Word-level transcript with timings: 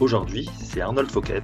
Aujourd'hui, 0.00 0.48
c'est 0.58 0.80
Arnold 0.80 1.10
Fouquet, 1.10 1.42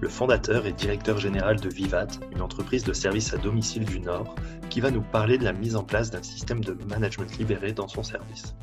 le 0.00 0.08
fondateur 0.08 0.66
et 0.66 0.72
directeur 0.72 1.18
général 1.18 1.60
de 1.60 1.68
Vivat, 1.68 2.06
une 2.32 2.40
entreprise 2.40 2.84
de 2.84 2.92
services 2.92 3.34
à 3.34 3.36
domicile 3.36 3.84
du 3.84 4.00
Nord, 4.00 4.34
qui 4.70 4.80
va 4.80 4.90
nous 4.90 5.02
parler 5.02 5.36
de 5.36 5.44
la 5.44 5.52
mise 5.52 5.76
en 5.76 5.84
place 5.84 6.10
d'un 6.10 6.22
système 6.22 6.62
de 6.62 6.72
management 6.88 7.36
libéré 7.38 7.72
dans 7.72 7.88
son 7.88 8.02
service. 8.02 8.54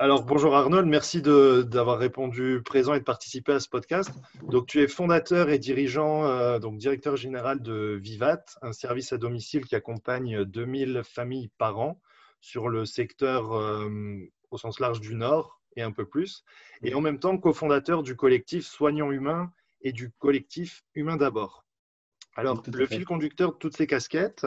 Alors 0.00 0.22
bonjour 0.24 0.54
Arnold, 0.54 0.86
merci 0.86 1.22
d'avoir 1.22 1.98
répondu 1.98 2.62
présent 2.64 2.94
et 2.94 3.00
de 3.00 3.04
participer 3.04 3.52
à 3.52 3.60
ce 3.60 3.68
podcast. 3.68 4.12
Donc 4.42 4.66
tu 4.66 4.80
es 4.80 4.86
fondateur 4.86 5.50
et 5.50 5.58
dirigeant, 5.58 6.24
euh, 6.26 6.58
donc 6.60 6.78
directeur 6.78 7.16
général 7.16 7.62
de 7.62 7.98
Vivat, 8.00 8.44
un 8.62 8.72
service 8.72 9.12
à 9.12 9.18
domicile 9.18 9.64
qui 9.64 9.74
accompagne 9.74 10.44
2000 10.44 11.02
familles 11.04 11.50
par 11.58 11.78
an 11.80 12.00
sur 12.40 12.68
le 12.68 12.84
secteur 12.84 13.56
euh, 13.56 13.88
au 14.50 14.58
sens 14.58 14.80
large 14.80 15.00
du 15.00 15.14
Nord 15.14 15.60
et 15.76 15.82
un 15.82 15.92
peu 15.92 16.06
plus, 16.06 16.44
et 16.82 16.94
en 16.94 17.00
même 17.00 17.18
temps 17.18 17.36
cofondateur 17.38 18.02
du 18.02 18.16
collectif 18.16 18.66
Soignants 18.66 19.12
Humains 19.12 19.52
et 19.82 19.92
du 19.92 20.10
collectif 20.10 20.82
Humain 20.94 21.16
d'abord. 21.16 21.64
Alors, 22.34 22.62
le 22.72 22.86
fil 22.86 23.04
conducteur 23.04 23.52
de 23.52 23.58
toutes 23.58 23.76
ces 23.76 23.86
casquettes, 23.86 24.46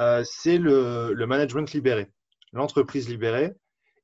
euh, 0.00 0.22
c'est 0.24 0.58
le, 0.58 1.24
management 1.26 1.72
libéré, 1.72 2.10
l'entreprise 2.52 3.08
libérée, 3.08 3.54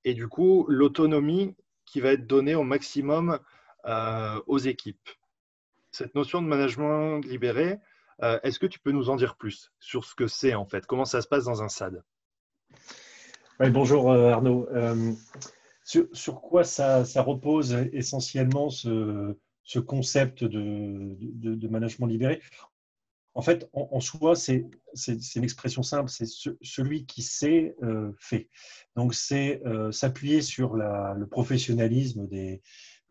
et 0.04 0.14
du 0.14 0.28
coup, 0.28 0.64
l'autonomie 0.68 1.54
qui 1.84 2.00
va 2.00 2.12
être 2.12 2.26
donnée 2.26 2.54
au 2.54 2.62
maximum 2.62 3.38
euh, 3.86 4.40
aux 4.46 4.58
équipes. 4.58 5.10
Cette 5.90 6.14
notion 6.14 6.40
de 6.40 6.46
management 6.46 7.20
libéré, 7.24 7.78
euh, 8.22 8.38
est-ce 8.42 8.58
que 8.58 8.66
tu 8.66 8.78
peux 8.78 8.92
nous 8.92 9.10
en 9.10 9.16
dire 9.16 9.36
plus 9.36 9.72
sur 9.80 10.04
ce 10.04 10.14
que 10.14 10.26
c'est 10.26 10.54
en 10.54 10.64
fait? 10.64 10.86
Comment 10.86 11.04
ça 11.04 11.20
se 11.20 11.28
passe 11.28 11.44
dans 11.44 11.62
un 11.62 11.68
SAD? 11.68 12.02
Bonjour 13.68 14.10
euh, 14.10 14.30
Arnaud. 14.30 14.66
Euh, 14.72 15.12
sur, 15.84 16.40
quoi 16.40 16.64
ça, 16.64 17.04
repose 17.16 17.76
essentiellement 17.92 18.70
ce, 18.70 19.34
concept 19.86 20.44
de, 20.44 21.68
management 21.68 22.06
libéré? 22.06 22.40
En 23.34 23.42
fait, 23.42 23.68
en, 23.72 24.00
soi, 24.00 24.34
c'est 24.34 24.64
une 25.36 25.44
expression 25.44 25.82
simple, 25.82 26.10
c'est 26.10 26.26
celui 26.62 27.06
qui 27.06 27.22
sait 27.22 27.76
euh, 27.82 28.12
fait. 28.18 28.48
Donc, 28.96 29.14
c'est 29.14 29.62
s'appuyer 29.90 30.42
sur 30.42 30.74
le 30.74 31.26
professionnalisme 31.26 32.26
des, 32.28 32.54
euh, 32.54 32.56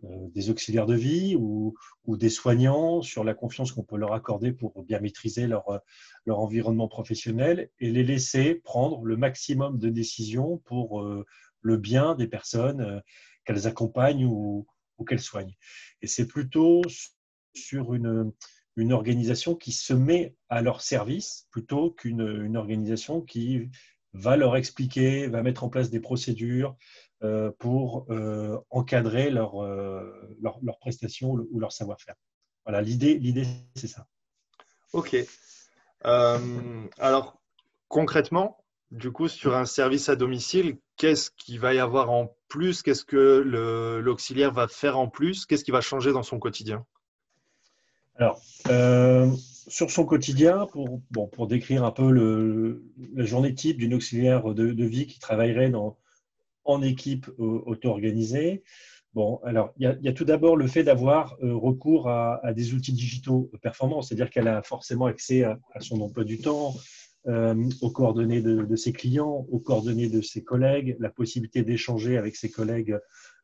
des 0.01 0.49
auxiliaires 0.49 0.85
de 0.85 0.95
vie 0.95 1.35
ou, 1.35 1.75
des 2.07 2.29
soignants 2.29 3.01
sur 3.03 3.23
la 3.23 3.35
confiance 3.35 3.71
qu'on 3.71 3.83
peut 3.83 3.97
leur 3.97 4.13
accorder 4.13 4.51
pour 4.51 4.83
bien 4.83 4.99
maîtriser 4.99 5.45
leur, 5.45 5.69
euh, 5.69 5.79
environnement 6.27 6.87
professionnel 6.87 7.69
et 7.79 7.91
les 7.91 8.03
laisser 8.03 8.55
prendre 8.55 9.05
le 9.05 9.15
maximum 9.15 9.77
de 9.77 9.89
décisions 9.89 10.57
pour 10.65 11.01
euh, 11.01 11.25
le 11.61 11.77
bien 11.77 12.15
des 12.15 12.27
personnes 12.27 13.03
qu'elles 13.45 13.67
accompagnent 13.67 14.25
ou, 14.25 14.65
qu'elles 15.07 15.19
soignent. 15.19 15.55
Et 16.01 16.07
c'est 16.07 16.27
plutôt 16.27 16.81
sur 17.53 17.93
une, 17.93 18.33
organisation 18.91 19.55
qui 19.55 19.73
se 19.73 19.93
met 19.93 20.35
à 20.47 20.61
leur 20.61 20.79
service 20.81 21.47
plutôt 21.51 21.91
qu'une 21.91 22.21
une 22.21 22.55
organisation 22.55 23.21
qui 23.21 23.69
va 24.13 24.37
leur 24.37 24.55
expliquer, 24.55 25.27
va 25.27 25.43
mettre 25.43 25.63
en 25.63 25.69
place 25.69 25.89
des 25.89 25.99
procédures, 25.99 26.69
euh, 26.69 27.08
pour 27.59 28.05
euh, 28.09 28.57
encadrer 28.69 29.27
euh, 29.27 30.35
leur, 30.41 30.59
leur, 30.61 30.79
prestations 30.79 31.31
ou 31.31 31.59
leur 31.59 31.71
savoir-faire. 31.71 32.15
Voilà, 32.65 32.81
l'idée, 32.81 33.45
c'est 33.75 33.87
ça. 33.87 34.07
Ok. 34.93 35.15
alors, 36.01 37.41
concrètement, 37.87 38.63
du 38.91 39.11
coup, 39.11 39.27
sur 39.27 39.55
un 39.55 39.65
service 39.65 40.09
à 40.09 40.15
domicile, 40.15 40.77
qu'est-ce 40.97 41.31
qu'il 41.31 41.59
va 41.59 41.73
y 41.73 41.79
avoir 41.79 42.09
en 42.09 42.35
plus? 42.47 42.81
Qu'est-ce 42.81 43.05
que 43.05 43.99
l'auxiliaire 44.03 44.51
va 44.51 44.67
faire 44.67 44.97
en 44.97 45.07
plus? 45.07 45.45
Qu'est-ce 45.45 45.63
qui 45.63 45.71
va 45.71 45.81
changer 45.81 46.11
dans 46.11 46.23
son 46.23 46.39
quotidien? 46.39 46.85
Alors, 48.15 48.41
sur 49.69 49.91
son 49.91 50.05
quotidien, 50.05 50.65
pour, 50.67 51.01
bon, 51.11 51.27
pour 51.27 51.47
décrire 51.47 51.83
un 51.83 51.91
peu 51.91 52.09
le, 52.11 52.83
la 53.13 53.25
journée 53.25 53.53
type 53.53 53.77
d'une 53.77 53.93
auxiliaire 53.93 54.53
de, 54.53 54.71
de, 54.71 54.85
vie 54.85 55.05
qui 55.05 55.19
travaillerait 55.19 55.69
dans, 55.69 55.97
en 56.65 56.81
équipe 56.81 57.27
euh, 57.39 57.61
auto-organisée. 57.65 58.63
Bon, 59.13 59.39
alors, 59.43 59.73
il 59.77 59.97
y, 60.01 60.07
a, 60.07 60.13
tout 60.13 60.25
d'abord 60.25 60.55
le 60.55 60.67
fait 60.67 60.83
d'avoir 60.83 61.35
euh, 61.41 61.55
recours 61.55 62.07
à, 62.09 62.41
des 62.53 62.75
outils 62.75 62.93
digitaux 62.93 63.49
performants, 63.61 64.03
c'est-à-dire 64.03 64.29
qu'elle 64.29 64.47
a 64.47 64.61
forcément 64.61 65.07
accès 65.07 65.43
à, 65.43 65.57
son 65.79 65.99
emploi 66.01 66.23
du 66.23 66.37
temps, 66.39 66.75
euh, 67.27 67.55
aux 67.81 67.89
coordonnées 67.89 68.41
de, 68.41 68.75
ses 68.75 68.93
clients, 68.93 69.47
aux 69.49 69.59
coordonnées 69.59 70.09
de 70.09 70.21
ses 70.21 70.43
collègues, 70.43 70.95
la 70.99 71.09
possibilité 71.09 71.63
d'échanger 71.63 72.17
avec 72.17 72.35
ses 72.35 72.51
collègues 72.51 72.97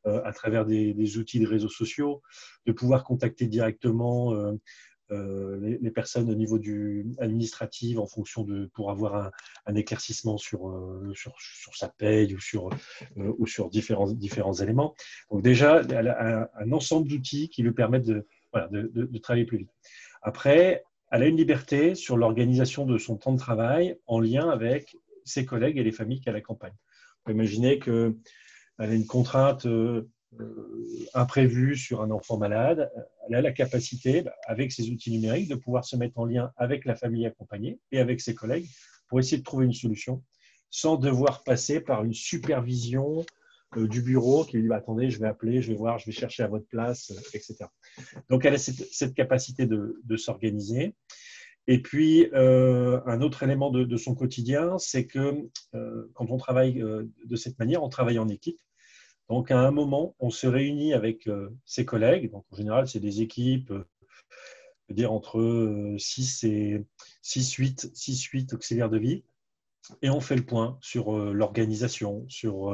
à 0.06 0.32
travers 0.34 0.68
des, 0.68 0.94
des, 0.94 1.18
outils 1.18 1.40
de 1.40 1.48
réseaux 1.48 1.68
sociaux, 1.68 2.22
de 2.68 2.72
pouvoir 2.72 3.04
contacter 3.04 3.48
directement 3.48 4.36
euh, 5.12 5.78
les, 5.82 5.92
personnes 5.92 6.32
au 6.32 6.34
niveau 6.34 6.60
administratif 7.20 8.00
en 8.00 8.08
fonction 8.08 8.44
de 8.44 8.66
pour 8.74 8.90
avoir 8.90 9.32
un, 9.68 9.76
éclaircissement 9.76 10.38
sur, 10.38 10.68
euh, 10.68 11.12
sur, 11.14 11.34
sur, 11.40 11.76
sa 11.76 11.90
paye 11.90 12.34
ou 12.34 12.40
sur, 12.40 12.70
euh, 13.18 13.34
ou 13.38 13.46
sur 13.46 13.70
différents, 13.70 14.12
différents 14.12 14.54
éléments. 14.54 14.96
Donc 15.30 15.44
déjà, 15.44 15.82
elle 15.92 16.08
a 16.08 16.50
un, 16.60 16.72
ensemble 16.72 17.08
d'outils 17.08 17.50
qui 17.50 17.62
lui 17.62 17.72
permettent 17.72 18.08
de, 18.08 18.26
travailler 19.22 19.46
plus 19.46 19.60
vite. 19.60 19.72
Après, 20.24 20.84
elle 21.12 21.22
a 21.22 21.28
une 21.28 21.38
liberté 21.38 21.94
sur 21.94 22.18
l'organisation 22.18 22.88
de 22.88 22.98
son 22.98 23.16
temps 23.18 23.34
de 23.34 23.40
travail 23.40 24.00
en 24.08 24.20
lien 24.20 24.50
avec 24.50 24.98
ses 25.24 25.46
collègues 25.46 25.78
et 25.78 25.84
les 25.84 25.92
familles 25.92 26.22
qu'elle 26.22 26.36
accompagne. 26.36 26.74
On 27.20 27.26
peut 27.26 27.32
imaginer 27.34 27.78
qu'elle 27.78 28.16
a 28.80 28.94
une 28.94 29.06
contrainte 29.06 29.68
imprévu 31.14 31.76
sur 31.76 32.02
un 32.02 32.12
enfant 32.12 32.38
malade, 32.38 32.92
elle 33.28 33.36
a 33.36 33.42
la 33.42 33.52
capacité, 33.52 34.22
bah, 34.22 34.34
avec 34.46 34.72
ses 34.72 34.90
outils 34.90 35.12
numériques, 35.12 35.50
de 35.50 35.56
pouvoir 35.56 35.86
se 35.86 35.96
mettre 35.96 36.18
en 36.20 36.26
lien 36.26 36.52
avec 36.58 36.86
la 36.86 36.96
famille 36.96 37.26
accompagnée 37.26 37.80
et 37.92 38.00
avec 38.00 38.22
ses 38.22 38.36
collègues 38.36 38.68
pour 39.08 39.20
essayer 39.20 39.38
de 39.38 39.44
trouver 39.44 39.66
une 39.66 39.74
solution 39.74 40.24
sans 40.70 40.98
devoir 40.98 41.44
passer 41.44 41.80
par 41.80 42.04
une 42.04 42.14
supervision 42.14 43.26
euh, 43.78 43.88
du 43.88 44.02
bureau 44.02 44.44
qui 44.44 44.58
lui 44.58 44.64
dit 44.64 44.70
bah, 44.70 44.78
attendez, 44.78 45.10
je 45.10 45.20
vais 45.20 45.28
appeler, 45.28 45.62
je 45.62 45.70
vais 45.72 45.78
voir, 45.78 46.00
je 46.00 46.06
vais 46.06 46.12
chercher 46.12 46.44
à 46.44 46.48
votre 46.48 46.68
place, 46.68 47.12
euh, 47.12 47.20
etc. 47.34 47.66
Donc 48.30 48.46
elle 48.46 48.56
a 48.56 48.58
cette, 48.58 49.14
capacité 49.14 49.66
de, 49.68 50.18
s'organiser. 50.18 50.96
Et 51.68 51.82
puis, 51.82 52.30
un 52.36 53.22
autre 53.22 53.42
élément 53.42 53.72
de, 53.72 53.98
son 53.98 54.14
quotidien, 54.14 54.78
c'est 54.78 55.08
que 55.08 55.50
quand 56.14 56.30
on 56.30 56.38
travaille 56.38 56.76
de 56.76 57.36
cette 57.36 57.58
manière, 57.58 57.82
on 57.82 57.90
travaille 57.90 58.20
en 58.20 58.30
équipe. 58.30 58.60
Donc, 59.30 59.50
à 59.50 59.60
un 59.60 59.72
moment, 59.72 60.16
on 60.20 60.30
se 60.30 60.48
réunit 60.48 60.94
avec 60.94 61.28
euh, 61.28 61.50
ses 61.66 61.86
collègues. 61.86 62.32
Donc, 62.32 62.46
en 62.52 62.56
général, 62.56 62.88
c'est 62.88 63.00
des 63.00 63.22
équipes, 63.22 63.72
euh, 63.72 63.86
dire 64.90 65.12
entre 65.12 65.96
6 65.98 66.44
euh, 66.44 66.48
et 66.48 66.86
6, 67.24 67.54
8, 67.54 67.92
6, 67.96 68.24
8 68.24 68.54
auxiliaires 68.54 68.90
de 68.90 69.00
vie. 69.00 69.24
Et 70.02 70.10
on 70.10 70.20
fait 70.20 70.36
le 70.36 70.46
point 70.46 70.78
sur 70.82 71.16
l'organisation, 71.16 72.26
sur 72.28 72.74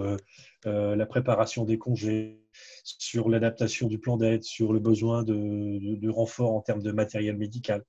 la 0.64 1.06
préparation 1.06 1.66
des 1.66 1.78
congés, 1.78 2.40
sur 2.84 3.28
l'adaptation 3.28 3.90
du 3.90 4.00
plan 4.00 4.16
d'aide, 4.16 4.44
sur 4.44 4.72
le 4.72 4.80
besoin 4.80 5.24
de, 5.24 6.10
renfort 6.10 6.54
en 6.54 6.62
termes 6.62 6.82
de 6.82 6.94
matériel 6.94 7.36
médical. 7.36 7.84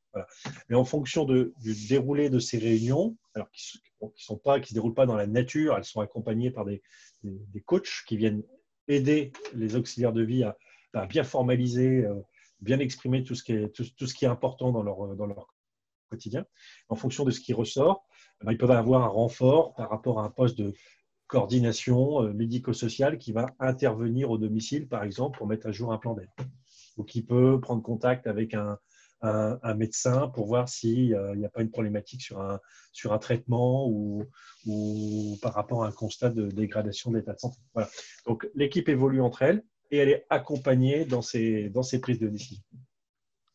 Mais 0.68 0.74
en 0.74 0.84
fonction 0.84 1.24
du 1.24 1.52
déroulé 1.88 2.30
de 2.30 2.40
ces 2.40 2.58
réunions, 2.58 3.16
alors 3.36 3.48
qui 3.52 3.78
ne 4.00 4.08
se 4.64 4.74
déroulent 4.74 4.92
pas 4.92 5.06
dans 5.06 5.14
la 5.14 5.28
nature, 5.28 5.76
elles 5.76 5.84
sont 5.84 6.00
accompagnées 6.00 6.50
par 6.50 6.64
des, 6.64 6.82
des, 7.22 7.60
coachs 7.60 8.04
qui 8.06 8.16
viennent 8.16 8.42
aider 8.96 9.32
les 9.54 9.76
auxiliaires 9.76 10.12
de 10.12 10.22
vie 10.22 10.44
à, 10.44 10.56
bien 11.06 11.24
formaliser, 11.24 12.04
euh, 12.04 12.14
bien 12.60 12.78
exprimer 12.78 13.24
tout 13.24 13.34
ce 13.34 13.42
qui 13.42 13.52
est, 13.52 13.68
tout, 13.70 13.84
ce 13.84 14.14
qui 14.14 14.24
est 14.24 14.28
important 14.28 14.72
dans 14.72 14.82
leur, 14.82 15.16
dans 15.16 15.26
leur 15.26 15.46
quotidien. 16.10 16.44
En 16.88 16.96
fonction 16.96 17.24
de 17.24 17.30
ce 17.30 17.40
qui 17.40 17.52
ressort, 17.52 18.06
eh 18.40 18.46
ben, 18.46 18.52
ils 18.52 18.58
peuvent 18.58 18.70
avoir 18.70 19.04
un 19.04 19.08
renfort 19.08 19.74
par 19.74 19.88
rapport 19.90 20.20
à 20.20 20.24
un 20.24 20.30
poste 20.30 20.58
de 20.58 20.74
coordination 21.26 22.22
euh, 22.22 22.32
médico-sociale 22.34 23.18
qui 23.18 23.32
va 23.32 23.46
intervenir 23.58 24.30
au 24.30 24.38
domicile, 24.38 24.86
par 24.86 25.02
exemple, 25.02 25.38
pour 25.38 25.46
mettre 25.46 25.66
à 25.66 25.72
jour 25.72 25.92
un 25.92 25.98
plan 25.98 26.14
d'aide. 26.14 26.28
Ou 26.98 27.04
qui 27.04 27.22
peut 27.22 27.58
prendre 27.58 27.82
contact 27.82 28.26
avec 28.26 28.52
un, 28.52 28.78
un, 29.22 29.74
médecin 29.74 30.28
pour 30.28 30.46
voir 30.46 30.68
s'il 30.68 31.14
euh, 31.14 31.34
n'y 31.36 31.44
a 31.44 31.48
pas 31.48 31.62
une 31.62 31.70
problématique 31.70 32.22
sur 32.22 32.40
un, 32.40 32.60
sur 32.92 33.12
un 33.12 33.18
traitement 33.18 33.88
ou, 33.88 34.24
ou 34.66 35.38
par 35.40 35.54
rapport 35.54 35.84
à 35.84 35.88
un 35.88 35.92
constat 35.92 36.30
de 36.30 36.48
dégradation 36.48 37.10
de 37.10 37.18
l'état 37.18 37.32
de 37.34 37.38
santé. 37.38 37.58
Voilà. 37.74 37.88
Donc 38.26 38.48
l'équipe 38.54 38.88
évolue 38.88 39.20
entre 39.20 39.42
elles 39.42 39.64
et 39.90 39.98
elle 39.98 40.08
est 40.08 40.26
accompagnée 40.30 41.04
dans 41.04 41.22
ses, 41.22 41.68
dans 41.68 41.82
ses 41.82 42.00
prises 42.00 42.18
de 42.18 42.28
décision. 42.28 42.62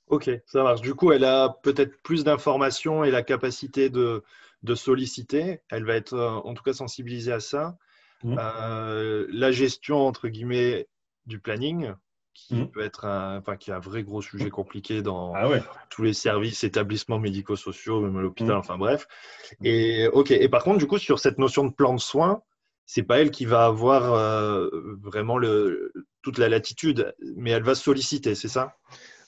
Ok, 0.08 0.30
ça 0.46 0.64
marche. 0.64 0.82
Du 0.82 0.96
coup, 0.96 1.12
elle 1.12 1.26
a 1.26 1.50
peut-être 1.64 2.02
plus 2.02 2.24
d'informations 2.24 3.04
et 3.04 3.12
la 3.12 3.24
capacité 3.24 3.90
de, 3.90 4.24
de, 4.64 4.76
solliciter. 4.76 5.60
Elle 5.70 5.84
va 5.84 5.96
être 5.96 6.14
euh, 6.14 6.30
en 6.30 6.54
tout 6.54 6.64
cas 6.64 6.74
sensibilisée 6.74 7.34
à 7.34 7.42
ça. 7.42 7.78
Mmh. 8.24 8.36
Euh, 8.40 9.28
la 9.30 9.52
gestion, 9.52 9.98
entre 9.98 10.30
guillemets, 10.30 10.88
du 11.26 11.40
planning, 11.40 11.92
qui 12.38 12.56
mmh. 12.56 12.68
peut 12.68 12.82
être 12.82 13.06
un, 13.06 13.40
enfin, 13.40 13.58
qui 13.58 13.72
est 13.72 13.74
un 13.74 13.80
vrai 13.80 14.04
gros 14.04 14.22
sujet 14.22 14.52
compliqué 14.52 15.02
dans 15.02 15.34
ah 15.34 15.50
tous 15.90 16.04
les 16.04 16.14
services, 16.14 16.64
établissements 16.64 17.18
médico-sociaux, 17.18 18.00
même 18.02 18.16
à 18.16 18.22
l'hôpital, 18.22 18.56
mmh. 18.56 18.60
enfin 18.60 18.78
bref. 18.78 19.08
Et 19.64 20.08
ok. 20.14 20.32
Et 20.32 20.48
par 20.48 20.64
contre, 20.64 20.78
du 20.78 20.86
coup, 20.86 21.00
sur 21.00 21.18
cette 21.20 21.40
notion 21.40 21.66
de 21.66 21.74
plan 21.74 21.96
de 21.96 22.00
soins, 22.00 22.44
c'est 22.86 23.04
pas 23.04 23.20
elle 23.20 23.32
qui 23.32 23.46
va 23.46 23.66
avoir 23.66 24.14
euh, 24.14 24.70
vraiment 25.02 25.38
le, 25.38 25.92
toute 26.22 26.38
la 26.38 26.48
latitude, 26.48 27.14
mais 27.36 27.52
elle 27.52 27.64
va 27.64 27.76
solliciter, 27.76 28.36
c'est 28.36 28.48
ça? 28.48 28.78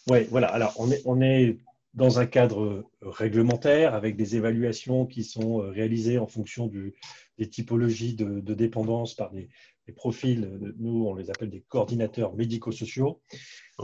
Oui, 0.07 0.27
voilà. 0.29 0.47
Alors, 0.47 0.73
on 0.77 0.91
est, 0.91 1.01
on 1.05 1.19
est 1.19 1.57
dans 1.95 2.19
un 2.19 2.27
cadre 2.27 2.85
réglementaire 3.01 3.95
avec 3.95 4.15
des 4.15 4.35
évaluations 4.35 5.07
qui 5.07 5.23
sont 5.23 5.57
réalisées 5.57 6.19
en 6.19 6.27
fonction 6.27 6.67
du, 6.67 6.93
des 7.39 7.49
typologies 7.49 8.13
de, 8.15 8.53
dépendance 8.53 9.15
par 9.15 9.31
des, 9.31 9.49
profils. 9.91 10.59
Nous, 10.77 11.05
on 11.05 11.15
les 11.15 11.29
appelle 11.29 11.49
des 11.49 11.61
coordinateurs 11.61 12.35
médico-sociaux. 12.35 13.21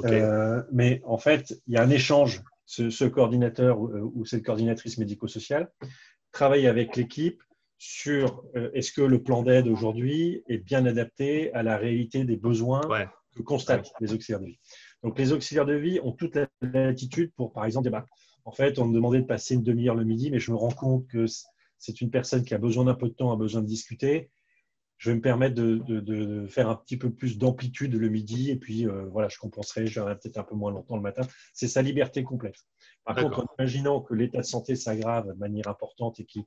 Euh, 0.03 0.61
mais 0.71 1.01
en 1.05 1.17
fait, 1.17 1.61
il 1.67 1.73
y 1.73 1.77
a 1.77 1.83
un 1.83 1.89
échange. 1.89 2.43
Ce, 2.67 3.05
coordinateur 3.05 3.79
ou, 3.79 4.25
cette 4.25 4.43
coordinatrice 4.43 4.97
médico-sociale 4.97 5.71
travaille 6.31 6.65
avec 6.65 6.95
l'équipe 6.95 7.41
sur 7.77 8.43
euh, 8.55 8.71
est-ce 8.73 8.91
que 8.91 9.01
le 9.01 9.21
plan 9.21 9.43
d'aide 9.43 9.67
aujourd'hui 9.67 10.43
est 10.47 10.57
bien 10.57 10.85
adapté 10.87 11.53
à 11.53 11.61
la 11.61 11.77
réalité 11.77 12.25
des 12.25 12.37
besoins 12.37 12.81
que 13.35 13.43
constatent 13.43 13.91
les 13.99 14.13
auxiliaires 14.13 14.39
de 14.39 14.47
vie. 14.47 14.59
Donc, 15.03 15.19
les 15.19 15.31
auxiliaires 15.31 15.67
de 15.67 15.75
vie 15.75 15.99
ont 16.01 16.11
toute 16.11 16.35
la 16.35 16.47
latitude 16.61 17.31
pour, 17.35 17.53
par 17.53 17.65
exemple, 17.65 17.83
débattre. 17.83 18.07
En 18.45 18.51
fait, 18.51 18.79
on 18.79 18.85
me 18.85 18.95
demandait 18.95 19.21
de 19.21 19.27
passer 19.27 19.55
une 19.55 19.63
demi-heure 19.63 19.95
le 19.95 20.03
midi, 20.03 20.31
mais 20.31 20.39
je 20.39 20.51
me 20.51 20.55
rends 20.55 20.71
compte 20.71 21.07
que 21.07 21.25
c'est 21.77 22.01
une 22.01 22.09
personne 22.09 22.43
qui 22.43 22.53
a 22.53 22.57
besoin 22.57 22.85
d'un 22.85 22.95
peu 22.95 23.09
de 23.09 23.13
temps, 23.13 23.31
a 23.31 23.35
besoin 23.35 23.61
de 23.61 23.67
discuter. 23.67 24.29
Je 24.97 25.09
vais 25.09 25.15
me 25.15 25.21
permettre 25.21 25.55
de, 25.55 26.47
faire 26.47 26.69
un 26.69 26.75
petit 26.75 26.97
peu 26.97 27.11
plus 27.11 27.37
d'amplitude 27.37 27.93
le 27.95 28.09
midi, 28.09 28.49
et 28.49 28.55
puis 28.55 28.87
euh, 28.87 29.05
voilà, 29.11 29.27
je 29.27 29.37
compenserai, 29.37 29.87
j'aurai 29.87 30.17
peut-être 30.17 30.37
un 30.37 30.43
peu 30.43 30.55
moins 30.55 30.71
longtemps 30.71 30.95
le 30.95 31.01
matin. 31.01 31.23
C'est 31.53 31.67
sa 31.67 31.81
liberté 31.81 32.23
complète. 32.23 32.65
Par 33.03 33.15
contre, 33.15 33.39
en 33.39 33.45
imaginant 33.59 34.01
que 34.01 34.13
l'état 34.13 34.39
de 34.39 34.45
santé 34.45 34.75
s'aggrave 34.75 35.27
de 35.27 35.33
manière 35.33 35.67
importante 35.67 36.19
et 36.19 36.25
qu'il 36.25 36.45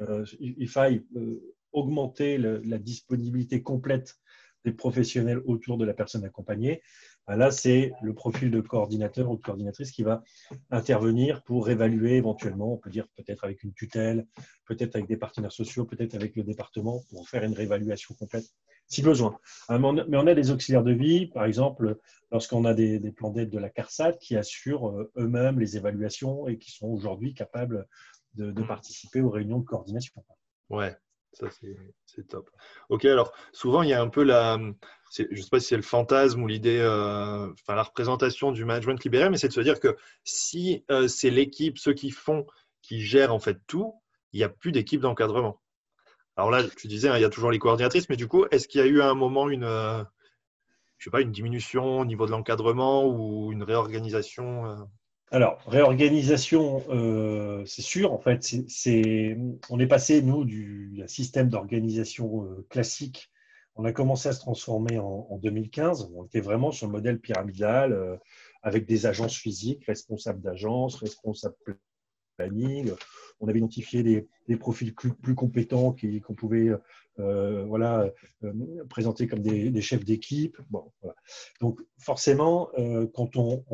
euh, 0.00 0.24
faille 0.66 1.04
euh, 1.16 1.54
augmenter 1.72 2.38
la 2.38 2.78
disponibilité 2.78 3.62
complète 3.62 4.16
des 4.64 4.72
professionnels 4.72 5.40
autour 5.44 5.78
de 5.78 5.84
la 5.84 5.94
personne 5.94 6.24
accompagnée, 6.24 6.82
là, 7.28 7.50
c'est 7.50 7.92
le 8.02 8.14
profil 8.14 8.50
de 8.50 8.60
coordinateur 8.60 9.30
ou 9.30 9.36
de 9.36 9.42
coordinatrice 9.42 9.90
qui 9.90 10.04
va 10.04 10.22
intervenir 10.70 11.42
pour 11.42 11.68
évaluer 11.70 12.16
éventuellement, 12.16 12.72
on 12.72 12.76
peut 12.76 12.90
dire 12.90 13.08
peut-être 13.16 13.44
avec 13.44 13.64
une 13.64 13.72
tutelle, 13.72 14.26
peut-être 14.64 14.94
avec 14.94 15.08
des 15.08 15.16
partenaires 15.16 15.52
sociaux, 15.52 15.84
peut-être 15.84 16.14
avec 16.14 16.36
le 16.36 16.44
département, 16.44 17.02
pour 17.10 17.28
faire 17.28 17.42
une 17.42 17.54
réévaluation 17.54 18.14
complète 18.14 18.46
si 18.86 19.02
besoin. 19.02 19.36
Mais 19.68 20.16
on 20.16 20.26
a 20.26 20.34
des 20.34 20.50
auxiliaires 20.50 20.84
de 20.84 20.92
vie, 20.92 21.26
par 21.26 21.44
exemple, 21.44 21.98
lorsqu'on 22.30 22.64
a 22.64 22.74
des, 22.74 23.00
plans 23.10 23.30
d'aide 23.30 23.50
de 23.50 23.58
la 23.58 23.70
CARSAT 23.70 24.12
qui 24.14 24.36
assurent 24.36 24.88
euh, 24.88 25.12
eux-mêmes 25.16 25.58
les 25.58 25.76
évaluations 25.76 26.48
et 26.48 26.58
qui 26.58 26.70
sont 26.70 26.86
aujourd'hui 26.86 27.34
capables 27.34 27.86
de, 28.34 28.52
de, 28.52 28.62
participer 28.62 29.20
aux 29.20 29.30
réunions 29.30 29.58
de 29.58 29.64
coordination. 29.64 30.22
Ouais, 30.68 30.94
ça, 31.38 31.48
c'est 32.06 32.28
top. 32.28 32.50
Ok, 32.88 33.04
alors 33.04 33.32
souvent, 33.52 33.82
il 33.82 33.90
y 33.90 33.92
a 33.92 34.00
un 34.00 34.08
peu 34.08 34.22
la. 34.22 34.58
Je 35.14 35.24
ne 35.30 35.36
sais 35.36 35.50
pas 35.50 35.60
si 35.60 35.66
c'est 35.66 35.76
le 35.76 35.82
fantasme 35.82 36.42
ou 36.42 36.46
l'idée, 36.46 36.78
euh, 36.78 37.52
enfin 37.52 37.74
la 37.74 37.82
représentation 37.82 38.52
du 38.52 38.64
management 38.64 39.02
libéré, 39.04 39.28
mais 39.28 39.36
c'est 39.36 39.48
de 39.48 39.52
se 39.52 39.60
dire 39.60 39.78
que 39.78 39.96
si 40.24 40.84
euh, 40.90 41.08
c'est 41.08 41.30
l'équipe, 41.30 41.78
ceux 41.78 41.92
qui 41.92 42.10
font, 42.10 42.46
qui 42.80 43.02
gèrent 43.02 43.34
en 43.34 43.38
fait 43.38 43.58
tout, 43.66 43.94
il 44.32 44.38
n'y 44.38 44.44
a 44.44 44.48
plus 44.48 44.72
d'équipe 44.72 45.00
d'encadrement. 45.00 45.60
Alors 46.36 46.50
là, 46.50 46.62
tu 46.64 46.88
disais, 46.88 47.08
hein, 47.08 47.16
il 47.18 47.22
y 47.22 47.24
a 47.24 47.30
toujours 47.30 47.50
les 47.50 47.58
coordinatrices, 47.58 48.08
mais 48.08 48.16
du 48.16 48.28
coup, 48.28 48.46
est-ce 48.50 48.66
qu'il 48.66 48.80
y 48.80 48.84
a 48.84 48.86
eu 48.86 49.00
à 49.02 49.08
un 49.08 49.14
moment 49.14 49.50
une, 49.50 49.64
euh, 49.64 50.02
sais 50.98 51.10
pas, 51.10 51.20
une 51.20 51.32
diminution 51.32 52.00
au 52.00 52.04
niveau 52.06 52.24
de 52.24 52.30
l'encadrement 52.30 53.06
ou 53.06 53.52
une 53.52 53.62
réorganisation 53.62 54.88
alors, 55.32 55.58
réorganisation, 55.66 56.84
euh, 56.88 57.64
c'est 57.66 57.82
sûr. 57.82 58.12
En 58.12 58.18
fait, 58.18 58.44
c'est, 58.68 59.36
on 59.70 59.80
est 59.80 59.86
passé, 59.88 60.22
nous, 60.22 60.44
du 60.44 61.02
système 61.08 61.48
d'organisation 61.48 62.44
euh, 62.44 62.66
classique. 62.70 63.30
On 63.74 63.84
a 63.84 63.92
commencé 63.92 64.28
à 64.28 64.32
se 64.32 64.40
transformer 64.40 64.98
en, 64.98 65.36
2015. 65.42 66.12
On 66.14 66.24
était 66.24 66.40
vraiment 66.40 66.70
sur 66.70 66.86
le 66.86 66.92
modèle 66.92 67.18
pyramidal 67.20 67.92
euh, 67.92 68.16
avec 68.62 68.86
des 68.86 69.06
agences 69.06 69.36
physiques, 69.36 69.84
responsables 69.86 70.40
d'agence, 70.40 70.94
responsables 70.96 71.56
planning. 72.36 72.92
On 73.40 73.48
avait 73.48 73.58
identifié 73.58 74.02
des, 74.02 74.56
profils 74.56 74.94
plus, 74.94 75.34
compétents 75.34 75.94
qu'on 76.24 76.34
pouvait 76.34 76.70
euh, 77.18 77.64
voilà, 77.64 78.10
euh, 78.44 78.52
présenter 78.90 79.26
comme 79.26 79.40
des, 79.40 79.80
chefs 79.80 80.04
d'équipe. 80.04 80.58
Bon, 80.70 80.92
Donc 81.60 81.80
forcément, 81.98 82.70
euh, 82.78 83.06
quand 83.14 83.36
on, 83.36 83.64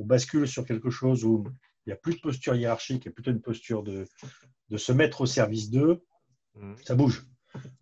bascule 0.00 0.48
sur 0.48 0.64
quelque 0.64 0.90
chose 0.90 1.24
où 1.24 1.44
il 1.86 1.90
n'y 1.90 1.92
a 1.92 1.96
plus 1.96 2.14
de 2.16 2.20
posture 2.20 2.54
hiérarchique, 2.54 3.04
il 3.04 3.08
y 3.08 3.10
a 3.10 3.12
plutôt 3.12 3.30
une 3.30 3.40
posture 3.40 3.82
de, 3.82 4.06
de 4.70 4.76
se 4.76 4.92
mettre 4.92 5.20
au 5.20 5.26
service 5.26 5.70
d'eux, 5.70 6.02
mmh. 6.54 6.74
ça 6.84 6.94
bouge. 6.94 7.26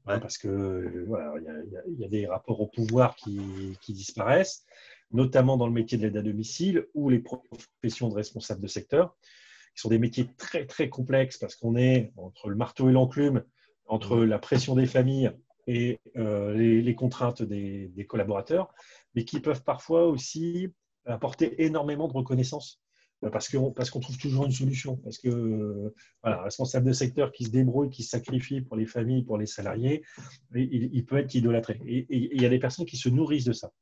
parce 0.04 0.38
que 0.38 1.04
voilà, 1.06 1.34
il 1.88 1.98
y, 1.98 2.04
a 2.04 2.08
des 2.08 2.26
rapports 2.26 2.60
au 2.60 2.66
pouvoir 2.66 3.16
qui, 3.16 3.40
qui 3.80 3.92
disparaissent, 3.92 4.64
notamment 5.10 5.56
dans 5.56 5.66
le 5.66 5.72
métier 5.72 5.98
de 5.98 6.04
l'aide 6.04 6.16
à 6.16 6.22
domicile 6.22 6.86
ou 6.94 7.10
les 7.10 7.18
professions 7.18 8.08
de 8.08 8.14
responsables 8.14 8.60
de 8.60 8.68
secteur 8.68 9.16
qui 9.76 9.82
sont 9.82 9.90
des 9.90 9.98
métiers 9.98 10.26
très, 10.38 10.64
très 10.66 10.88
complexes 10.88 11.36
parce 11.36 11.54
qu'on 11.54 11.76
est 11.76 12.12
entre 12.16 12.48
le 12.48 12.56
marteau 12.56 12.88
et 12.88 12.92
l'enclume, 12.92 13.44
entre 13.86 14.16
la 14.18 14.38
pression 14.38 14.74
des 14.74 14.86
familles 14.86 15.30
et 15.66 16.00
euh, 16.16 16.54
les, 16.54 16.94
contraintes 16.94 17.42
des, 17.42 18.06
collaborateurs, 18.08 18.72
mais 19.14 19.24
qui 19.24 19.40
peuvent 19.40 19.62
parfois 19.62 20.06
aussi 20.06 20.68
apporter 21.04 21.62
énormément 21.64 22.08
de 22.08 22.14
reconnaissance 22.14 22.80
euh, 23.22 23.30
parce 23.30 23.48
qu'on 23.48 23.70
parce 23.70 23.90
qu'on 23.90 24.00
trouve 24.00 24.16
toujours 24.16 24.46
une 24.46 24.52
solution. 24.52 24.96
Parce 24.96 25.18
que 25.18 25.92
voilà, 26.22 26.40
un 26.40 26.44
responsable 26.44 26.86
de 26.86 26.92
secteur 26.92 27.30
qui 27.30 27.44
se 27.44 27.50
débrouille, 27.50 27.90
qui 27.90 28.02
se 28.02 28.10
sacrifie 28.10 28.62
pour 28.62 28.76
les 28.76 28.86
familles, 28.86 29.24
pour 29.24 29.36
les 29.36 29.46
salariés, 29.46 30.02
il, 30.54 31.04
peut 31.04 31.18
être 31.18 31.34
idolâtré. 31.34 31.80
Et, 31.86 32.06
il 32.10 32.40
y 32.40 32.46
a 32.46 32.48
des 32.48 32.58
personnes 32.58 32.86
qui 32.86 32.96
se 32.96 33.10
nourrissent 33.10 33.44
de 33.44 33.52
ça. 33.52 33.72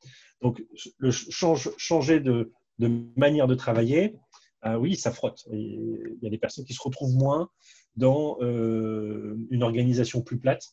Donc, 0.42 0.64
le 0.99 1.12
change, 1.12 1.71
changer 1.76 2.18
de, 2.18 2.52
de 2.78 2.90
manière 3.16 3.47
de 3.47 3.54
travailler, 3.54 4.16
ah 4.64 4.78
oui, 4.78 4.97
ça 4.97 5.12
frotte. 5.12 5.47
il 5.52 6.18
y 6.23 6.26
a 6.26 6.30
des 6.30 6.38
personnes 6.38 6.64
qui 6.64 6.73
se 6.73 6.83
retrouvent 6.83 7.14
moins 7.14 7.50
dans 7.97 8.38
euh, 8.40 9.37
une 9.50 9.62
organisation 9.62 10.23
plus 10.23 10.38
plate, 10.38 10.71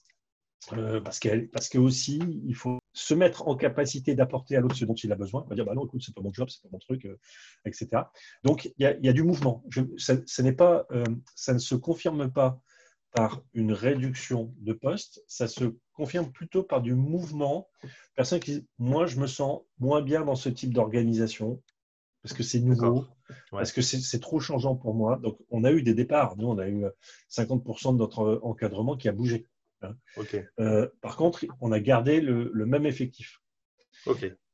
euh, 0.71 1.01
parce, 1.01 1.19
qu'elle, 1.19 1.49
que 1.49 1.77
aussi, 1.77 2.21
il 2.45 2.55
faut 2.55 2.79
se 2.93 3.13
mettre 3.13 3.49
en 3.49 3.55
capacité 3.57 4.15
d'apporter 4.15 4.55
à 4.55 4.61
l'autre 4.61 4.77
ce 4.77 4.85
dont 4.85 4.93
il 4.93 5.11
a 5.11 5.15
besoin. 5.15 5.43
On 5.45 5.49
va 5.49 5.55
dire, 5.55 5.65
bah 5.65 5.73
non, 5.75 5.85
écoute, 5.85 6.01
c'est 6.05 6.15
pas 6.15 6.21
mon 6.21 6.31
job, 6.31 6.47
c'est 6.49 6.61
pas 6.61 6.69
mon 6.71 6.79
truc, 6.79 7.05
euh, 7.05 7.19
etc. 7.65 8.03
Donc, 8.45 8.71
il 8.77 8.97
y, 9.03 9.09
a, 9.09 9.13
du 9.13 9.23
mouvement. 9.23 9.61
ça, 9.97 10.15
ça 10.25 10.43
ne 11.53 11.59
se 11.59 11.75
confirme 11.75 12.31
pas 12.31 12.61
par 13.13 13.43
une 13.53 13.73
réduction 13.73 14.55
de 14.59 14.71
postes, 14.71 15.21
ça 15.27 15.49
se 15.49 15.75
confirme 15.91 16.31
plutôt 16.31 16.63
par 16.63 16.81
du 16.81 16.95
mouvement. 16.95 17.67
Personne 18.15 18.39
qui 18.39 18.65
moi, 18.79 19.05
je 19.05 19.19
me 19.19 19.27
sens 19.27 19.63
moins 19.79 20.01
bien 20.01 20.23
dans 20.23 20.35
ce 20.35 20.47
type 20.47 20.73
d'organisation 20.73 21.61
parce 22.21 22.33
que 22.33 22.43
c'est 22.43 22.59
nouveau, 22.59 23.07
parce 23.51 23.71
que 23.71 23.81
c'est 23.81 24.19
trop 24.19 24.39
changeant 24.39 24.75
pour 24.75 24.93
moi. 24.93 25.17
Donc, 25.17 25.37
on 25.49 25.63
a 25.63 25.71
eu 25.71 25.83
des 25.83 25.93
départs. 25.93 26.35
Nous, 26.37 26.47
on 26.47 26.57
a 26.57 26.67
eu 26.67 26.85
50% 27.29 27.93
de 27.93 27.97
notre 27.97 28.39
encadrement 28.43 28.97
qui 28.97 29.09
a 29.09 29.11
bougé. 29.11 29.47
Hein. 29.81 29.95
Euh, 30.59 30.87
par 31.01 31.15
contre, 31.15 31.45
on 31.59 31.71
a 31.71 31.79
gardé 31.79 32.21
le, 32.21 32.65
même 32.65 32.85
effectif. 32.85 33.41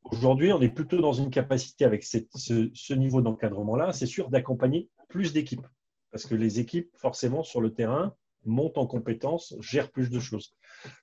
Aujourd'hui, 0.03 0.53
on 0.53 0.61
est 0.61 0.69
plutôt 0.69 1.01
dans 1.01 1.13
une 1.13 1.29
capacité 1.29 1.85
avec 1.85 2.03
ce, 2.03 2.93
niveau 2.93 3.21
d'encadrement-là, 3.21 3.91
c'est 3.91 4.05
sûr, 4.05 4.29
d'accompagner 4.29 4.89
plus 5.09 5.33
d'équipes. 5.33 5.67
Parce 6.11 6.25
que 6.25 6.35
les 6.35 6.59
équipes, 6.59 6.89
forcément, 6.95 7.43
sur 7.43 7.61
le 7.61 7.73
terrain, 7.73 8.15
montent 8.45 8.77
en 8.77 8.87
compétences, 8.87 9.55
gèrent 9.59 9.91
plus 9.91 10.09
de 10.09 10.19
choses. 10.19 10.55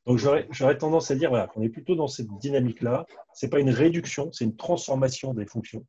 Donc, 0.07 0.19
j'aurais 0.19 0.79
tendance 0.79 1.11
à 1.11 1.15
dire 1.15 1.29
voilà, 1.29 1.47
qu'on 1.47 1.63
est 1.63 1.69
plutôt 1.69 1.95
dans 1.95 2.09
cette 2.09 2.29
dynamique-là. 2.39 3.05
Ce 3.35 3.45
n'est 3.45 3.51
pas 3.51 3.61
une 3.61 3.71
réduction, 3.71 4.33
c'est 4.33 4.45
une 4.45 4.57
transformation 4.57 5.35
des 5.35 5.45
fonctions 5.45 5.85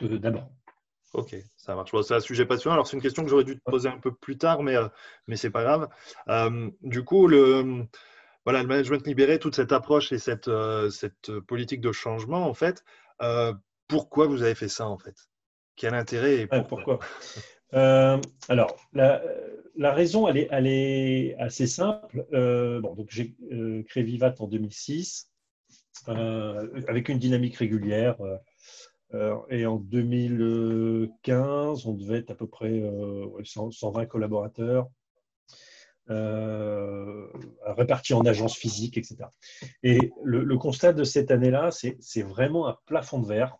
d'abord. 0.00 0.50
Ok, 1.14 1.34
ça 1.56 1.74
marche. 1.74 1.90
c'est 2.02 2.14
un 2.14 2.20
sujet 2.20 2.44
passionnant. 2.44 2.74
Alors, 2.74 2.86
c'est 2.86 2.96
une 2.96 3.02
question 3.02 3.24
que 3.24 3.30
j'aurais 3.30 3.44
dû 3.44 3.58
te 3.58 3.64
poser 3.64 3.88
un 3.88 3.98
peu 3.98 4.12
plus 4.12 4.36
tard, 4.36 4.62
mais, 4.62 4.76
euh, 4.76 4.88
mais 5.26 5.36
ce 5.36 5.46
n'est 5.46 5.50
pas 5.50 5.62
grave. 5.62 5.88
Euh, 6.28 6.70
du 6.82 7.02
coup, 7.02 7.26
le, 7.26 7.86
voilà, 8.44 8.62
le 8.62 8.68
management 8.68 9.06
libéré, 9.06 9.38
toute 9.38 9.54
cette 9.54 9.72
approche 9.72 10.12
et 10.12 10.18
cette, 10.18 10.48
euh, 10.48 10.90
cette 10.90 11.32
politique 11.40 11.80
de 11.80 11.92
changement, 11.92 12.46
en 12.46 12.54
fait, 12.54 12.84
pourquoi 13.88 14.26
vous 14.26 14.42
avez 14.42 14.54
fait 14.54 14.68
ça, 14.68 14.86
en 14.86 14.98
fait? 14.98 15.16
Quel 15.76 15.94
intérêt 15.94 16.40
et 16.40 16.46
pourquoi, 16.46 16.98
Alors, 17.72 18.76
la, 18.92 19.22
la, 19.76 19.92
raison, 19.92 20.28
elle 20.28 20.36
est, 20.36 20.48
elle 20.50 20.66
est 20.66 21.36
assez 21.38 21.66
simple. 21.66 22.26
bon, 22.30 22.94
donc, 22.94 23.08
j'ai 23.10 23.34
créé 23.88 24.02
Vivat 24.02 24.34
en 24.40 24.46
2006. 24.46 25.30
avec 26.06 27.08
une 27.08 27.18
dynamique 27.18 27.56
régulière. 27.56 28.16
Et 29.50 29.66
en 29.66 29.76
2015, 29.76 31.86
on 31.86 31.94
devait 31.94 32.18
être 32.18 32.30
à 32.30 32.34
peu 32.34 32.46
près 32.46 32.82
120 33.44 34.06
collaborateurs. 34.06 34.88
répartis 37.66 38.14
en 38.14 38.24
agences 38.26 38.56
physiques, 38.56 38.98
etc. 38.98 39.16
Et 39.82 40.12
le, 40.22 40.58
constat 40.58 40.92
de 40.92 41.04
cette 41.04 41.30
année-là, 41.30 41.70
c'est 41.70 42.22
vraiment 42.22 42.68
un 42.68 42.76
plafond 42.86 43.20
de 43.20 43.26
verre 43.26 43.56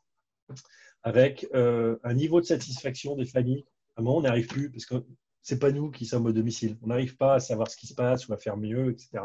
avec 1.02 1.47
un 1.52 2.14
niveau 2.14 2.40
de 2.40 2.47
satisfaction 2.47 3.17
des 3.17 3.26
familles. 3.26 3.64
À 3.97 4.00
un 4.00 4.05
moment, 4.05 4.19
on 4.19 4.23
n'arrive 4.23 4.49
plus 4.49 4.71
parce 4.71 4.87
que 4.87 5.05
c'est 5.43 5.59
pas 5.59 5.73
nous 5.73 5.90
qui 5.90 6.05
sommes 6.05 6.26
au 6.26 6.33
domicile. 6.33 6.76
On 6.83 6.88
n'arrive 6.88 7.17
pas 7.17 7.35
à 7.35 7.40
savoir 7.40 7.71
ce 7.71 7.76
qui 7.76 7.87
se 7.87 7.95
passe 7.95 8.28
ou 8.28 8.35
à 8.35 8.37
faire 8.37 8.59
mieux, 8.59 8.90
etc. 8.90 9.25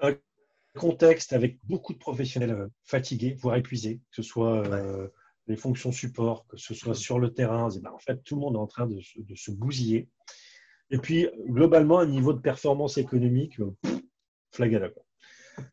Un 0.00 0.16
contexte 0.78 1.32
avec 1.32 1.58
beaucoup 1.64 1.92
de 1.92 1.98
professionnels 1.98 2.50
euh, 2.50 2.68
fatigués, 2.84 3.36
voire 3.40 3.56
épuisés, 3.56 3.96
que 4.10 4.16
ce 4.16 4.22
soit 4.22 4.66
euh, 4.66 5.08
les 5.46 5.56
fonctions 5.56 5.92
support, 5.92 6.46
que 6.46 6.56
ce 6.56 6.74
soit 6.74 6.94
sur 6.94 7.18
le 7.18 7.34
terrain. 7.34 7.68
Ben, 7.82 7.90
en 7.92 7.98
fait, 7.98 8.22
tout 8.24 8.36
le 8.36 8.40
monde 8.40 8.54
est 8.54 8.58
en 8.58 8.66
train 8.66 8.86
de, 8.86 9.00
se 9.00 9.50
bousiller. 9.50 10.08
Et 10.90 10.98
puis, 10.98 11.28
globalement, 11.46 11.98
un 11.98 12.06
niveau 12.06 12.32
de 12.32 12.40
performance 12.40 12.96
économique 12.96 13.60
euh, 13.60 13.76
flagada. 14.52 14.88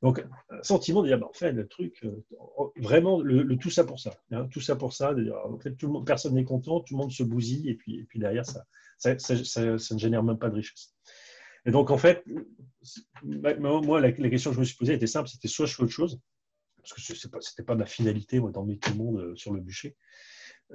Donc, 0.02 0.26
un 0.50 0.64
sentiment 0.64 1.04
de 1.04 1.08
dire, 1.08 1.20
ben, 1.20 1.28
en 1.28 1.34
fait, 1.34 1.52
le 1.52 1.68
truc, 1.68 2.04
vraiment, 2.76 3.22
le, 3.22 3.56
tout 3.58 3.70
ça 3.70 3.84
pour 3.84 4.00
ça. 4.00 4.16
Hein, 4.32 4.48
tout 4.52 4.62
ça 4.62 4.76
pour 4.76 4.94
ça. 4.94 5.14
en 5.46 5.60
fait, 5.60 5.76
tout 5.76 5.88
le 5.88 5.94
monde, 5.94 6.06
personne 6.06 6.34
n'est 6.34 6.44
content, 6.44 6.80
tout 6.80 6.96
le 6.96 7.02
monde 7.02 7.12
se 7.12 7.24
bousille, 7.24 7.70
et 7.70 7.76
puis, 7.76 8.00
et 8.00 8.04
puis 8.04 8.20
derrière, 8.20 8.46
ça, 8.46 8.66
ça, 8.98 9.14
ne 9.16 10.00
génère 10.00 10.24
même 10.24 10.40
pas 10.40 10.50
de 10.50 10.56
richesse. 10.56 10.96
Et 11.65 11.72
donc, 11.72 11.89
en 11.89 11.98
fait, 11.98 12.24
moi, 13.24 14.00
la, 14.00 14.12
question 14.12 14.51
que 14.51 14.55
je 14.55 14.60
me 14.60 14.65
suis 14.65 14.77
posée 14.77 14.93
était 14.93 15.07
simple, 15.07 15.29
c'était 15.29 15.48
soit 15.48 15.65
je 15.65 15.75
fais 15.75 15.84
autre 15.84 15.91
chose, 15.91 16.19
parce 16.77 16.93
que 16.93 17.01
ce 17.01 17.13
n'était 17.13 17.63
pas, 17.63 17.74
pas 17.74 17.75
ma 17.75 17.86
finalité, 17.86 18.39
moi, 18.39 18.51
d'emmener 18.51 18.77
tout 18.77 18.91
le 18.91 18.98
monde 18.98 19.17
euh, 19.17 19.36
sur 19.36 19.53
le 19.53 19.60
bûcher, 19.60 19.95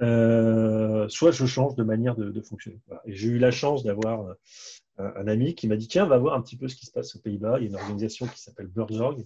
euh, 0.01 1.07
soit 1.09 1.31
je 1.31 1.45
change 1.45 1.75
de 1.75 1.83
manière 1.83 2.15
de, 2.15 2.41
fonctionner. 2.41 2.79
Et 3.05 3.13
j'ai 3.13 3.29
eu 3.29 3.37
la 3.39 3.51
chance 3.51 3.83
d'avoir 3.83 4.25
euh, 4.25 4.33
un, 4.97 5.27
ami 5.27 5.55
qui 5.55 5.67
m'a 5.67 5.77
dit, 5.77 5.87
tiens, 5.87 6.05
va 6.05 6.17
voir 6.17 6.35
un 6.35 6.41
petit 6.41 6.57
peu 6.57 6.67
ce 6.67 6.75
qui 6.75 6.85
se 6.85 6.91
passe 6.91 7.15
aux 7.15 7.19
Pays-Bas. 7.19 7.59
Il 7.59 7.63
y 7.63 7.67
a 7.67 7.69
une 7.69 7.75
organisation 7.75 8.27
qui 8.27 8.41
s'appelle 8.41 8.67
Burzorg. 8.67 9.23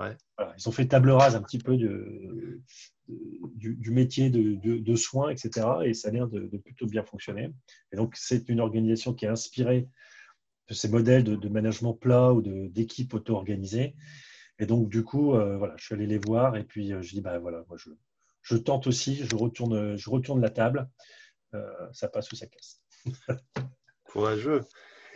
ils 0.00 0.68
ont 0.68 0.72
fait 0.72 0.86
table 0.86 1.10
rase 1.10 1.36
un 1.36 1.42
petit 1.42 1.58
peu 1.58 1.76
de, 1.76 2.60
du, 3.08 3.90
métier 3.90 4.30
de, 4.30 4.94
soins, 4.96 5.30
etc. 5.30 5.66
Et 5.84 5.94
ça 5.94 6.08
a 6.08 6.10
l'air 6.10 6.28
de, 6.28 6.56
plutôt 6.58 6.86
bien 6.86 7.04
fonctionner. 7.04 7.52
Et 7.92 7.96
donc, 7.96 8.14
c'est 8.16 8.48
une 8.48 8.60
organisation 8.60 9.14
qui 9.14 9.24
est 9.24 9.28
inspirée 9.28 9.88
de 10.68 10.74
ces 10.74 10.88
modèles 10.88 11.24
de, 11.24 11.48
management 11.48 11.94
plat 11.94 12.32
ou 12.32 12.42
d'équipes 12.42 13.14
auto-organisées. 13.14 13.94
Et 14.58 14.66
donc, 14.66 14.88
du 14.88 15.02
coup, 15.02 15.34
euh, 15.34 15.56
voilà, 15.56 15.74
je 15.76 15.84
suis 15.84 15.94
allé 15.94 16.06
les 16.06 16.18
voir 16.18 16.56
et 16.56 16.64
puis 16.64 16.92
euh, 16.92 17.02
je 17.02 17.14
dis, 17.14 17.20
bah 17.20 17.38
voilà, 17.38 17.64
moi, 17.68 17.76
je, 17.76 17.90
je, 18.42 18.56
tente 18.56 18.86
aussi, 18.86 19.24
je 19.24 19.34
retourne, 19.34 19.96
je 19.96 20.10
retourne 20.10 20.40
la 20.40 20.50
table. 20.50 20.88
Euh, 21.54 21.64
ça 21.92 22.08
passe 22.08 22.30
ou 22.32 22.36
ça 22.36 22.46
casse. 22.46 22.80
Courageux. 24.04 24.60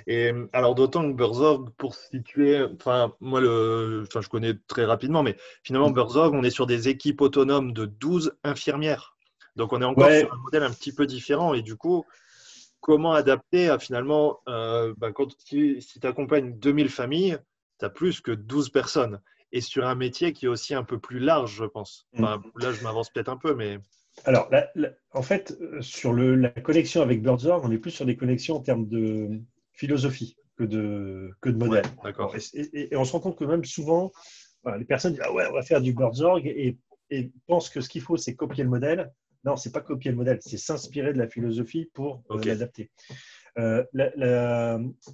Et 0.07 0.33
alors 0.53 0.75
d'autant 0.75 1.11
que 1.11 1.17
Burzorg, 1.17 1.71
pour 1.79 1.95
situer, 1.95 2.63
enfin 2.63 3.15
moi 3.21 3.41
le, 3.41 4.05
enfin 4.07 4.21
je 4.21 4.29
connais 4.29 4.55
très 4.69 4.85
rapidement, 4.85 5.23
mais 5.23 5.37
finalement 5.63 5.91
mm. 5.91 5.95
Burzorg, 5.95 6.35
on 6.35 6.43
est 6.43 6.51
sur 6.51 6.67
des 6.67 6.89
équipes 6.89 7.23
autonomes 7.23 7.73
de 7.73 7.87
12 7.87 8.37
infirmières. 8.45 9.17
Donc 9.57 9.73
on 9.73 9.81
est 9.81 9.87
encore 9.87 10.11
sur 10.11 10.33
un 10.33 10.37
modèle 10.37 10.63
un 10.63 10.71
petit 10.71 10.93
peu 10.93 11.07
différent. 11.07 11.55
Et 11.55 11.63
du 11.63 11.77
coup, 11.77 12.05
comment 12.87 13.15
adapter 13.15 13.69
à 13.69 13.81
finalement, 13.81 14.39
euh, 14.49 14.95
ben, 14.97 15.13
quand 15.13 15.35
si, 15.45 15.81
tu 16.01 16.07
accompagnes 16.07 16.57
2000 16.57 16.89
familles, 16.89 17.37
tu 17.81 17.85
as 17.85 17.91
plus 17.91 18.21
que 18.21 18.31
12 18.31 18.71
personnes. 18.71 19.21
Et 19.51 19.61
sur 19.61 19.85
un 19.89 19.97
métier 19.97 20.33
qui 20.33 20.45
est 20.47 20.49
aussi 20.49 20.73
un 20.73 20.85
peu 20.85 21.01
plus 21.01 21.19
large, 21.19 21.57
je 21.57 21.65
pense. 21.65 22.07
Mm. 22.13 22.25
là, 22.61 22.73
je 22.73 22.85
m'avance 22.85 23.11
peut-être 23.11 23.29
un 23.29 23.37
peu, 23.37 23.57
mais. 23.57 23.81
Alors, 24.25 24.49
en 25.13 25.23
fait, 25.23 25.57
euh, 25.61 25.83
sur 25.83 26.13
le, 26.13 26.37
la 26.37 26.49
connexion 26.51 27.03
avec 27.03 27.23
Burzorg, 27.23 27.65
on 27.65 27.73
est 27.73 27.79
plus 27.79 27.91
sur 27.91 28.07
des 28.07 28.17
connexions 28.17 28.55
en 28.55 28.61
termes 28.61 28.87
de, 28.87 29.31
philosophie 29.73 30.37
que 30.57 30.63
de, 30.63 31.33
que 31.41 31.51
de 31.51 31.59
modèle. 31.59 31.85
D'accord. 32.05 32.37
Et, 32.55 32.97
on 32.97 33.05
se 33.05 33.13
rend 33.13 33.21
compte 33.21 33.37
que 33.37 33.45
même 33.45 33.65
souvent, 33.65 34.13
les 34.79 34.85
personnes 34.85 35.13
disent 35.13 35.23
ah 35.25 35.33
ouais, 35.33 35.45
on 35.51 35.55
va 35.55 35.63
faire 35.63 35.81
du 35.81 35.93
Burzorg 35.93 36.47
et, 36.47 36.79
et 37.11 37.33
pensent 37.49 37.69
que 37.69 37.81
ce 37.81 37.89
qu'il 37.89 38.01
faut, 38.01 38.17
c'est 38.17 38.37
copier 38.37 38.63
le 38.63 38.71
modèle. 38.71 39.13
Non, 39.47 39.55
c'est 39.55 39.73
pas 39.73 39.81
copier 39.81 40.11
le 40.11 40.17
modèle, 40.17 40.39
c'est 40.41 40.59
s'inspirer 40.59 41.13
de 41.13 41.19
la 41.19 41.29
philosophie 41.29 41.89
pour 41.95 42.25
euh, 42.33 42.43
l'adapter. 42.43 42.91
Euh, 43.59 43.85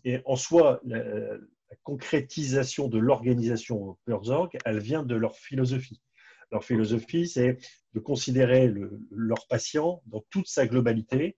et 0.04 0.20
en 0.24 0.36
soi, 0.36 0.80
la, 0.84 1.36
concrétisation 1.84 2.88
de 2.88 2.98
l'organisation 2.98 3.96
Burzorg, 4.06 4.50
elle 4.64 4.78
vient 4.78 5.02
de 5.02 5.14
leur 5.14 5.36
philosophie. 5.36 6.02
Leur 6.50 6.64
philosophie, 6.64 7.26
c'est 7.26 7.58
de 7.94 8.00
considérer 8.00 8.68
le, 8.68 9.00
leur 9.10 9.46
patient 9.48 10.02
dans 10.06 10.22
toute 10.30 10.48
sa 10.48 10.66
globalité, 10.66 11.36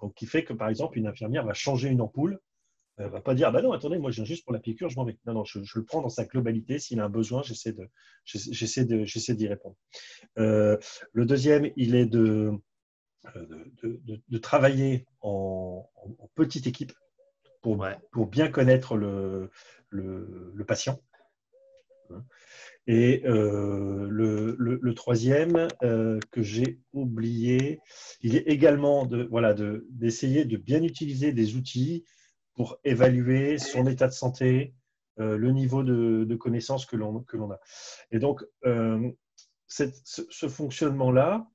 donc 0.00 0.14
qui 0.14 0.26
fait 0.26 0.44
que 0.44 0.52
par 0.52 0.68
exemple 0.68 0.98
une 0.98 1.06
infirmière 1.06 1.46
va 1.46 1.54
changer 1.54 1.88
une 1.88 2.00
ampoule 2.00 2.40
ne 2.98 3.04
euh, 3.04 3.08
va 3.08 3.20
pas 3.20 3.34
dire, 3.34 3.52
bah 3.52 3.62
non, 3.62 3.72
attendez, 3.72 3.98
moi 3.98 4.10
je 4.10 4.16
viens 4.16 4.24
juste 4.24 4.44
pour 4.44 4.52
la 4.52 4.58
piqûre, 4.58 4.88
je 4.88 4.96
m'en 4.96 5.04
vais. 5.04 5.18
Non, 5.26 5.34
non, 5.34 5.44
je, 5.44 5.58
le 5.58 5.84
prends 5.84 6.02
dans 6.02 6.08
sa 6.08 6.24
globalité. 6.24 6.78
S'il 6.78 7.00
a 7.00 7.04
un 7.04 7.08
besoin, 7.08 7.42
j'essaie 7.42 7.72
de, 7.72 7.88
j'essaie 8.24 8.84
de, 8.84 9.04
j'essaie 9.04 9.34
d'y 9.34 9.48
répondre. 9.48 9.76
Euh, 10.38 10.78
le 11.12 11.26
deuxième, 11.26 11.70
il 11.76 11.94
est 11.94 12.06
de, 12.06 12.52
euh, 13.36 13.64
de, 13.82 14.22
de, 14.28 14.38
travailler 14.38 15.06
en, 15.20 15.88
petite 16.34 16.66
équipe 16.66 16.92
pour, 17.62 17.84
pour 18.12 18.26
bien 18.26 18.48
connaître 18.48 18.96
le, 18.96 19.50
le, 19.90 20.52
le 20.54 20.64
patient. 20.64 21.00
Et 22.86 23.22
le, 23.24 24.08
le, 24.08 24.78
le, 24.80 24.94
troisième 24.94 25.66
que 25.80 26.42
j'ai 26.42 26.78
oublié, 26.92 27.80
il 28.20 28.36
est 28.36 28.46
également 28.46 29.06
de, 29.06 29.24
voilà, 29.24 29.56
d'essayer 29.90 30.44
de 30.44 30.56
bien 30.56 30.84
utiliser 30.84 31.32
des 31.32 31.56
outils 31.56 32.04
pour 32.56 32.78
évaluer 32.84 33.58
son 33.58 33.86
état 33.86 34.08
de 34.08 34.12
santé, 34.12 34.74
euh, 35.20 35.36
le 35.36 35.52
niveau 35.52 35.82
de, 35.82 36.24
de 36.24 36.36
connaissance 36.36 36.86
que 36.86 36.96
l'on 36.96 37.24
a. 37.50 37.60
Et 38.10 38.18
donc, 38.18 38.44
euh, 38.64 39.10
ce, 39.66 40.48
fonctionnement-là, 40.48 41.48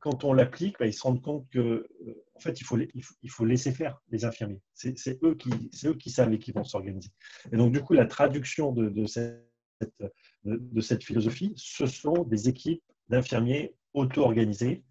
quand 0.00 0.24
on 0.24 0.32
l'applique, 0.32 0.78
bah, 0.78 0.86
ils 0.86 0.92
se 0.92 1.02
rendent 1.02 1.22
compte 1.22 1.48
que, 1.50 1.58
euh, 1.58 2.24
en 2.34 2.40
fait, 2.40 2.60
il 2.60 2.64
faut, 2.64 2.78
il 2.78 3.30
faut, 3.30 3.44
laisser 3.44 3.72
faire 3.72 4.00
les 4.10 4.24
infirmiers. 4.24 4.60
C'est 4.74 5.22
eux, 5.22 5.34
qui, 5.34 5.50
eux 5.84 5.94
qui 5.94 6.10
savent 6.10 6.32
et 6.32 6.38
qui 6.38 6.52
vont 6.52 6.64
s'organiser. 6.64 7.10
Et 7.52 7.56
donc, 7.56 7.72
du 7.72 7.80
coup, 7.80 7.92
la 7.92 8.06
traduction 8.06 8.72
de, 8.72 8.88
de, 8.88 9.06
cette, 9.06 9.46
de 10.44 10.80
cette 10.80 11.04
philosophie, 11.04 11.52
ce 11.56 11.86
sont 11.86 12.24
des 12.24 12.48
équipes 12.48 12.82
d'infirmiers 13.08 13.74
auto-organisées 13.94 14.84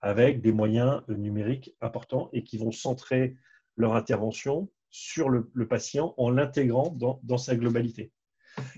avec 0.00 0.42
des 0.42 0.52
moyens 0.52 1.02
numériques 1.08 1.74
importants 1.80 2.28
et 2.32 2.44
qui 2.44 2.58
vont 2.58 2.72
centrer 2.72 3.36
leur 3.76 3.94
intervention 3.94 4.70
sur 4.92 5.30
le, 5.30 5.50
patient 5.66 6.14
en 6.18 6.30
l'intégrant 6.30 6.94
dans, 6.94 7.38
sa 7.38 7.56
globalité. 7.56 8.12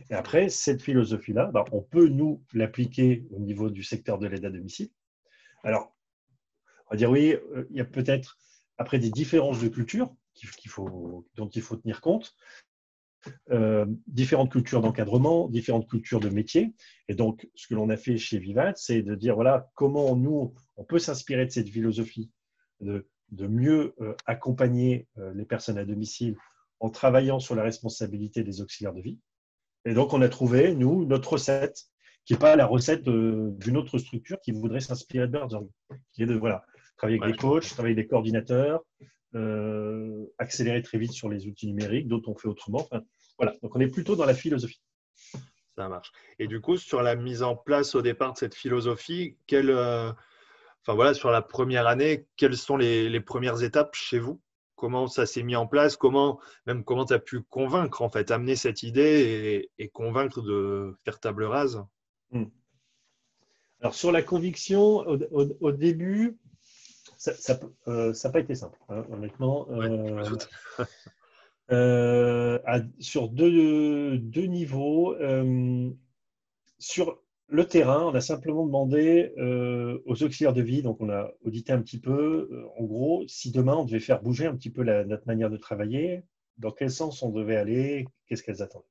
Et 0.09 0.15
après, 0.15 0.49
cette 0.49 0.81
philosophie-là, 0.81 1.51
bah, 1.53 1.65
on 1.73 1.83
peut 1.83 2.09
nous 2.09 2.43
l'appliquer 2.53 3.27
au 3.33 3.41
niveau 3.41 3.69
du 3.69 3.83
secteur 3.83 4.19
de 4.19 4.29
l'aide 4.29 4.45
à 4.45 4.51
domicile. 4.51 4.89
Alors, 5.65 5.95
on 6.87 6.95
va 6.95 6.97
dire 6.97 7.11
oui, 7.11 7.33
euh, 7.33 7.67
il 7.71 7.77
y 7.77 7.81
a 7.81 7.85
peut-être 7.85 8.39
après 8.79 8.99
des 8.99 9.11
différences 9.11 9.61
de 9.61 9.69
culture 9.69 10.15
dont 11.37 11.49
il 11.49 11.63
faut 11.63 11.77
tenir 11.77 12.01
compte. 12.01 12.35
Euh, 13.51 13.87
différentes 14.07 14.53
cultures 14.53 14.83
d'encadrement, 14.83 15.49
différentes 15.49 15.89
cultures 15.89 16.21
de 16.21 16.29
métier. 16.29 16.75
Et 17.09 17.15
donc, 17.15 17.49
ce 17.55 17.67
que 17.67 17.75
l'on 17.75 17.89
a 17.89 17.97
fait 17.97 18.19
chez 18.19 18.39
Vivat, 18.39 18.75
c'est 18.77 19.03
de 19.03 19.15
dire 19.15 19.35
voilà 19.35 19.71
comment 19.75 20.15
nous, 20.15 20.55
on 20.77 20.85
peut 20.85 20.99
s'inspirer 20.99 21.47
de 21.47 21.51
cette 21.51 21.69
philosophie 21.69 22.31
de 22.81 23.09
de 23.35 23.47
mieux 23.47 23.95
euh, 24.01 24.15
accompagner 24.27 25.07
euh, 25.19 25.33
les 25.35 25.45
personnes 25.45 25.79
à 25.79 25.85
domicile 25.85 26.37
en 26.81 26.91
travaillant 26.91 27.39
sur 27.41 27.55
la 27.55 27.63
responsabilité 27.63 28.43
des 28.43 28.61
auxiliaires 28.61 28.95
de 28.95 29.01
vie. 29.01 29.19
Et 29.85 29.95
donc, 29.95 30.13
on 30.13 30.23
a 30.23 30.29
trouvé, 30.29 30.75
nous, 30.75 31.05
notre 31.05 31.35
recette, 31.35 31.85
qui 32.25 32.33
n'est 32.33 32.39
pas 32.39 32.57
la 32.57 32.67
recette 32.67 33.05
d'une 33.05 33.77
autre 33.77 33.99
structure 33.99 34.41
qui 34.41 34.53
voudrait 34.53 34.81
s'inspirer 34.81 35.27
de 35.27 35.33
Burzorg, 35.33 35.69
qui 36.13 36.23
est 36.23 36.27
de 36.27 36.35
voilà, 36.35 36.65
travailler 36.97 37.21
avec 37.21 37.35
des 37.35 37.39
coachs, 37.39 37.69
travailler 37.69 37.95
avec 37.95 38.07
des 38.07 38.09
coordinateurs, 38.09 38.83
euh, 39.35 40.25
accélérer 40.39 40.81
très 40.81 40.97
vite 40.97 41.13
sur 41.13 41.29
les 41.29 41.47
outils 41.47 41.67
numériques, 41.67 42.09
d'autres 42.09 42.31
on 42.31 42.35
fait 42.35 42.49
autrement. 42.49 42.89
voilà, 43.39 43.55
donc 43.63 43.77
on 43.77 43.81
est 43.81 43.89
plutôt 43.89 44.17
dans 44.17 44.25
la 44.25 44.35
philosophie. 44.35 44.81
Ça 45.77 45.89
marche. 45.89 46.13
Et 46.39 46.47
du 46.47 46.61
coup, 46.61 46.79
sur 46.79 47.03
la 47.03 47.15
mise 47.15 47.43
en 47.43 47.57
place 47.57 47.95
au 47.95 48.01
départ 48.01 48.33
de 48.33 48.39
cette 48.39 48.55
philosophie, 48.55 49.37
quelle, 49.47 49.71
enfin 50.85 50.95
voilà, 50.95 51.15
sur 51.15 51.31
la 51.31 51.41
première 51.41 51.87
année, 51.87 52.27
quelles 52.37 52.57
sont 52.57 52.77
les, 52.77 53.21
premières 53.21 53.63
étapes 53.63 53.95
chez 53.95 54.19
vous? 54.19 54.41
Comment 54.77 55.07
ça 55.07 55.25
s'est 55.25 55.43
mis 55.43 55.57
en 55.57 55.67
place? 55.67 55.97
Comment 55.97 56.41
même 56.67 56.85
comment 56.85 57.07
tu 57.07 57.15
as 57.15 57.19
pu 57.19 57.41
convaincre 57.41 58.03
en 58.03 58.11
fait, 58.11 58.31
amener 58.31 58.55
cette 58.55 58.83
idée 58.83 59.71
et, 59.79 59.89
convaincre 59.89 60.43
de 60.43 60.95
faire 61.05 61.21
table 61.21 61.45
rase? 61.45 61.83
Hmm. 62.33 62.45
Alors 63.81 63.95
sur 63.95 64.13
la 64.13 64.23
conviction, 64.23 64.99
au, 65.31 65.73
début, 65.73 66.39
ça 67.17 67.33
n'a 67.55 67.61
euh, 67.89 68.31
pas 68.33 68.41
été 68.41 68.55
simple, 68.55 68.79
hein, 68.89 69.05
honnêtement. 69.11 69.67
Euh, 69.71 70.29
euh, 71.71 72.83
sur 72.99 73.29
deux, 73.29 74.19
deux 74.19 74.47
niveaux. 74.47 75.17
sur 76.79 77.24
le 77.49 77.67
terrain, 77.67 78.05
on 78.05 78.15
a 78.15 78.21
simplement 78.21 78.65
demandé 78.65 79.33
euh, 79.39 80.03
aux 80.07 80.23
auxiliaires 80.23 80.55
de 80.55 80.63
vie, 80.63 80.83
donc 80.83 81.01
on 81.01 81.11
a 81.11 81.31
audité 81.43 81.73
un 81.73 81.83
petit 81.83 82.01
peu, 82.01 82.49
euh, 82.51 82.67
en 82.79 82.85
gros, 82.85 83.25
si 83.29 83.51
demain 83.51 83.77
on 83.77 83.85
devait 83.85 84.01
faire 84.01 84.23
bouger 84.23 84.47
un 84.47 84.57
petit 84.57 84.71
peu 84.71 84.83
notre 84.83 85.27
manière 85.27 85.51
de 85.51 85.57
travailler, 85.57 86.25
dans 86.59 86.71
quel 86.71 86.91
sens 86.91 87.23
on 87.23 87.31
devait 87.31 87.57
aller, 87.57 88.07
qu'est-ce 88.27 88.43
qu'elles 88.43 88.63
attendaient. 88.63 88.87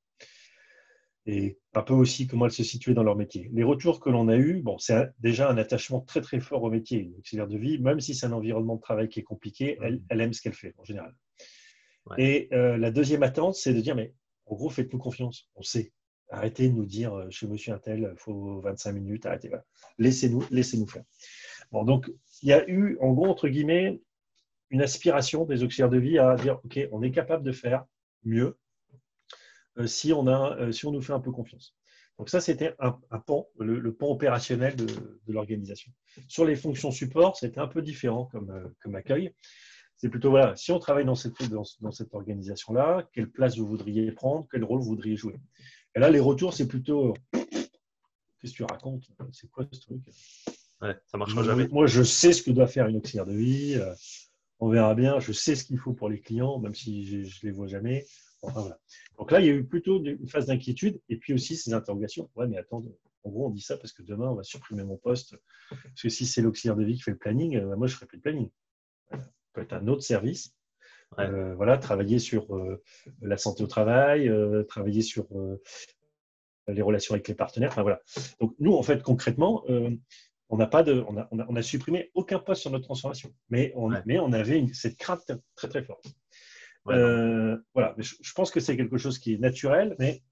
Et 1.25 1.57
un 1.73 1.81
peu 1.81 1.93
aussi 1.93 2.27
comment 2.27 2.45
elles 2.45 2.51
se 2.51 2.63
situaient 2.63 2.93
dans 2.93 3.03
leur 3.03 3.15
métier. 3.15 3.49
Les 3.53 3.63
retours 3.63 4.01
que 4.01 4.09
l'on 4.09 4.27
a 4.27 4.35
eus, 4.35 4.61
bon, 4.61 4.77
c'est 4.77 5.09
déjà 5.19 5.49
un 5.49 5.57
attachement 5.57 6.01
très 6.01 6.19
très 6.19 6.41
fort 6.41 6.63
au 6.63 6.69
métier. 6.69 7.11
L'auxiliaire 7.15 7.47
de 7.47 7.57
vie, 7.57 7.79
même 7.79 8.01
si 8.01 8.13
c'est 8.13 8.25
un 8.25 8.33
environnement 8.33 8.75
de 8.75 8.81
travail 8.81 9.07
qui 9.07 9.21
est 9.21 9.23
compliqué, 9.23 9.77
elle, 9.81 10.01
mmh. 10.09 10.19
aime 10.19 10.33
ce 10.33 10.41
qu'elle 10.41 10.53
fait 10.53 10.75
en 10.77 10.83
général. 10.83 11.15
Et 12.17 12.49
euh, 12.51 12.77
la 12.77 12.91
deuxième 12.91 13.23
attente, 13.23 13.55
c'est 13.55 13.73
de 13.73 13.79
dire, 13.79 13.95
mais 13.95 14.13
en 14.45 14.55
gros, 14.55 14.69
faites-nous 14.69 14.99
confiance. 14.99 15.49
On 15.55 15.61
sait. 15.61 15.93
Arrêtez 16.29 16.69
de 16.69 16.73
nous 16.73 16.85
dire 16.85 17.13
euh, 17.13 17.29
chez 17.29 17.47
monsieur 17.47 17.73
Intel, 17.73 18.09
il 18.11 18.17
faut 18.17 18.59
25 18.61 18.91
minutes, 18.93 19.25
arrêtez. 19.25 19.51
Laissez-nous 19.97 20.43
laissez 20.49 20.83
faire. 20.87 21.03
Bon, 21.71 21.83
donc, 21.83 22.11
il 22.41 22.49
y 22.49 22.53
a 22.53 22.67
eu, 22.67 22.97
en 23.01 23.13
gros, 23.13 23.27
entre 23.27 23.47
guillemets, 23.47 24.01
une 24.69 24.81
aspiration 24.81 25.45
des 25.45 25.63
auxiliaires 25.63 25.89
de 25.89 25.99
vie 25.99 26.17
à 26.17 26.35
dire 26.35 26.59
OK, 26.63 26.79
on 26.91 27.03
est 27.03 27.11
capable 27.11 27.43
de 27.43 27.51
faire 27.51 27.85
mieux 28.23 28.57
euh, 29.77 29.87
si, 29.87 30.13
on 30.13 30.27
a, 30.27 30.57
euh, 30.57 30.71
si 30.71 30.85
on 30.85 30.91
nous 30.91 31.01
fait 31.01 31.13
un 31.13 31.19
peu 31.19 31.31
confiance. 31.31 31.75
Donc, 32.17 32.29
ça, 32.29 32.41
c'était 32.41 32.75
un, 32.79 32.91
pan, 33.19 33.47
le, 33.59 33.93
pan 33.93 34.09
opérationnel 34.09 34.75
de, 34.75 34.87
l'organisation. 35.27 35.91
Sur 36.27 36.45
les 36.45 36.55
fonctions 36.55 36.91
support, 36.91 37.37
c'était 37.37 37.59
un 37.59 37.67
peu 37.67 37.81
différent 37.81 38.29
comme, 38.31 38.95
accueil. 38.95 39.33
C'est 39.97 40.09
plutôt, 40.09 40.29
voilà, 40.29 40.55
si 40.55 40.71
on 40.71 40.79
travaille 40.79 41.05
dans 41.05 41.15
cette, 41.15 41.33
dans 41.49 41.91
cette 41.91 42.13
organisation-là, 42.13 43.07
quelle 43.13 43.31
place 43.31 43.57
vous 43.57 43.65
voudriez 43.65 44.11
prendre, 44.11 44.47
quel 44.51 44.63
rôle 44.63 44.79
vous 44.79 44.89
voudriez 44.89 45.15
jouer 45.15 45.39
et 45.95 45.99
là, 45.99 46.09
les 46.09 46.19
retours, 46.19 46.53
c'est 46.53 46.67
plutôt 46.67 47.13
Qu'est-ce 48.43 48.51
que 48.51 48.57
tu 48.57 48.63
racontes? 48.63 49.09
C'est 49.31 49.49
quoi 49.49 49.65
ce 49.71 49.79
truc? 49.79 50.01
Ouais, 50.81 50.97
ça 51.05 51.17
marchera 51.17 51.43
jamais. 51.43 51.65
Moi, 51.69 51.87
je 51.87 52.03
sais 52.03 52.33
ce 52.33 52.43
que 52.43 52.51
doit 52.51 52.67
faire 52.67 52.87
une 52.87 52.97
auxiliaire 52.97 53.25
de 53.25 53.31
vie. 53.31 53.75
Euh, 53.75 53.95
on 54.59 54.67
verra 54.67 54.95
bien. 54.95 55.21
Je 55.21 55.31
sais 55.31 55.55
ce 55.55 55.63
qu'il 55.63 55.77
faut 55.77 55.93
pour 55.93 56.09
les 56.09 56.19
clients, 56.19 56.59
même 56.59 56.75
si 56.75 57.05
je 57.05 57.17
ne 57.19 57.49
les 57.49 57.51
vois 57.51 57.67
jamais. 57.67 58.05
Donc 59.17 59.31
là, 59.31 59.39
il 59.39 59.45
y 59.45 59.49
a 59.49 59.53
eu 59.53 59.63
plutôt 59.63 60.03
une 60.03 60.27
phase 60.27 60.47
d'inquiétude 60.47 60.99
et 61.07 61.15
puis 61.15 61.33
aussi 61.33 61.55
ces 61.55 61.73
interrogations. 61.73 62.29
Ouais, 62.35 62.45
mais 62.45 62.57
attends, 62.57 62.83
en 63.23 63.29
gros, 63.29 63.47
on 63.47 63.49
dit 63.49 63.61
ça 63.61 63.77
parce 63.77 63.93
que 63.93 64.03
demain, 64.03 64.27
on 64.27 64.35
va 64.35 64.43
supprimer 64.43 64.83
mon 64.83 64.97
poste. 64.97 65.37
Parce 65.69 66.01
que 66.01 66.09
si 66.09 66.25
c'est 66.25 66.41
l'auxiliaire 66.41 66.75
de 66.75 66.83
vie 66.83 66.95
qui 66.95 67.01
fait 67.01 67.11
le 67.11 67.17
planning, 67.17 67.55
euh, 67.55 67.77
moi, 67.77 67.87
je 67.87 67.93
ne 67.93 67.95
ferai 67.95 68.07
plus 68.07 68.17
de 68.17 68.23
planning. 68.23 68.49
Ça 69.09 69.19
peut 69.53 69.61
être 69.61 69.73
un 69.73 69.87
autre 69.87 70.03
service 70.03 70.53
euh, 71.19 71.53
voilà, 71.55 71.77
travailler 71.77 72.19
sur 72.19 72.55
euh, 72.55 72.81
la 73.21 73.37
santé 73.37 73.63
au 73.63 73.67
travail, 73.67 74.27
euh, 74.27 74.63
travailler 74.63 75.01
sur 75.01 75.27
les 76.67 76.81
relations 76.81 77.13
avec 77.13 77.27
les 77.27 77.35
partenaires. 77.35 77.71
Enfin, 77.71 77.83
voilà. 77.83 78.01
Donc 78.39 78.55
nous, 78.59 78.73
en 78.73 78.83
fait, 78.83 79.01
concrètement, 79.03 79.63
on 80.49 80.57
n'a 80.57 80.67
pas 80.67 80.83
de, 80.83 81.03
on 81.07 81.17
a, 81.17 81.27
on 81.31 81.55
a, 81.55 81.61
supprimé 81.61 82.11
aucun 82.13 82.39
poste 82.39 82.61
sur 82.61 82.71
notre 82.71 82.85
transformation, 82.85 83.33
mais 83.49 83.73
on, 83.75 83.89
mais 84.05 84.19
on 84.19 84.31
avait 84.33 84.65
cette 84.73 84.97
crainte 84.97 85.31
très 85.55 85.67
très 85.67 85.83
forte. 85.83 86.05
voilà, 86.85 87.95
je, 87.97 88.33
pense 88.33 88.51
que 88.51 88.59
c'est 88.59 88.77
quelque 88.77 88.97
chose 88.97 89.19
qui 89.19 89.33
est 89.33 89.37
naturel, 89.37 89.95
mais 89.99 90.23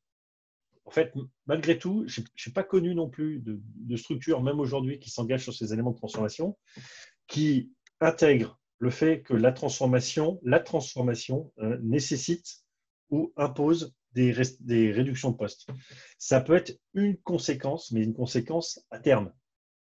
en 0.85 0.91
fait, 0.91 1.13
malgré 1.47 1.77
tout, 1.77 2.05
je 2.07 2.21
n'ai 2.21 2.53
pas 2.53 2.63
connu 2.63 2.95
non 2.95 3.09
plus 3.09 3.39
de, 3.39 3.59
de 3.63 3.95
structure, 3.95 4.41
même 4.41 4.59
aujourd'hui, 4.59 5.00
qui 5.00 5.09
s'engage 5.09 5.43
sur 5.43 5.53
ces 5.53 5.73
éléments 5.73 5.91
de 5.91 5.97
transformation, 5.97 6.57
qui 7.27 7.71
intègrent 8.00 8.60
le 8.81 8.89
fait 8.89 9.21
que 9.21 9.35
la 9.35 9.51
transformation, 9.51 10.39
la 10.43 10.59
transformation 10.59 11.53
euh, 11.59 11.77
nécessite 11.83 12.63
ou 13.11 13.31
impose 13.38 13.93
des, 14.13 14.35
des, 14.59 14.91
réductions 14.91 15.29
de 15.29 15.38
postes. 15.38 15.67
Ça 16.17 16.41
peut 16.41 16.55
être 16.55 16.79
une 16.95 17.15
conséquence, 17.17 17.91
mais 17.91 18.03
une 18.03 18.15
conséquence 18.15 18.83
à 18.89 19.00
terme. 19.00 19.31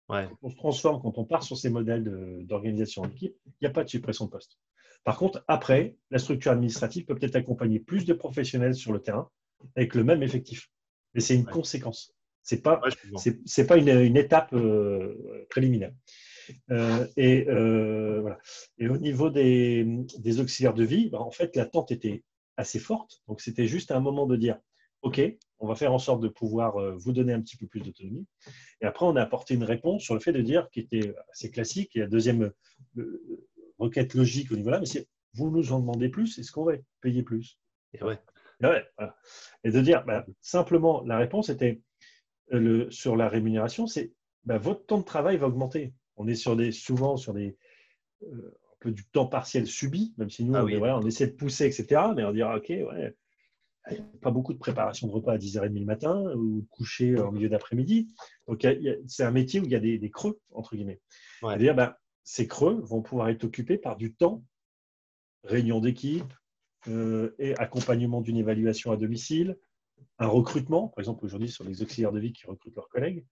Quand 0.09 0.29
on 0.43 0.51
se 0.51 0.57
transforme, 0.57 1.01
quand 1.01 1.19
on 1.19 1.25
part 1.25 1.45
sur 1.45 1.57
ces 1.57 1.71
modèles 1.71 2.03
d'organisation 2.45 3.03
d'équipe, 3.07 3.37
il 3.47 3.53
n'y 3.63 3.69
a 3.69 3.71
pas 3.71 3.85
de 3.85 3.89
suppression 3.89 4.25
de 4.25 4.31
postes. 4.31 4.59
Par 5.05 5.17
contre, 5.17 5.45
après, 5.47 5.97
la 6.11 6.19
structure 6.19 6.51
administrative 6.51 7.05
peut 7.05 7.15
peut-être 7.15 7.37
accompagner 7.37 7.79
plus 7.79 8.05
de 8.05 8.13
professionnels 8.13 8.75
sur 8.75 8.93
le 8.93 9.01
terrain 9.01 9.31
avec 9.77 9.95
le 9.95 10.03
même 10.03 10.25
effectif. 10.25 10.69
Mais 11.15 11.21
c'est 11.21 11.37
une 11.37 11.47
conséquence. 11.47 12.13
Ce 12.43 12.57
n'est 12.57 12.61
pas, 12.61 12.81
c'est 13.47 13.67
pas 13.69 13.77
une, 13.77 14.17
étape 14.17 14.53
euh, 14.53 15.47
préliminaire. 15.49 15.93
Euh, 16.71 17.07
et, 17.17 17.49
euh, 17.49 18.21
voilà. 18.21 18.39
et 18.79 18.89
au 18.89 18.97
niveau 18.97 19.31
des, 19.31 19.85
des 20.19 20.41
auxiliaires 20.41 20.75
de 20.75 20.85
vie, 20.85 21.11
bah, 21.11 21.21
en 21.21 21.31
fait, 21.31 21.57
l'attente 21.57 21.91
était 21.91 22.25
assez 22.57 22.79
forte. 22.79 23.23
Donc, 23.29 23.41
c'était 23.41 23.67
juste 23.67 23.91
un 23.91 24.01
moment 24.01 24.27
de 24.27 24.37
dire 24.37 24.59
OK, 25.03 25.21
on 25.59 25.67
va 25.67 25.75
faire 25.75 25.93
en 25.93 25.99
sorte 25.99 26.21
de 26.23 26.29
pouvoir 26.29 26.77
euh, 26.77 26.95
vous 26.97 27.13
donner 27.13 27.33
un 27.33 27.41
petit 27.41 27.57
peu 27.57 27.67
plus 27.67 27.81
d'autonomie. 27.81 28.27
Et 28.83 28.87
après, 28.87 29.07
on 29.07 29.17
a 29.17 29.23
apporté 29.23 29.55
une 29.55 29.65
réponse 29.65 30.03
sur 30.03 30.15
le 30.15 30.21
fait 30.21 30.33
de 30.33 30.43
dire, 30.43 30.69
qui 30.71 30.81
était 30.81 31.15
assez 31.33 31.51
classique, 31.51 31.97
et 31.97 32.01
la 32.01 32.07
deuxième 32.07 32.53
requête 33.79 34.15
logique 34.15 34.53
au 34.53 34.57
niveau 34.57 34.71
là, 34.71 34.79
mais 34.79 34.87
c'est 34.87 35.09
vous 35.35 35.51
nous 35.51 35.73
en 35.73 35.81
demandez 35.81 36.09
plus, 36.09 36.39
est-ce 36.39 36.53
qu'on 36.53 36.65
va 36.65 36.75
payer 37.01 37.23
plus? 37.23 37.59
Et, 37.95 38.03
ouais. 38.03 38.19
et, 39.65 39.71
de 39.71 39.81
dire, 39.81 40.05
bah, 40.05 40.27
simplement, 40.41 41.03
la 41.05 41.19
réponse 41.19 41.49
était 41.49 41.81
le, 42.49 42.91
sur 42.91 43.17
la 43.17 43.29
rémunération, 43.29 43.87
c'est 43.87 44.13
bah, 44.45 44.59
votre 44.59 44.87
temps 44.87 44.99
de 44.99 45.05
travail 45.05 45.37
va 45.37 45.47
augmenter 45.47 45.93
on 46.21 46.27
est 46.27 46.35
sur 46.35 46.55
des, 46.55 46.71
souvent 46.71 47.17
sur 47.17 47.33
des, 47.33 47.57
euh, 48.25 48.59
un 48.73 48.77
peu 48.81 48.91
du 48.93 49.05
temps 49.07 49.27
partiel 49.27 49.67
subi, 49.67 50.15
même 50.19 50.29
si 50.29 50.45
nous, 50.45 50.55
ah 50.55 50.65
on, 50.65 51.07
essaie 51.07 51.27
de 51.27 51.33
pousser, 51.33 51.65
etc. 51.65 52.03
Mais 52.15 52.25
on 52.25 52.33
dira, 52.33 52.57
OK, 52.57 52.69
ouais, 52.69 53.17
pas 54.21 54.31
beaucoup 54.31 54.53
de 54.53 54.59
préparation 54.59 55.07
de 55.07 55.13
repas 55.13 55.33
à 55.33 55.39
10h30 55.39 55.79
le 55.79 55.85
matin 55.87 56.33
ou 56.35 56.61
de 56.61 56.67
coucher 56.69 57.19
en 57.19 57.33
milieu 57.33 57.49
d'après-midi. 57.49 58.11
Donc, 58.47 58.67
c'est 59.07 59.25
un 59.25 59.31
métier 59.31 59.61
où 59.61 59.65
il 59.65 59.71
y 59.71 59.75
a 59.75 59.81
des, 59.81 60.11
creux, 60.11 60.39
entre 60.53 60.77
guillemets. 60.77 61.01
C'est-à-dire, 61.41 61.75
ben, 61.75 61.95
ces 62.23 62.47
creux 62.47 62.81
vont 62.83 63.01
pouvoir 63.01 63.31
être 63.31 63.45
occupés 63.45 63.79
par 63.79 63.97
du 63.97 64.13
temps, 64.13 64.45
réunion 65.43 65.81
d'équipe 65.81 66.33
euh, 66.89 67.35
et 67.39 67.55
accompagnement 67.57 68.21
d'une 68.21 68.37
évaluation 68.37 68.93
à 68.93 68.99
domicile, 68.99 69.59
un 70.19 70.29
recrutement, 70.29 70.89
par 70.89 71.01
exemple 71.01 71.25
aujourd'hui 71.25 71.49
sur 71.49 71.65
les 71.65 71.83
auxiliaires 71.83 72.13
de 72.13 72.21
vie 72.21 72.33
qui 72.33 72.47
recrutent 72.47 72.77
leurs 72.77 72.91
collègues, 72.91 73.25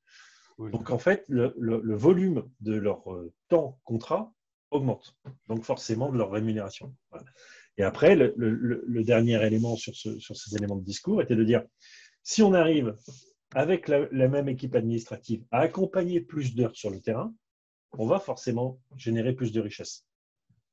donc 0.58 0.90
en 0.90 0.98
fait, 0.98 1.24
le, 1.28 1.94
volume 1.94 2.48
de 2.60 2.74
leur 2.74 3.12
euh, 3.12 3.32
temps 3.48 3.78
contrat 3.84 4.32
augmente, 4.70 5.16
donc 5.46 5.62
forcément 5.62 6.10
de 6.10 6.18
leur 6.18 6.30
rémunération. 6.30 6.94
Et 7.76 7.84
après, 7.84 8.16
le, 8.16 9.04
dernier 9.04 9.44
élément 9.46 9.76
sur, 9.76 9.94
ces 9.94 10.56
éléments 10.56 10.76
de 10.76 10.84
discours 10.84 11.22
était 11.22 11.36
de 11.36 11.44
dire, 11.44 11.64
si 12.24 12.42
on 12.42 12.52
arrive 12.52 12.96
avec 13.54 13.88
la, 13.88 14.28
même 14.28 14.48
équipe 14.48 14.74
administrative 14.74 15.44
à 15.50 15.60
accompagner 15.60 16.20
plus 16.20 16.54
d'heures 16.54 16.76
sur 16.76 16.90
le 16.90 17.00
terrain, 17.00 17.32
on 17.92 18.06
va 18.06 18.18
forcément 18.18 18.80
générer 18.96 19.32
plus 19.32 19.52
de 19.52 19.60
richesse. 19.60 20.06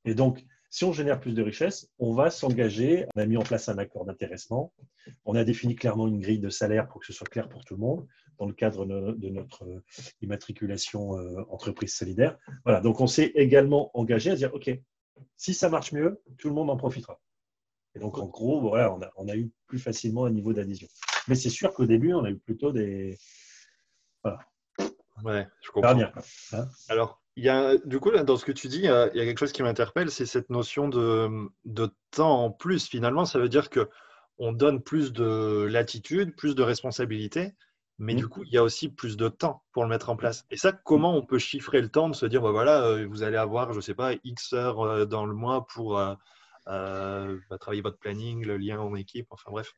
Et 0.04 0.14
donc, 0.14 0.44
si 0.68 0.84
on 0.84 0.92
génère 0.92 1.20
plus 1.20 1.32
de 1.32 1.42
richesse, 1.42 1.88
on 1.98 2.12
va 2.12 2.28
s'engager. 2.30 3.06
On 3.14 3.20
a 3.20 3.26
mis 3.26 3.36
en 3.36 3.42
place 3.42 3.68
un 3.68 3.78
accord 3.78 4.04
d'intéressement. 4.04 4.72
On 5.26 5.34
a 5.34 5.44
défini 5.44 5.74
clairement 5.74 6.06
une 6.06 6.20
grille 6.20 6.38
de 6.38 6.48
salaire 6.48 6.88
pour 6.88 7.00
que 7.00 7.06
ce 7.06 7.12
soit 7.12 7.26
clair 7.26 7.48
pour 7.48 7.64
tout 7.64 7.74
le 7.74 7.80
monde 7.80 8.06
dans 8.38 8.46
le 8.46 8.52
cadre 8.52 8.86
de 8.86 9.28
notre 9.28 9.82
immatriculation 10.20 11.18
euh, 11.18 11.42
entreprise 11.50 11.94
solidaire. 11.94 12.38
Voilà, 12.64 12.80
donc 12.80 13.00
on 13.00 13.06
s'est 13.06 13.32
également 13.34 13.90
engagé 13.98 14.30
à 14.30 14.36
dire, 14.36 14.54
OK, 14.54 14.70
si 15.36 15.54
ça 15.54 15.68
marche 15.68 15.92
mieux, 15.92 16.22
tout 16.38 16.48
le 16.48 16.54
monde 16.54 16.70
en 16.70 16.76
profitera. 16.76 17.20
Et 17.94 17.98
donc, 17.98 18.18
en 18.18 18.26
gros, 18.26 18.60
voilà, 18.60 18.92
on, 18.92 19.00
a, 19.00 19.10
on 19.16 19.26
a 19.28 19.36
eu 19.36 19.50
plus 19.66 19.78
facilement 19.78 20.26
un 20.26 20.30
niveau 20.30 20.52
d'adhésion. 20.52 20.86
Mais 21.28 21.34
c'est 21.34 21.50
sûr 21.50 21.72
qu'au 21.72 21.86
début, 21.86 22.12
on 22.12 22.24
a 22.24 22.30
eu 22.30 22.38
plutôt 22.38 22.70
des. 22.70 23.18
Voilà. 24.22 24.38
Ouais, 25.24 25.48
je 25.62 25.70
comprends. 25.70 25.94
Bien, 25.94 26.12
hein 26.52 26.68
Alors, 26.88 27.22
il 27.36 27.44
y 27.44 27.48
a, 27.48 27.78
du 27.78 27.98
coup, 27.98 28.10
là, 28.10 28.22
dans 28.22 28.36
ce 28.36 28.44
que 28.44 28.52
tu 28.52 28.68
dis, 28.68 28.78
il 28.78 28.84
y 28.84 28.88
a, 28.88 29.08
quelque 29.08 29.38
chose 29.38 29.52
qui 29.52 29.62
m'interpelle, 29.62 30.10
c'est 30.10 30.26
cette 30.26 30.50
notion 30.50 30.88
de, 30.88 31.48
de, 31.64 31.90
temps 32.10 32.44
en 32.44 32.50
plus. 32.50 32.86
Finalement, 32.86 33.24
ça 33.24 33.38
veut 33.38 33.48
dire 33.48 33.70
que 33.70 33.88
on 34.38 34.52
donne 34.52 34.82
plus 34.82 35.12
de 35.12 35.66
latitude, 35.70 36.34
plus 36.36 36.54
de 36.54 36.62
responsabilité, 36.62 37.54
mais 37.98 38.14
mmh. 38.14 38.16
du 38.16 38.28
coup, 38.28 38.44
il 38.44 38.52
y 38.52 38.58
a 38.58 38.62
aussi 38.62 38.88
plus 38.88 39.16
de 39.16 39.28
temps 39.28 39.62
pour 39.72 39.82
le 39.82 39.88
mettre 39.88 40.10
en 40.10 40.16
place. 40.16 40.44
Et 40.50 40.56
ça, 40.56 40.72
comment 40.72 41.16
on 41.16 41.24
peut 41.24 41.38
chiffrer 41.38 41.80
le 41.80 41.88
temps 41.88 42.08
de 42.08 42.14
se 42.14 42.26
dire, 42.26 42.42
bah, 42.42 42.50
voilà, 42.50 42.84
euh, 42.84 43.06
vous 43.06 43.22
allez 43.22 43.38
avoir, 43.38 43.72
je 43.72 43.78
ne 43.78 43.82
sais 43.82 43.94
pas, 43.94 44.12
X 44.24 44.52
heures 44.52 44.80
euh, 44.80 45.06
dans 45.06 45.24
le 45.24 45.34
mois 45.34 45.66
pour 45.66 45.98
euh, 45.98 46.14
bah, 46.66 47.58
travailler 47.58 47.82
votre 47.82 47.98
planning, 47.98 48.44
le 48.44 48.58
lien 48.58 48.78
en 48.78 48.94
équipe, 48.94 49.28
enfin 49.30 49.50
bref. 49.50 49.72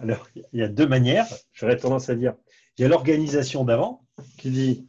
Alors, 0.00 0.26
il 0.34 0.60
y 0.60 0.62
a 0.62 0.68
deux 0.68 0.86
manières. 0.86 1.26
J'aurais 1.52 1.76
tendance 1.76 2.08
à 2.08 2.14
dire, 2.14 2.34
il 2.76 2.82
y 2.82 2.84
a 2.84 2.88
l'organisation 2.88 3.64
d'avant 3.64 4.04
qui 4.38 4.50
dit, 4.50 4.88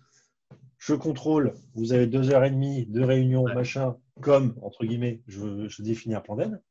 je 0.79 0.93
contrôle, 0.93 1.53
vous 1.75 1.93
avez 1.93 2.07
deux 2.07 2.31
heures 2.31 2.43
et 2.43 2.51
demie 2.51 2.85
de 2.87 3.01
réunion, 3.01 3.43
machin, 3.45 3.95
comme, 4.21 4.55
entre 4.61 4.85
guillemets, 4.85 5.21
je, 5.27 5.67
je 5.67 5.81
définis 5.81 6.15
un 6.15 6.21
plan 6.21 6.35
d'aide. 6.35 6.61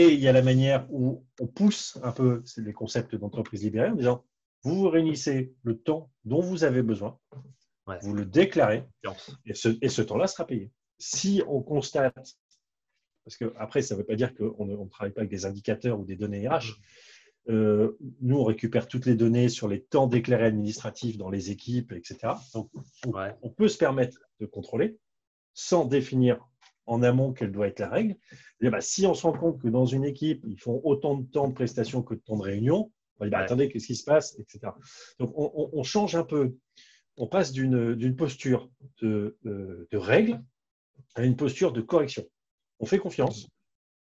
Et 0.00 0.14
il 0.14 0.20
y 0.20 0.28
a 0.28 0.32
la 0.32 0.40
manière 0.40 0.86
où 0.90 1.26
on 1.38 1.46
pousse 1.46 1.98
un 2.02 2.12
peu 2.12 2.42
les 2.56 2.72
concepts 2.72 3.14
d'entreprise 3.16 3.62
libérée 3.62 3.90
en 3.90 3.94
disant, 3.94 4.24
vous 4.62 4.74
vous 4.74 4.88
réunissez 4.88 5.52
le 5.62 5.76
temps 5.76 6.10
dont 6.24 6.40
vous 6.40 6.64
avez 6.64 6.80
besoin, 6.80 7.18
vous 8.00 8.14
le 8.14 8.24
déclarez, 8.24 8.88
et 9.44 9.52
ce, 9.52 10.00
temps-là 10.00 10.26
sera 10.26 10.46
payé. 10.46 10.72
Si 10.96 11.42
on 11.46 11.60
constate, 11.60 12.14
parce 12.14 13.36
que 13.38 13.52
après, 13.58 13.82
ça 13.82 13.94
ne 13.94 14.00
veut 14.00 14.06
pas 14.06 14.16
dire 14.16 14.34
qu'on 14.34 14.64
ne 14.64 14.88
travaille 14.88 15.12
pas 15.12 15.20
avec 15.20 15.30
des 15.30 15.44
indicateurs 15.44 16.00
ou 16.00 16.06
des 16.06 16.16
données 16.16 16.48
RH, 16.48 16.80
euh, 17.50 17.98
nous, 18.22 18.38
on 18.38 18.44
récupère 18.44 18.88
toutes 18.88 19.04
les 19.04 19.16
données 19.16 19.50
sur 19.50 19.68
les 19.68 19.82
temps 19.82 20.06
déclarés 20.06 20.46
administratifs 20.46 21.18
dans 21.18 21.28
les 21.28 21.50
équipes, 21.50 21.92
etc. 21.92 22.32
Donc, 22.54 22.70
on, 23.04 23.50
peut 23.50 23.68
se 23.68 23.76
permettre 23.76 24.16
de 24.40 24.46
contrôler 24.46 24.96
sans 25.52 25.84
définir 25.84 26.42
en 26.90 27.02
amont 27.02 27.32
quelle 27.32 27.52
doit 27.52 27.68
être 27.68 27.78
la 27.78 27.88
règle. 27.88 28.16
Bah, 28.60 28.80
si 28.80 29.06
on 29.06 29.14
se 29.14 29.22
rend 29.22 29.32
compte 29.32 29.60
que 29.60 29.68
dans 29.68 29.86
une 29.86 30.04
équipe, 30.04 30.44
ils 30.46 30.58
font 30.58 30.80
autant 30.84 31.16
de 31.16 31.24
temps 31.24 31.48
de 31.48 31.54
prestation 31.54 32.02
que 32.02 32.14
de 32.14 32.20
temps 32.20 32.36
de 32.36 32.42
réunion, 32.42 32.90
on 33.18 33.24
va 33.24 33.30
dire, 33.30 33.38
bah, 33.38 33.44
attendez, 33.44 33.68
qu'est-ce 33.68 33.86
qui 33.86 33.96
se 33.96 34.04
passe, 34.04 34.38
etc. 34.38 34.72
Donc, 35.18 35.32
on, 35.36 35.82
change 35.82 36.16
un 36.16 36.24
peu. 36.24 36.56
On 37.16 37.26
passe 37.26 37.52
d'une 37.52 38.16
posture 38.16 38.68
de, 39.02 39.38
euh, 39.46 39.86
de 39.90 39.96
règle 39.96 40.42
à 41.14 41.24
une 41.24 41.36
posture 41.36 41.72
de 41.72 41.80
correction. 41.80 42.24
On 42.80 42.86
fait 42.86 42.98
confiance 42.98 43.48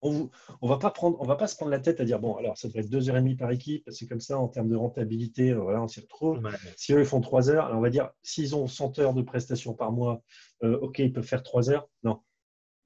on 0.05 0.29
ne 0.61 0.67
va 0.67 0.77
pas 0.77 0.91
prendre, 0.91 1.17
on 1.19 1.25
va 1.25 1.35
pas 1.35 1.47
se 1.47 1.55
prendre 1.55 1.71
la 1.71 1.79
tête 1.79 1.99
à 1.99 2.05
dire 2.05 2.19
bon 2.19 2.35
alors 2.35 2.57
ça 2.57 2.67
devrait 2.67 2.81
être 2.81 2.89
deux 2.89 3.09
heures 3.09 3.17
et 3.17 3.21
demie 3.21 3.35
par 3.35 3.51
équipe, 3.51 3.87
c'est 3.91 4.07
comme 4.07 4.19
ça 4.19 4.37
en 4.37 4.47
termes 4.47 4.69
de 4.69 4.75
rentabilité, 4.75 5.51
euh, 5.51 5.59
voilà, 5.59 5.81
on 5.81 5.87
s'y 5.87 5.99
retrouve. 5.99 6.41
Si 6.77 6.93
eux 6.93 6.99
ils 6.99 7.05
font 7.05 7.21
trois 7.21 7.49
heures, 7.49 7.71
on 7.73 7.81
va 7.81 7.89
dire 7.89 8.09
s'ils 8.23 8.55
ont 8.55 8.67
100 8.67 8.99
heures 8.99 9.13
de 9.13 9.21
prestations 9.21 9.73
par 9.73 9.91
mois, 9.91 10.21
euh, 10.63 10.77
ok 10.79 10.99
ils 10.99 11.13
peuvent 11.13 11.25
faire 11.25 11.43
trois 11.43 11.69
heures. 11.69 11.87
Non, 12.03 12.21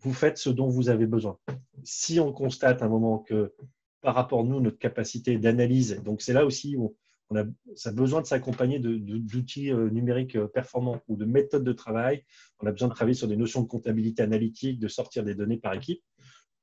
vous 0.01 0.13
faites 0.13 0.37
ce 0.37 0.49
dont 0.49 0.67
vous 0.67 0.89
avez 0.89 1.05
besoin. 1.05 1.37
Si 1.83 2.19
on 2.19 2.31
constate 2.31 2.81
à 2.81 2.85
un 2.85 2.89
moment 2.89 3.19
que 3.19 3.53
par 4.01 4.15
rapport 4.15 4.41
à 4.41 4.43
nous 4.43 4.61
notre 4.61 4.79
capacité 4.79 5.37
d'analyse, 5.37 6.01
donc 6.03 6.21
c'est 6.21 6.33
là 6.33 6.45
aussi 6.45 6.77
où 6.77 6.95
on 7.29 7.37
a, 7.37 7.43
ça 7.75 7.89
a 7.89 7.93
besoin 7.93 8.21
de 8.21 8.25
s'accompagner 8.25 8.79
d'outils 8.79 9.71
euh, 9.71 9.89
numériques 9.89 10.39
performants 10.47 11.01
ou 11.07 11.15
de 11.15 11.25
méthodes 11.25 11.63
de 11.63 11.73
travail. 11.73 12.23
On 12.59 12.65
a 12.65 12.71
besoin 12.71 12.87
de 12.87 12.93
travailler 12.93 13.13
sur 13.13 13.27
des 13.27 13.37
notions 13.37 13.61
de 13.61 13.67
comptabilité 13.67 14.23
analytique, 14.23 14.79
de 14.79 14.87
sortir 14.87 15.23
des 15.23 15.35
données 15.35 15.57
par 15.57 15.73
équipe 15.73 16.01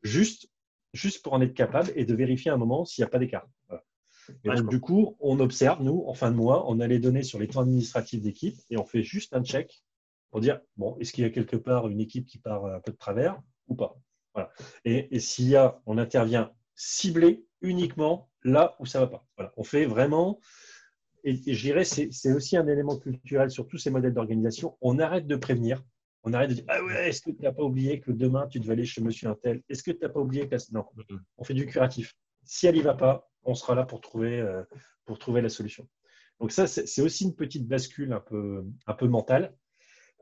juste, 0.03 0.49
juste 0.93 1.23
pour 1.23 1.35
en 1.35 1.41
être 1.41 1.55
capable 1.55 1.93
et 1.95 2.05
de 2.05 2.15
vérifier 2.15 2.51
un 2.51 2.57
moment 2.57 2.85
s'il 2.85 3.03
n'y 3.03 3.07
a 3.07 3.11
pas 3.11 3.19
d'écart. 3.19 3.47
Et 4.45 4.49
donc, 4.49 4.69
du 4.69 4.81
coup, 4.81 5.17
on 5.21 5.39
observe, 5.39 5.83
nous, 5.83 6.03
en 6.07 6.15
fin 6.15 6.33
de 6.33 6.37
mois, 6.37 6.69
on 6.69 6.81
a 6.81 6.87
les 6.89 6.99
données 6.99 7.23
sur 7.23 7.39
les 7.39 7.47
temps 7.47 7.61
administratifs 7.61 8.21
d'équipe 8.21 8.57
et 8.71 8.77
on 8.77 8.85
fait 8.85 9.03
juste 9.03 9.35
un 9.35 9.45
check 9.45 9.85
dire, 10.41 10.61
bon, 10.77 10.97
est-ce 10.99 11.13
qu'il 11.13 11.25
y 11.25 11.27
a 11.27 11.31
quelque 11.31 11.57
part 11.57 11.89
une 11.89 12.01
équipe 12.01 12.27
qui 12.27 12.39
part 12.39 12.67
un 12.67 12.81
peu 12.81 12.93
de 12.93 12.97
travers 12.97 13.41
ou 13.69 13.75
pas? 13.75 13.99
Voilà. 14.35 14.51
Et, 14.85 15.19
s'il 15.19 15.49
y 15.49 15.57
a, 15.57 15.81
on 15.87 15.99
intervient 15.99 16.53
ciblé 16.75 17.47
uniquement 17.63 18.31
là 18.45 18.77
où 18.79 18.87
ça 18.87 19.01
ne 19.01 19.05
va 19.05 19.11
pas. 19.11 19.27
Voilà. 19.37 19.53
On 19.57 19.65
fait 19.65 19.87
vraiment, 19.87 20.41
et, 21.25 21.41
et 21.47 21.55
je 21.55 21.63
dirais, 21.63 21.85
c'est 21.85 22.33
aussi 22.33 22.57
un 22.57 22.67
élément 22.67 22.99
culturel 22.99 23.51
sur 23.51 23.67
tous 23.67 23.79
ces 23.79 23.91
modèles 23.91 24.15
d'organisation, 24.15 24.77
on 24.81 24.99
arrête 24.99 25.27
de 25.27 25.37
prévenir, 25.37 25.83
on 26.27 26.33
arrête 26.33 26.51
de 26.51 26.55
dire 26.55 26.65
Ah 26.69 26.85
ouais, 26.85 27.09
est-ce 27.09 27.23
que 27.23 27.31
tu 27.31 27.43
n'as 27.43 27.53
pas 27.53 27.63
oublié 27.63 28.01
que 28.01 28.11
demain 28.11 28.47
tu 28.49 28.59
devais 28.59 28.73
aller 28.73 28.85
chez 28.85 29.01
monsieur 29.01 29.29
Intel 29.29 29.63
Est-ce 29.69 29.83
que 29.83 29.93
tu 29.93 30.01
n'as 30.03 30.09
pas 30.09 30.21
oublié 30.21 30.49
que. 30.49 30.57
Non, 30.73 30.85
on 31.39 31.45
fait 31.45 31.55
du 31.55 31.67
curatif. 31.67 32.15
Si 32.43 32.67
elle 32.67 32.75
n'y 32.75 32.83
va 32.83 32.95
pas, 32.95 33.31
on 33.45 33.55
sera 33.55 33.75
là 33.75 33.85
pour 33.85 34.01
trouver, 34.01 34.41
euh, 34.41 34.63
pour 35.05 35.19
trouver 35.19 35.41
la 35.41 35.49
solution. 35.49 35.89
Donc, 36.41 36.53
ça, 36.53 36.67
c'est 36.67 37.01
aussi 37.01 37.25
une 37.25 37.35
petite 37.35 37.67
bascule 37.67 38.13
un 38.13 38.21
peu, 38.21 38.65
un 38.87 38.95
peu 38.95 39.07
mentale. 39.07 39.55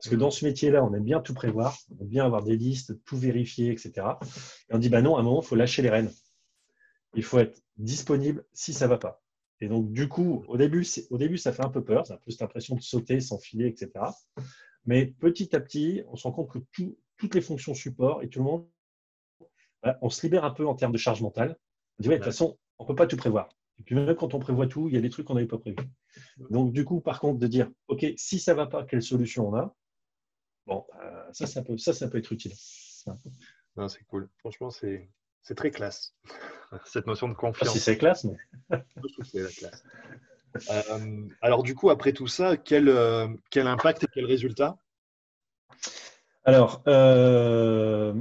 Parce 0.05 0.13
que 0.17 0.19
dans 0.19 0.29
ce 0.29 0.45
métier-là, 0.45 0.85
on 0.85 0.93
aime 0.93 1.03
bien 1.03 1.19
tout 1.19 1.33
prévoir, 1.33 1.75
on 1.89 2.03
aime 2.03 2.07
bien 2.07 2.25
avoir 2.27 2.43
des 2.43 2.55
listes, 2.55 3.03
tout 3.05 3.17
vérifier, 3.17 3.71
etc. 3.71 4.05
Et 4.69 4.75
on 4.75 4.77
dit 4.77 4.89
bah 4.89 5.01
non, 5.01 5.15
à 5.15 5.21
un 5.21 5.23
moment, 5.23 5.41
il 5.41 5.47
faut 5.47 5.55
lâcher 5.55 5.81
les 5.81 5.89
rênes. 5.89 6.11
Il 7.15 7.23
faut 7.23 7.39
être 7.39 7.59
disponible 7.77 8.45
si 8.53 8.71
ça 8.71 8.85
ne 8.85 8.91
va 8.91 8.99
pas. 8.99 9.23
Et 9.61 9.67
donc, 9.67 9.91
du 9.91 10.07
coup, 10.07 10.43
au 10.47 10.57
début, 10.57 10.85
au 11.09 11.17
début, 11.17 11.39
ça 11.39 11.51
fait 11.53 11.63
un 11.65 11.71
peu 11.71 11.83
peur, 11.83 12.05
ça 12.05 12.13
a 12.13 12.17
plus 12.17 12.39
l'impression 12.39 12.75
de 12.75 12.81
sauter, 12.81 13.19
s'enfiler, 13.19 13.65
etc. 13.65 14.05
Mais 14.85 15.07
petit 15.07 15.55
à 15.55 15.59
petit, 15.59 16.03
on 16.09 16.15
se 16.15 16.27
rend 16.27 16.33
compte 16.33 16.51
que 16.51 16.59
toutes 17.17 17.33
les 17.33 17.41
fonctions 17.41 17.73
support 17.73 18.21
et 18.21 18.29
tout 18.29 18.37
le 18.37 18.45
monde, 18.45 18.67
bah, 19.81 19.97
on 20.03 20.11
se 20.11 20.21
libère 20.21 20.45
un 20.45 20.51
peu 20.51 20.67
en 20.67 20.75
termes 20.75 20.93
de 20.93 20.99
charge 20.99 21.23
mentale. 21.23 21.57
On 21.97 22.03
dit, 22.03 22.09
ouais, 22.09 22.15
de 22.15 22.19
toute 22.19 22.25
façon, 22.25 22.59
on 22.77 22.83
ne 22.83 22.89
peut 22.89 22.95
pas 22.95 23.07
tout 23.07 23.17
prévoir. 23.17 23.49
Et 23.79 23.81
puis 23.81 23.95
même 23.95 24.13
quand 24.13 24.35
on 24.35 24.39
prévoit 24.39 24.67
tout, 24.67 24.87
il 24.87 24.93
y 24.93 24.97
a 24.97 25.01
des 25.01 25.09
trucs 25.09 25.25
qu'on 25.25 25.33
n'avait 25.33 25.47
pas 25.47 25.57
prévus. 25.57 25.77
Donc 26.51 26.73
du 26.73 26.85
coup, 26.85 27.01
par 27.01 27.19
contre, 27.19 27.39
de 27.39 27.47
dire, 27.47 27.71
OK, 27.87 28.05
si 28.17 28.37
ça 28.37 28.51
ne 28.51 28.57
va 28.57 28.67
pas, 28.67 28.83
quelle 28.83 29.01
solution 29.01 29.49
on 29.49 29.55
a? 29.55 29.75
Bon, 30.65 30.85
bah, 30.93 31.27
ça, 31.33 31.47
ça 31.47 31.61
peut, 31.61 31.77
ça, 31.77 31.93
ça 31.93 32.07
peut 32.07 32.17
être 32.17 32.31
utile. 32.31 32.53
c'est 32.55 34.03
cool. 34.07 34.29
Franchement, 34.39 34.69
c'est, 34.69 35.09
très 35.55 35.71
classe. 35.71 36.15
Cette 36.85 37.07
notion 37.07 37.27
de 37.29 37.33
confiance. 37.33 37.71
si 37.71 37.79
c'est 37.79 37.97
classe, 37.97 38.23
mais. 38.23 38.37
Je 38.95 39.13
trouve 39.13 39.17
que 39.17 39.23
c'est 39.23 39.41
la 39.41 39.49
classe. 39.49 39.83
Euh, 40.71 41.27
alors 41.41 41.63
du 41.63 41.75
coup, 41.75 41.89
après 41.89 42.13
tout 42.13 42.27
ça, 42.27 42.55
quel, 42.55 42.87
euh, 42.87 43.27
quel 43.51 43.67
impact 43.67 44.03
et 44.03 44.07
quel 44.13 44.25
résultat? 44.25 44.77
Alors, 46.45 46.81
euh, 46.87 48.13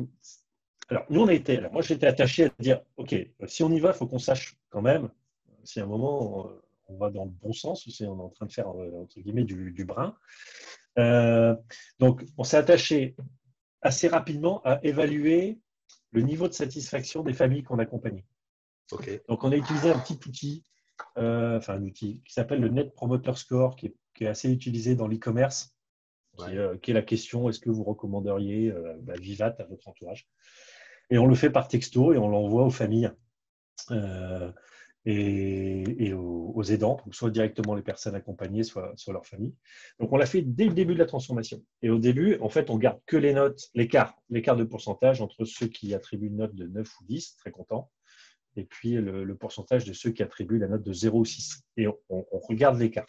alors, 0.88 1.04
nous, 1.10 1.20
on 1.20 1.28
a 1.28 1.32
été, 1.32 1.58
alors 1.58 1.72
moi, 1.72 1.82
j'étais 1.82 2.08
attaché 2.08 2.46
à 2.46 2.50
dire, 2.58 2.80
OK, 2.96 3.14
si 3.46 3.62
on 3.62 3.70
y 3.70 3.78
va, 3.78 3.90
il 3.90 3.94
faut 3.94 4.08
qu'on 4.08 4.18
sache 4.18 4.56
quand 4.68 4.82
même 4.82 5.10
si 5.64 5.80
à 5.80 5.84
un 5.84 5.86
moment, 5.86 6.50
on 6.94 6.98
va 6.98 7.10
dans 7.10 7.24
le 7.24 7.30
bon 7.30 7.52
sens 7.52 7.86
on 7.86 8.04
est 8.04 8.06
en 8.06 8.28
train 8.30 8.46
de 8.46 8.52
faire, 8.52 8.68
entre 8.68 9.20
guillemets, 9.20 9.44
du, 9.44 9.72
du 9.72 9.84
brin. 9.84 10.16
donc, 11.98 12.24
on 12.38 12.44
s'est 12.44 12.56
attaché 12.56 13.16
assez 13.82 14.08
rapidement 14.08 14.62
à 14.64 14.80
évaluer 14.82 15.60
le 16.12 16.22
niveau 16.22 16.48
de 16.48 16.54
satisfaction 16.54 17.22
des 17.22 17.34
familles 17.34 17.62
qu'on 17.62 17.78
accompagnait. 17.78 18.24
Donc, 19.28 19.44
on 19.44 19.52
a 19.52 19.56
utilisé 19.56 19.90
un 19.90 19.98
petit 19.98 20.18
outil 20.26 20.64
euh, 21.18 21.58
enfin 21.58 21.74
un 21.74 21.82
outil 21.82 22.22
qui 22.24 22.32
s'appelle 22.32 22.60
le 22.60 22.68
Net 22.68 22.94
Promoter 22.94 23.34
Score, 23.34 23.76
qui 23.76 23.94
est, 24.20 24.26
assez 24.26 24.50
utilisé 24.50 24.94
dans 24.94 25.08
l'e-commerce, 25.08 25.76
euh, 26.40 26.76
qui, 26.78 26.92
est 26.92 26.94
la 26.94 27.02
question 27.02 27.48
est-ce 27.48 27.58
que 27.58 27.70
vous 27.70 27.84
recommanderiez 27.84 28.70
euh, 28.70 28.94
bah, 29.02 29.14
Vivat 29.14 29.54
à 29.58 29.64
votre 29.64 29.88
entourage? 29.88 30.28
Et 31.10 31.18
on 31.18 31.26
le 31.26 31.34
fait 31.34 31.50
par 31.50 31.68
texto 31.68 32.12
et 32.12 32.18
on 32.18 32.28
l'envoie 32.28 32.64
aux 32.64 32.70
familles 32.70 33.10
et, 35.06 36.12
aux, 36.14 36.62
aidants, 36.62 36.98
soit 37.10 37.30
directement 37.30 37.74
les 37.74 37.82
personnes 37.82 38.14
accompagnées, 38.14 38.62
soit, 38.62 38.92
soit 38.96 39.12
leur 39.12 39.26
famille. 39.26 39.54
Donc 40.00 40.12
on 40.12 40.16
l'a 40.16 40.26
fait 40.26 40.42
dès 40.42 40.64
le 40.64 40.72
début 40.72 40.94
de 40.94 40.98
la 40.98 41.06
transformation. 41.06 41.62
Et 41.82 41.90
au 41.90 41.98
début, 41.98 42.38
en 42.40 42.48
fait, 42.48 42.70
on 42.70 42.78
garde 42.78 43.00
que 43.06 43.16
les 43.16 43.34
notes, 43.34 43.68
l'écart, 43.74 44.16
l'écart 44.30 44.56
de 44.56 44.64
pourcentage 44.64 45.20
entre 45.20 45.44
ceux 45.44 45.66
qui 45.66 45.94
attribuent 45.94 46.28
une 46.28 46.36
note 46.36 46.54
de 46.54 46.66
9 46.66 46.88
ou 47.00 47.04
10, 47.04 47.36
très 47.36 47.50
content, 47.50 47.90
et 48.56 48.64
puis 48.64 48.92
le, 48.92 49.34
pourcentage 49.36 49.84
de 49.84 49.92
ceux 49.92 50.10
qui 50.10 50.22
attribuent 50.22 50.58
la 50.58 50.68
note 50.68 50.82
de 50.82 50.92
0 50.92 51.20
ou 51.20 51.24
6. 51.24 51.62
Et 51.76 51.86
on, 51.86 52.24
regarde 52.30 52.78
l'écart. 52.78 53.06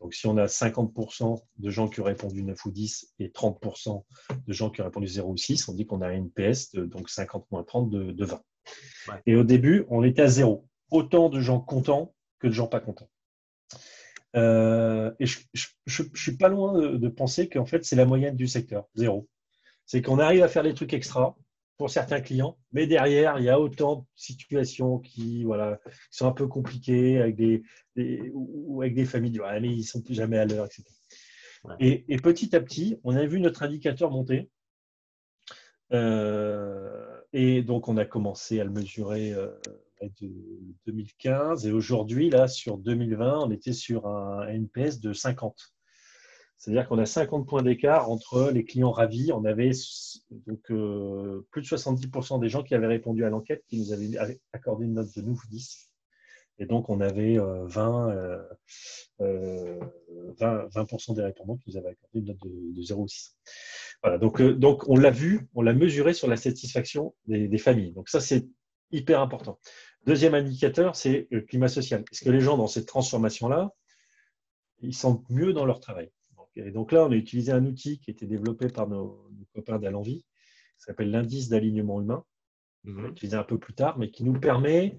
Donc, 0.00 0.14
si 0.14 0.26
on 0.26 0.36
a 0.36 0.46
50% 0.46 1.40
de 1.56 1.70
gens 1.70 1.88
qui 1.88 2.00
ont 2.00 2.04
répondu 2.04 2.42
9 2.42 2.66
ou 2.66 2.70
10 2.70 3.14
et 3.18 3.28
30% 3.28 4.04
de 4.46 4.52
gens 4.52 4.70
qui 4.70 4.80
ont 4.80 4.84
répondu 4.84 5.08
0 5.08 5.32
ou 5.32 5.36
6, 5.36 5.68
on 5.68 5.74
dit 5.74 5.86
qu'on 5.86 6.02
a 6.02 6.12
une 6.12 6.30
PS 6.30 6.70
de 6.72 6.84
donc 6.84 7.08
50 7.08 7.50
moins 7.50 7.64
30 7.64 7.90
de, 7.90 8.24
20. 8.24 8.40
Et 9.26 9.34
au 9.34 9.42
début, 9.42 9.86
on 9.88 10.04
était 10.04 10.22
à 10.22 10.28
0. 10.28 10.67
Autant 10.90 11.28
de 11.28 11.40
gens 11.40 11.60
contents 11.60 12.14
que 12.38 12.46
de 12.46 12.52
gens 12.52 12.66
pas 12.66 12.80
contents. 12.80 13.10
Euh, 14.36 15.12
et 15.20 15.26
je 15.26 15.42
ne 16.02 16.16
suis 16.16 16.36
pas 16.36 16.48
loin 16.48 16.78
de, 16.78 16.96
de 16.96 17.08
penser 17.08 17.48
qu'en 17.48 17.66
fait, 17.66 17.84
c'est 17.84 17.96
la 17.96 18.04
moyenne 18.04 18.36
du 18.36 18.46
secteur, 18.46 18.88
0. 18.94 19.28
C'est 19.86 20.02
qu'on 20.02 20.18
arrive 20.18 20.42
à 20.42 20.48
faire 20.48 20.62
des 20.62 20.74
trucs 20.74 20.92
extra, 20.92 21.36
pour 21.78 21.90
certains 21.90 22.20
clients, 22.20 22.58
mais 22.72 22.88
derrière, 22.88 23.38
il 23.38 23.44
y 23.44 23.48
a 23.48 23.58
autant 23.58 23.96
de 23.96 24.04
situations 24.16 24.98
qui, 24.98 25.44
voilà, 25.44 25.78
sont 26.10 26.26
un 26.26 26.32
peu 26.32 26.48
compliquées 26.48 27.20
avec 27.20 27.36
des, 27.36 27.62
ou 28.34 28.82
avec 28.82 28.94
des 28.94 29.04
familles, 29.04 29.40
ah, 29.44 29.58
mais 29.60 29.68
ils 29.68 29.84
sont 29.84 30.02
plus 30.02 30.14
jamais 30.14 30.38
à 30.38 30.44
l'heure, 30.44 30.66
etc. 30.66 30.82
Et, 31.78 32.16
petit 32.18 32.54
à 32.56 32.60
petit, 32.60 32.98
on 33.04 33.14
a 33.14 33.24
vu 33.26 33.40
notre 33.40 33.62
indicateur 33.62 34.10
monter. 34.10 34.50
Euh, 35.92 37.20
et 37.32 37.62
donc, 37.62 37.88
on 37.88 37.96
a 37.96 38.04
commencé 38.04 38.60
à 38.60 38.64
le 38.64 38.70
mesurer 38.70 39.32
euh, 39.32 39.48
de 40.20 40.30
2015. 40.86 41.66
Et 41.66 41.72
aujourd'hui, 41.72 42.30
là, 42.30 42.48
sur 42.48 42.78
2020, 42.78 43.40
on 43.40 43.50
était 43.50 43.72
sur 43.72 44.06
un 44.06 44.46
NPS 44.48 45.00
de 45.00 45.12
50. 45.12 45.72
C'est-à-dire 46.58 46.88
qu'on 46.88 46.98
a 46.98 47.06
50 47.06 47.46
points 47.46 47.62
d'écart 47.62 48.10
entre 48.10 48.50
les 48.52 48.64
clients 48.64 48.90
ravis. 48.90 49.30
On 49.32 49.44
avait 49.44 49.70
donc 50.46 50.70
euh, 50.72 51.46
plus 51.52 51.62
de 51.62 51.66
70% 51.66 52.40
des 52.40 52.48
gens 52.48 52.64
qui 52.64 52.74
avaient 52.74 52.88
répondu 52.88 53.24
à 53.24 53.30
l'enquête 53.30 53.62
qui 53.68 53.78
nous 53.78 53.92
avaient 53.92 54.10
accordé 54.52 54.84
une 54.84 54.94
note 54.94 55.14
de 55.16 55.22
9 55.22 55.36
ou 55.36 55.48
10. 55.48 55.88
Et 56.60 56.66
donc, 56.66 56.90
on 56.90 57.00
avait 57.00 57.38
20, 57.38 58.10
euh, 58.10 58.42
20, 59.20 59.20
euh, 59.20 59.78
des 61.14 61.22
répondants 61.22 61.56
qui 61.56 61.70
nous 61.70 61.76
avaient 61.76 61.90
accordé 61.90 62.18
une 62.18 62.24
note 62.24 62.38
de, 62.42 62.82
0 62.82 63.02
ou 63.02 63.08
6. 63.08 63.36
Voilà, 64.02 64.18
donc, 64.18 64.42
donc 64.42 64.88
on 64.88 64.96
l'a 64.96 65.10
vu, 65.10 65.48
on 65.54 65.62
l'a 65.62 65.72
mesuré 65.72 66.12
sur 66.12 66.26
la 66.26 66.36
satisfaction 66.36 67.14
des 67.28 67.58
familles. 67.58 67.92
Donc, 67.92 68.08
ça, 68.08 68.20
c'est 68.20 68.48
hyper 68.90 69.20
important. 69.20 69.60
Deuxième 70.06 70.34
indicateur, 70.34 70.96
c'est 70.96 71.26
le 71.30 71.42
climat 71.42 71.68
social. 71.68 72.04
Est-ce 72.10 72.24
que 72.24 72.30
les 72.30 72.40
gens, 72.40 72.56
dans 72.56 72.66
cette 72.66 72.86
transformation-là, 72.86 73.70
ils 74.80 74.94
sentent 74.94 75.28
mieux 75.28 75.52
dans 75.52 75.66
leur 75.66 75.80
travail? 75.80 76.10
Et 76.56 76.70
donc 76.70 76.92
là, 76.92 77.04
on 77.04 77.12
a 77.12 77.14
utilisé 77.14 77.52
un 77.52 77.64
outil 77.64 78.00
qui 78.00 78.10
a 78.10 78.12
été 78.12 78.26
développé 78.26 78.68
par 78.68 78.88
nos, 78.88 79.30
copains 79.54 79.78
d'Alenvie, 79.78 80.24
qui 80.76 80.84
s'appelle 80.84 81.10
l'indice 81.10 81.48
d'alignement 81.48 82.00
humain, 82.00 82.24
mhm. 82.84 83.08
utiliser 83.10 83.36
un 83.36 83.44
peu 83.44 83.58
plus 83.58 83.74
tard, 83.74 83.98
mais 83.98 84.10
qui 84.10 84.24
nous 84.24 84.38
permet, 84.38 84.98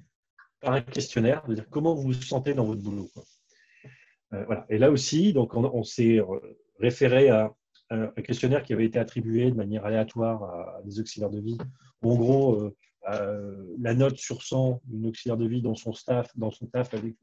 par 0.62 0.74
un 0.74 0.82
questionnaire, 0.82 1.46
de 1.48 1.56
dire 1.56 1.70
comment 1.70 1.96
vous 1.96 2.04
vous 2.04 2.14
sentez 2.14 2.54
dans 2.54 2.66
votre 2.66 2.82
boulot. 2.82 3.10
Euh, 4.34 4.44
voilà. 4.46 4.66
Et 4.70 4.78
là 4.78 4.92
aussi, 4.92 5.34
donc 5.34 5.56
on, 5.56 5.84
s'est 5.84 6.20
référé 6.80 7.30
à 7.30 7.54
un 7.90 8.08
questionnaire 8.22 8.64
qui 8.64 8.74
avait 8.74 8.86
été 8.86 9.00
attribué 9.00 9.50
de 9.50 9.56
manière 9.56 9.86
aléatoire 9.86 10.44
à 10.44 10.82
des 10.84 11.00
auxiliaires 11.00 11.32
de 11.32 11.40
vie. 11.40 11.58
en 12.04 12.16
gros, 12.16 12.56
euh, 12.56 12.76
la 13.08 13.94
note 13.94 14.18
sur 14.18 14.44
100 14.44 14.82
d'une 14.86 15.08
auxiliaire 15.08 15.38
de 15.38 15.48
vie 15.48 15.62
dans 15.62 15.76
son 15.76 15.94
staff, 15.94 16.30
dans 16.36 16.52
son 16.52 16.68
taf, 16.68 16.94
elle 16.94 17.16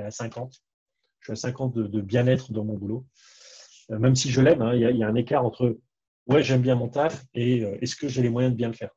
est 0.00 0.04
à 0.04 0.10
50. 0.10 0.54
Je 1.20 1.26
suis 1.26 1.32
à 1.32 1.36
50 1.36 1.74
de, 1.74 2.00
bien-être 2.00 2.52
dans 2.52 2.64
mon 2.64 2.76
boulot. 2.76 3.06
même 3.88 4.14
si 4.14 4.30
je 4.30 4.40
l'aime, 4.40 4.62
hein, 4.62 4.74
il 4.74 4.80
y, 4.80 5.02
a 5.02 5.08
un 5.08 5.14
écart 5.14 5.44
entre 5.44 5.78
ouais, 6.26 6.42
j'aime 6.42 6.62
bien 6.62 6.74
mon 6.74 6.88
taf 6.88 7.24
et 7.34 7.58
est-ce 7.80 7.96
que 7.96 8.08
j'ai 8.08 8.22
les 8.22 8.30
moyens 8.30 8.52
de 8.52 8.56
bien 8.56 8.68
le 8.68 8.74
faire? 8.74 8.90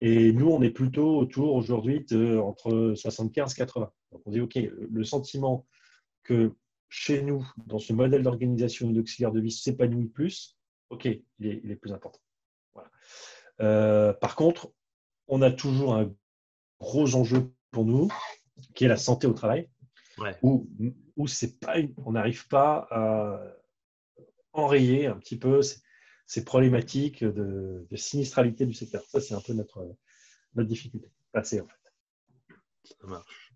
Et 0.00 0.32
nous, 0.32 0.50
on 0.50 0.60
est 0.62 0.70
plutôt 0.70 1.18
autour 1.18 1.54
aujourd'hui 1.54 2.04
entre 2.42 2.94
75 2.96 3.52
et 3.52 3.56
80. 3.56 3.90
Donc 4.12 4.22
on 4.26 4.30
dit, 4.30 4.40
OK, 4.40 4.54
le 4.56 5.04
sentiment 5.04 5.66
que 6.24 6.52
chez 6.88 7.22
nous, 7.22 7.44
dans 7.66 7.78
ce 7.78 7.92
modèle 7.92 8.22
d'organisation 8.22 8.90
d'auxiliaire 8.90 9.32
de 9.32 9.40
vie 9.40 9.50
s'épanouit 9.50 10.08
plus, 10.08 10.56
OK, 10.90 11.06
il 11.06 11.46
est, 11.70 11.76
plus 11.76 11.92
important. 11.92 12.20
Euh, 13.60 14.12
par 14.12 14.36
contre, 14.36 14.72
on 15.28 15.42
a 15.42 15.50
toujours 15.50 15.94
un 15.94 16.12
gros 16.80 17.14
enjeu 17.14 17.52
pour 17.70 17.84
nous, 17.84 18.08
qui 18.74 18.84
est 18.84 18.88
la 18.88 18.96
santé 18.96 19.26
au 19.26 19.32
travail, 19.32 19.68
où, 20.42 20.68
c'est 21.26 21.58
pas, 21.58 21.76
on 22.04 22.12
n'arrive 22.12 22.46
pas 22.48 22.86
à 22.90 23.40
enrayer 24.52 25.06
un 25.06 25.16
petit 25.16 25.38
peu 25.38 25.60
ces 26.26 26.44
problématiques 26.44 27.24
de, 27.24 27.86
sinistralité 27.94 28.66
du 28.66 28.74
secteur. 28.74 29.02
Ça, 29.08 29.20
c'est 29.20 29.34
un 29.34 29.40
peu 29.40 29.52
notre, 29.52 29.96
notre 30.54 30.68
difficulté. 30.68 31.10
En 31.34 31.42
fait. 31.42 31.64
Ça 32.84 33.06
marche. 33.06 33.52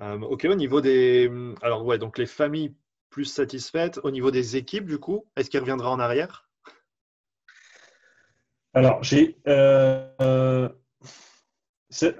Euh, 0.00 0.18
ok, 0.20 0.44
au 0.44 0.54
niveau 0.54 0.80
des. 0.80 1.30
Alors, 1.62 1.84
ouais, 1.84 1.98
donc 1.98 2.18
les 2.18 2.26
familles 2.26 2.74
plus 3.10 3.24
satisfaites. 3.24 4.00
Au 4.02 4.10
niveau 4.10 4.30
des 4.30 4.56
équipes, 4.56 4.86
du 4.86 4.98
coup, 4.98 5.26
est-ce 5.36 5.50
qu'il 5.50 5.60
reviendra 5.60 5.90
en 5.90 5.98
arrière? 5.98 6.47
Alors, 8.74 9.02
j'ai. 9.02 9.38
Euh, 9.46 10.68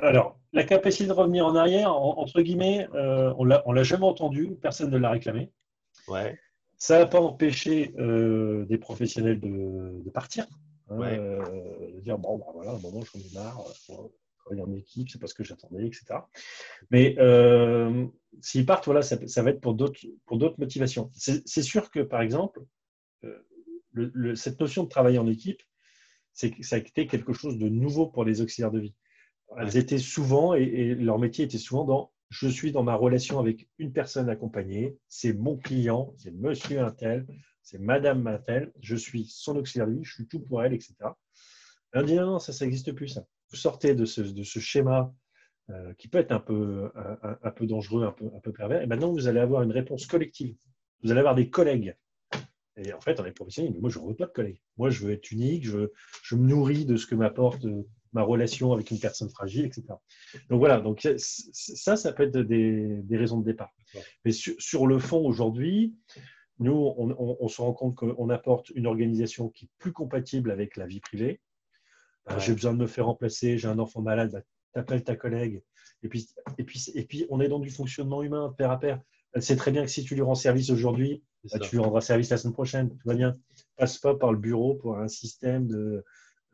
alors, 0.01 0.39
la 0.53 0.65
capacité 0.65 1.07
de 1.07 1.13
revenir 1.13 1.47
en 1.47 1.55
arrière, 1.55 1.95
entre 1.95 2.41
guillemets, 2.41 2.89
euh, 2.95 3.33
on 3.39 3.45
ne 3.45 3.75
l'a 3.75 3.83
jamais 3.83 4.07
entendu, 4.07 4.57
personne 4.61 4.91
ne 4.91 4.99
l'a 4.99 5.11
réclamé. 5.11 5.53
Ouais. 6.09 6.39
Ça 6.79 6.99
n'a 6.99 7.07
pas 7.07 7.21
empêché 7.21 7.95
euh, 7.99 8.65
des 8.67 8.79
professionnels 8.79 9.41
de, 9.41 10.11
partir. 10.11 10.47
Hein, 10.91 11.01
euh, 11.03 11.45
de 11.95 12.01
dire, 12.01 12.19
bon, 12.19 12.39
bah, 12.39 12.47
voilà, 12.55 12.71
à 12.71 12.75
un 12.75 12.79
moment, 12.79 13.03
je 13.03 13.19
ai 13.19 13.35
marre, 13.35 13.63
travailler 14.39 14.63
en 14.63 14.73
équipe, 14.73 15.11
c'est 15.11 15.21
pas 15.21 15.27
ce 15.27 15.35
que 15.35 15.45
j'attendais, 15.45 15.87
etc. 15.87 16.21
Mais 16.91 17.17
s'ils 18.41 18.65
partent, 18.65 18.87
voilà, 18.87 19.03
ça, 19.03 19.43
va 19.43 19.51
être 19.51 19.61
pour 19.61 19.75
d'autres 19.75 20.59
motivations. 20.59 21.11
C'est 21.15 21.63
sûr 21.63 21.91
que, 21.91 22.01
par 22.01 22.23
exemple, 22.23 22.63
cette 24.35 24.61
notion 24.61 24.85
de 24.85 24.89
travailler 24.89 25.19
en 25.19 25.27
équipe, 25.27 25.63
ça 26.39 26.77
a 26.77 26.79
été 26.79 27.07
quelque 27.07 27.33
chose 27.33 27.59
de 27.59 27.69
nouveau 27.69 28.07
pour 28.07 28.25
les 28.25 28.41
auxiliaires 28.41 28.71
de 28.71 28.81
vie. 28.81 28.95
Elles 29.57 29.77
étaient 29.77 29.99
souvent, 29.99 30.55
et 30.55 30.95
leur 30.95 31.19
métier 31.19 31.45
était 31.45 31.59
souvent 31.59 31.85
dans 31.85 32.13
je 32.31 32.49
suis 32.49 32.73
dans 32.73 32.83
ma 32.83 32.95
relation 32.95 33.39
avec 33.39 33.69
une 33.79 33.93
personne 33.93 34.29
accompagnée, 34.29 34.99
c'est 35.09 35.33
mon 35.33 35.57
client, 35.57 36.13
c'est 36.19 36.31
monsieur 36.33 36.81
Intel, 36.81 37.27
c'est 37.63 37.79
madame 37.79 38.27
Intel, 38.27 38.73
je 38.81 38.97
suis 38.97 39.25
son 39.25 39.57
auxiliaire 39.57 39.89
je 40.03 40.13
suis 40.13 40.27
tout 40.27 40.41
pour 40.41 40.63
elle, 40.63 40.75
etc. 40.75 40.95
On 41.95 42.03
dit 42.03 42.15
non, 42.15 42.39
ça, 42.39 42.53
ça 42.53 42.65
n'existe 42.65 42.93
plus, 42.93 43.09
ça. 43.09 43.27
Vous 43.51 43.57
sortez 43.57 43.95
de 43.95 44.05
ce, 44.05 44.21
de 44.21 44.43
ce 44.43 44.59
schéma 44.59 45.15
euh, 45.71 45.95
qui 45.95 46.09
peut 46.09 46.19
être 46.19 46.33
un 46.33 46.41
peu, 46.41 46.91
un, 47.43 47.51
peu 47.51 47.67
dangereux, 47.67 48.05
un 48.05 48.13
peu, 48.13 48.27
un 48.27 48.41
peu 48.41 48.53
pervers, 48.53 48.83
et 48.83 48.87
maintenant 48.87 49.11
vous 49.11 49.27
allez 49.27 49.41
avoir 49.41 49.63
une 49.63 49.73
réponse 49.73 50.07
collective. 50.07 50.55
Vous 51.03 51.11
allez 51.11 51.21
avoir 51.21 51.35
des 51.35 51.49
collègues. 51.49 51.97
Et 52.79 52.93
en 52.93 53.01
fait, 53.01 53.19
on 53.21 53.25
est 53.25 53.33
professionnel, 53.33 53.73
mais 53.75 53.81
moi, 53.81 53.91
je 53.91 53.99
ne 53.99 54.07
veux 54.07 54.15
pas 54.15 54.27
de 54.27 54.33
collègues. 54.33 54.61
Moi, 54.77 54.91
je 54.91 55.05
veux 55.05 55.13
être 55.13 55.31
unique, 55.31 55.65
je, 55.65 55.91
je 56.23 56.37
me 56.37 56.47
nourris 56.47 56.85
de 56.85 56.97
ce 56.97 57.07
que 57.07 57.15
m'apporte 57.15 57.67
ma 58.13 58.23
relation 58.23 58.73
avec 58.73 58.91
une 58.91 58.99
personne 58.99 59.29
fragile, 59.29 59.65
etc. 59.65 59.85
Donc 60.49 60.59
voilà, 60.59 60.81
donc 60.81 61.07
ça, 61.19 61.97
ça 61.97 62.13
peut 62.13 62.25
être 62.25 62.39
des, 62.39 63.03
raisons 63.11 63.41
de 63.41 63.45
départ. 63.45 63.73
Mais 64.25 64.33
sur, 64.33 64.87
le 64.87 64.99
fond, 64.99 65.27
aujourd'hui, 65.27 65.95
nous, 66.59 66.73
on, 66.75 67.49
se 67.49 67.61
rend 67.61 67.73
compte 67.73 67.95
qu'on 67.95 68.31
apporte 68.31 68.71
une 68.71 68.87
organisation 68.87 69.49
qui 69.51 69.67
est 69.67 69.71
plus 69.79 69.93
compatible 69.93 70.51
avec 70.51 70.77
la 70.77 70.87
vie 70.87 71.01
privée. 71.01 71.41
Euh, 72.31 72.39
j'ai 72.39 72.53
besoin 72.53 72.75
de 72.75 72.79
me 72.79 72.87
faire 72.87 73.07
remplacer, 73.07 73.57
j'ai 73.57 73.69
un 73.69 73.79
enfant 73.79 74.03
malade, 74.03 74.33
bah, 74.33 74.43
t'appelles 74.73 75.05
ta 75.05 75.17
collègue. 75.17 75.63
Et 76.03 76.09
puis, 76.09 76.29
et, 76.59 76.65
puis, 76.65 76.91
et 76.95 77.05
puis, 77.05 77.27
on 77.31 77.41
est 77.41 77.49
dans 77.49 77.59
du 77.59 77.71
fonctionnement 77.71 78.23
humain, 78.23 78.55
pair 78.57 78.71
à 78.71 78.79
pair. 78.79 79.01
Elle 79.33 79.43
sait 79.43 79.57
très 79.57 79.71
bien 79.71 79.83
que 79.83 79.91
si 79.91 80.05
tu 80.05 80.15
lui 80.15 80.23
rends 80.23 80.35
service 80.35 80.71
aujourd'hui, 80.71 81.23
bah, 81.45 81.59
tu 81.59 81.77
lui 81.77 81.83
rendras 81.83 82.01
service 82.01 82.31
la 82.31 82.37
semaine 82.37 82.55
prochaine. 82.55 82.91
Tout 82.91 83.09
va 83.09 83.15
bien. 83.15 83.37
Passe 83.77 83.99
pas 83.99 84.15
par 84.15 84.33
le 84.33 84.39
bureau 84.39 84.75
pour 84.75 84.99
un 84.99 85.09
système 85.09 85.67
de, 85.67 86.05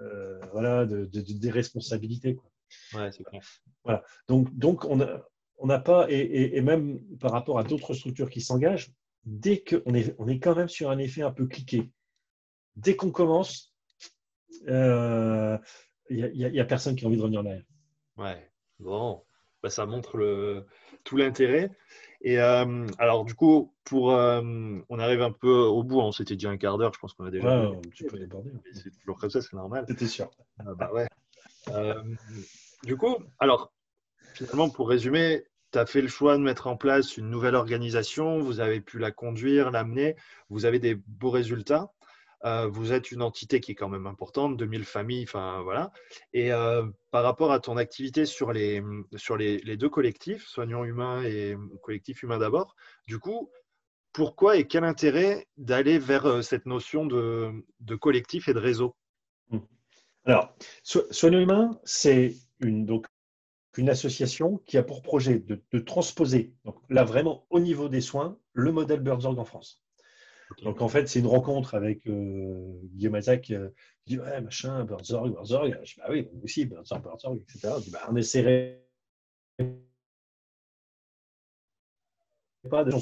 euh, 0.01 0.41
voilà, 0.53 0.87
de, 0.87 1.05
des 1.07 1.51
responsabilités. 1.51 2.37
Quoi. 2.37 2.51
Ouais, 2.95 3.13
c'est 3.13 3.25
clair. 3.25 3.43
Voilà. 3.85 4.03
Donc, 4.29 4.55
donc 4.57 4.85
on 4.85 4.97
n'a 4.97 5.25
on 5.59 5.69
pas, 5.81 6.07
et, 6.11 6.57
et, 6.57 6.61
même 6.61 7.01
par 7.19 7.31
rapport 7.31 7.59
à 7.59 7.65
d'autres 7.65 7.95
structures 7.95 8.29
qui 8.29 8.41
s'engagent, 8.41 8.93
dès 9.25 9.63
qu'on 9.63 9.95
est, 9.95 10.15
on 10.19 10.29
est 10.29 10.39
quand 10.39 10.55
même 10.55 10.69
sur 10.69 10.91
un 10.91 10.99
effet 10.99 11.23
un 11.23 11.31
peu 11.31 11.47
cliqué. 11.47 11.91
Dès 12.77 12.97
qu'on 12.97 13.11
commence, 13.11 13.73
il 14.51 14.71
euh, 14.71 15.57
n'y 16.11 16.59
a, 16.59 16.63
a, 16.63 16.65
personne 16.67 16.97
qui 16.97 17.05
a 17.05 17.09
envie 17.09 17.17
de 17.17 17.23
revenir 17.23 17.41
en 17.41 17.47
arrière. 17.47 17.65
Ouais, 18.17 18.51
bon, 18.79 19.23
bah, 19.63 19.71
ça 19.71 19.87
montre 19.87 20.17
le, 20.17 20.67
tout 21.05 21.17
l'intérêt. 21.17 21.71
Et 22.27 22.41
euh, 22.41 22.87
alors, 22.99 23.27
du 23.27 23.35
coup, 23.35 23.75
pour, 23.85 24.13
euh, 24.13 24.41
on 24.89 24.99
arrive 24.99 25.21
un 25.21 25.31
peu 25.31 25.55
au 25.55 25.83
bout. 25.83 26.01
On 26.01 26.11
s'était 26.11 26.37
dit 26.37 26.47
un 26.47 26.57
quart 26.57 26.79
d'heure. 26.79 26.93
Je 26.95 26.99
pense 26.99 27.13
qu'on 27.13 27.27
a 27.27 27.31
déjà. 27.31 27.47
Ouais, 27.47 27.77
un 27.77 27.81
petit 27.83 28.05
peu 28.05 28.19
débordé. 28.19 28.51
C'est 28.73 28.99
toujours 28.99 29.19
comme 29.19 29.29
ça, 29.29 29.43
c'est 29.43 29.53
normal. 29.53 29.85
C'était 29.87 30.07
sûr. 30.07 30.31
Ah, 30.59 30.75
bah 30.75 30.91
ouais. 30.93 31.07
Euh, 31.69 32.03
du 32.83 32.97
coup, 32.97 33.17
alors, 33.39 33.73
finalement, 34.33 34.71
pour 34.71 34.89
résumer, 34.89 35.45
tu 35.71 35.79
as 35.79 35.85
fait 35.85 36.01
le 36.01 36.09
choix 36.09 36.39
de 36.39 36.43
mettre 36.43 36.67
en 36.67 36.79
place 36.79 37.19
une 37.19 37.29
nouvelle 37.29 37.55
organisation. 37.55 38.39
Vous 38.39 38.61
avez 38.61 38.81
pu 38.81 38.99
la 38.99 39.11
conduire, 39.11 39.71
l'amener. 39.71 40.17
Vous 40.49 40.65
avez 40.65 40.79
des 40.79 40.95
beaux 40.95 41.31
résultats. 41.31 41.93
Euh, 42.45 42.67
vous 42.67 42.93
êtes 42.93 43.11
une 43.11 43.23
entité 43.23 43.61
qui 43.61 43.73
est 43.73 43.75
quand 43.75 43.89
même 43.89 44.07
importante, 44.07 44.57
2000 44.59 44.85
familles, 44.85 45.25
enfin 45.25 45.63
voilà. 45.63 45.93
Et 46.35 46.53
euh, 46.53 46.87
par 47.11 47.23
rapport 47.23 47.53
à 47.53 47.61
ton 47.61 47.79
activité 47.79 48.27
sur 48.27 48.53
les, 48.53 48.83
sur 49.17 49.37
les, 49.37 49.77
deux 49.77 49.89
collectifs, 49.89 50.47
Soignons 50.47 50.85
Humains 50.85 51.23
et 51.25 51.57
Collectif 51.83 52.23
Humain 52.23 52.39
d'abord, 52.39 52.77
du 53.07 53.19
coup, 53.19 53.51
pourquoi 54.13 54.59
et 54.59 54.67
quel 54.67 54.85
intérêt 54.85 55.47
d'aller 55.57 55.99
vers 55.99 56.27
euh, 56.27 56.43
cette 56.43 56.67
notion 56.67 57.07
de, 57.07 57.65
collectif 58.01 58.49
et 58.49 58.55
de 58.55 58.59
réseau? 58.59 58.95
Mmh. 59.49 59.59
Alors, 60.27 60.55
Soignons 60.83 61.41
Humains, 61.41 61.81
c'est 61.85 62.35
une, 62.61 62.87
une 63.79 63.89
association 63.89 64.59
qui 64.67 64.77
a 64.77 64.83
pour 64.83 65.01
projet 65.01 65.39
de, 65.39 65.79
transposer, 65.79 66.53
là 66.91 67.05
vraiment 67.05 67.47
au 67.49 67.59
niveau 67.59 67.89
des 67.89 68.03
soins, 68.03 68.39
le 68.53 68.71
modèle 68.71 69.01
Burzorg 69.01 69.39
en 69.39 69.45
France. 69.47 69.84
Donc 70.63 70.81
en 70.81 70.89
fait, 70.89 71.09
c'est 71.09 71.21
une 71.21 71.27
rencontre 71.27 71.75
avec 71.75 72.07
euh, 72.07 72.81
Guillaume 72.95 73.15
Azac 73.17 73.51
euh, 73.51 73.71
qui 74.05 74.15
dit 74.15 74.21
Ouais, 74.21 74.41
machin, 74.41 74.85
Burzorg, 74.85 75.31
Burzorg. 75.31 75.79
Je 75.83 75.95
dis 75.95 76.01
Bah 76.01 76.07
oui, 76.11 76.29
aussi, 76.43 76.65
Burzorg, 76.67 77.03
Burzorg, 77.03 77.37
etc. 77.37 77.75
Je 77.85 77.91
bah, 77.91 78.01
On 78.09 78.17
essaierait 78.17 78.81
pas 82.71 82.85
de, 82.85 82.93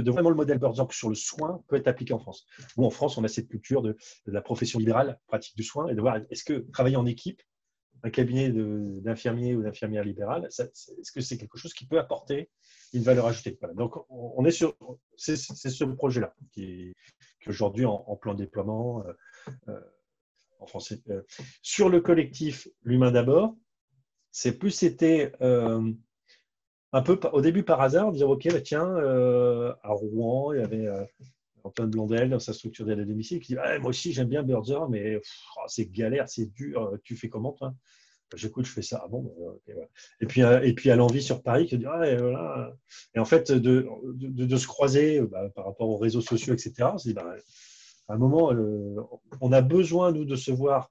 de, 0.00 0.10
vraiment 0.10 0.30
le 0.30 0.36
modèle 0.36 0.58
Burzorg 0.58 0.92
sur 0.92 1.08
le 1.08 1.14
soin 1.14 1.62
peut 1.68 1.76
être 1.76 1.88
appliqué 1.88 2.12
en 2.12 2.18
France. 2.18 2.46
Ou 2.76 2.84
en 2.84 2.90
France, 2.90 3.16
on 3.16 3.24
a 3.24 3.28
cette 3.28 3.48
culture 3.48 3.82
de, 3.82 3.96
de 4.26 4.32
la 4.32 4.42
profession 4.42 4.78
libérale, 4.78 5.18
pratique 5.26 5.56
du 5.56 5.62
soin, 5.62 5.88
et 5.88 5.94
de 5.94 6.00
voir 6.00 6.18
est-ce 6.30 6.44
que 6.44 6.66
travailler 6.72 6.96
en 6.96 7.06
équipe, 7.06 7.42
un 8.04 8.10
cabinet 8.10 8.50
d'infirmiers 8.50 9.54
ou 9.54 9.62
d'infirmières 9.62 10.04
libérales, 10.04 10.46
est-ce 10.46 11.12
que 11.12 11.20
c'est 11.20 11.38
quelque 11.38 11.58
chose 11.58 11.72
qui 11.72 11.86
peut 11.86 11.98
apporter 11.98 12.50
une 12.92 13.02
valeur 13.02 13.26
ajoutée? 13.26 13.58
Donc, 13.74 13.94
on 14.10 14.44
est 14.44 14.50
sur, 14.50 14.76
c'est 15.16 15.36
ce 15.36 15.84
projet-là 15.84 16.34
qui 16.52 16.64
est, 16.64 16.94
aujourd'hui 17.48 17.84
en, 17.84 18.16
plein 18.16 18.34
déploiement 18.34 19.04
euh, 19.04 19.12
euh, 19.68 19.80
en 20.60 20.66
français. 20.66 21.00
Euh, 21.10 21.22
sur 21.62 21.88
le 21.88 22.00
collectif 22.00 22.68
L'Humain 22.82 23.10
d'abord, 23.10 23.56
c'est 24.30 24.58
plus 24.58 24.70
c'était 24.70 25.32
un 25.40 27.02
peu 27.02 27.18
au 27.32 27.40
début 27.40 27.62
par 27.62 27.80
hasard, 27.80 28.12
dire 28.12 28.28
ok, 28.28 28.48
bah, 28.50 28.60
tiens, 28.60 28.96
à 29.82 29.90
Rouen, 29.90 30.52
il 30.54 30.60
y 30.60 30.64
avait 30.64 30.88
Antoine 31.64 31.90
Blondel 31.90 32.30
dans 32.30 32.38
sa 32.38 32.52
structure 32.52 32.86
d'aide 32.86 33.00
à 33.00 33.04
domicile 33.04 33.40
qui 33.40 33.54
dit 33.54 33.58
ah, 33.62 33.78
Moi 33.78 33.90
aussi, 33.90 34.12
j'aime 34.12 34.28
bien 34.28 34.42
Birzer, 34.42 34.88
mais 34.88 35.16
oh, 35.16 35.60
c'est 35.66 35.86
galère, 35.90 36.28
c'est 36.28 36.46
dur. 36.46 36.98
Tu 37.04 37.16
fais 37.16 37.28
comment, 37.28 37.52
toi? 37.52 37.74
J'écoute, 38.34 38.66
je 38.66 38.72
fais 38.72 38.82
ça. 38.82 39.02
Ah 39.04 39.08
bon, 39.08 39.22
bah, 39.66 39.74
et, 40.20 40.26
puis, 40.26 40.42
euh, 40.42 40.60
et 40.62 40.72
puis 40.72 40.90
à 40.90 40.96
l'envie 40.96 41.22
sur 41.22 41.42
Paris 41.42 41.66
qui 41.66 41.78
dit 41.78 41.86
ah, 41.86 42.06
et, 42.06 42.16
voilà. 42.16 42.72
et 43.14 43.18
en 43.18 43.24
fait, 43.24 43.52
de, 43.52 43.86
de, 44.14 44.46
de 44.46 44.56
se 44.56 44.66
croiser 44.66 45.20
bah, 45.20 45.50
par 45.50 45.66
rapport 45.66 45.88
aux 45.88 45.98
réseaux 45.98 46.20
sociaux, 46.20 46.54
etc., 46.54 46.90
c'est 46.98 47.12
bah, 47.12 47.34
à 48.08 48.14
un 48.14 48.18
moment, 48.18 48.52
euh, 48.52 48.96
on 49.40 49.52
a 49.52 49.60
besoin, 49.60 50.12
nous, 50.12 50.24
de 50.24 50.36
se 50.36 50.50
voir 50.50 50.90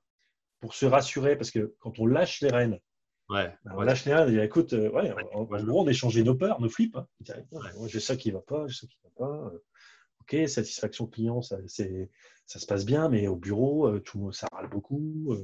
pour 0.60 0.74
se 0.76 0.86
rassurer 0.86 1.36
parce 1.36 1.52
que 1.52 1.76
quand 1.80 2.00
on 2.00 2.06
lâche 2.06 2.42
les 2.42 2.50
rênes, 2.50 2.80
Ouais, 3.30 3.50
on 3.74 3.82
lâche 3.82 4.04
les 4.04 4.14
rênes, 4.14 4.38
écoute, 4.42 4.74
euh, 4.74 4.90
ouais, 4.90 5.10
en, 5.34 5.46
gros, 5.46 5.84
on 5.84 5.88
échangeait 5.88 6.22
nos 6.22 6.36
peurs, 6.36 6.60
nos 6.60 6.68
flips. 6.68 6.98
Hein. 6.98 7.08
J'ai 7.88 8.02
ça 8.02 8.18
qui 8.18 8.28
ne 8.28 8.34
va 8.34 8.42
pas, 8.42 8.68
j'ai 8.68 8.82
ça 8.82 8.88
qui 8.88 8.98
ne 9.06 9.10
va 9.10 9.26
pas 9.26 9.52
ok, 10.32 10.48
satisfaction 10.48 11.08
client, 11.08 11.42
ça, 11.42 11.58
ça, 11.68 12.60
se 12.60 12.66
passe 12.66 12.86
bien, 12.86 13.10
mais 13.10 13.28
au 13.28 13.36
bureau, 13.36 14.00
tout, 14.00 14.32
ça 14.32 14.48
râle 14.52 14.70
beaucoup. 14.70 15.36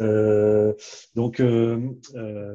Euh, 0.00 0.74
donc 1.14 1.40
euh, 1.40 1.92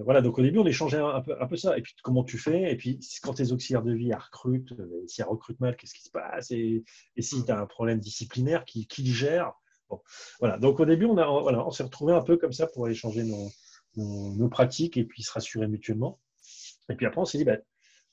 voilà, 0.04 0.22
donc 0.22 0.40
au 0.40 0.42
début 0.42 0.60
on 0.60 0.66
échangeait 0.66 0.98
un, 0.98 1.22
peu, 1.22 1.36
un 1.40 1.48
peu 1.48 1.56
ça. 1.56 1.78
Et 1.78 1.82
puis 1.82 1.94
comment 2.02 2.24
tu 2.24 2.38
fais? 2.38 2.72
Et 2.72 2.76
puis 2.76 3.00
quand 3.22 3.34
tes 3.34 3.52
auxiliaires 3.52 3.84
de 3.84 3.94
vie 3.94 4.14
recrutent, 4.14 4.74
si 5.08 5.22
elles 5.22 5.28
recrutent 5.28 5.60
mal, 5.60 5.76
qu'est-ce 5.76 5.94
qui 5.94 6.04
se 6.04 6.10
passe? 6.10 6.52
Et, 6.52 6.84
si 7.20 7.40
mm. 7.40 7.46
tu 7.46 7.52
as 7.52 7.60
un 7.60 7.66
problème 7.66 8.00
disciplinaire, 8.00 8.66
qui, 8.66 8.88
qui 8.88 9.04
le 9.04 9.14
gère? 9.14 9.54
Bon. 9.90 10.02
Voilà. 10.40 10.58
Donc 10.58 10.80
au 10.80 10.86
début 10.86 11.06
on, 11.06 11.18
a, 11.18 11.28
voilà, 11.42 11.66
on 11.66 11.72
s'est 11.72 11.84
retrouvé 11.84 12.14
un 12.14 12.22
peu 12.22 12.38
comme 12.38 12.54
ça 12.54 12.68
pour 12.68 12.88
échanger 12.90 13.24
nos, 13.24 13.50
nos, 13.96 14.50
pratiques 14.50 14.98
et 14.98 15.04
puis 15.04 15.24
se 15.24 15.32
rassurer 15.32 15.68
mutuellement. 15.68 16.20
Et 16.90 16.96
puis 16.96 17.06
après 17.06 17.22
on 17.22 17.26
s'est 17.26 17.38
dit, 17.38 17.46
bah, 17.46 17.58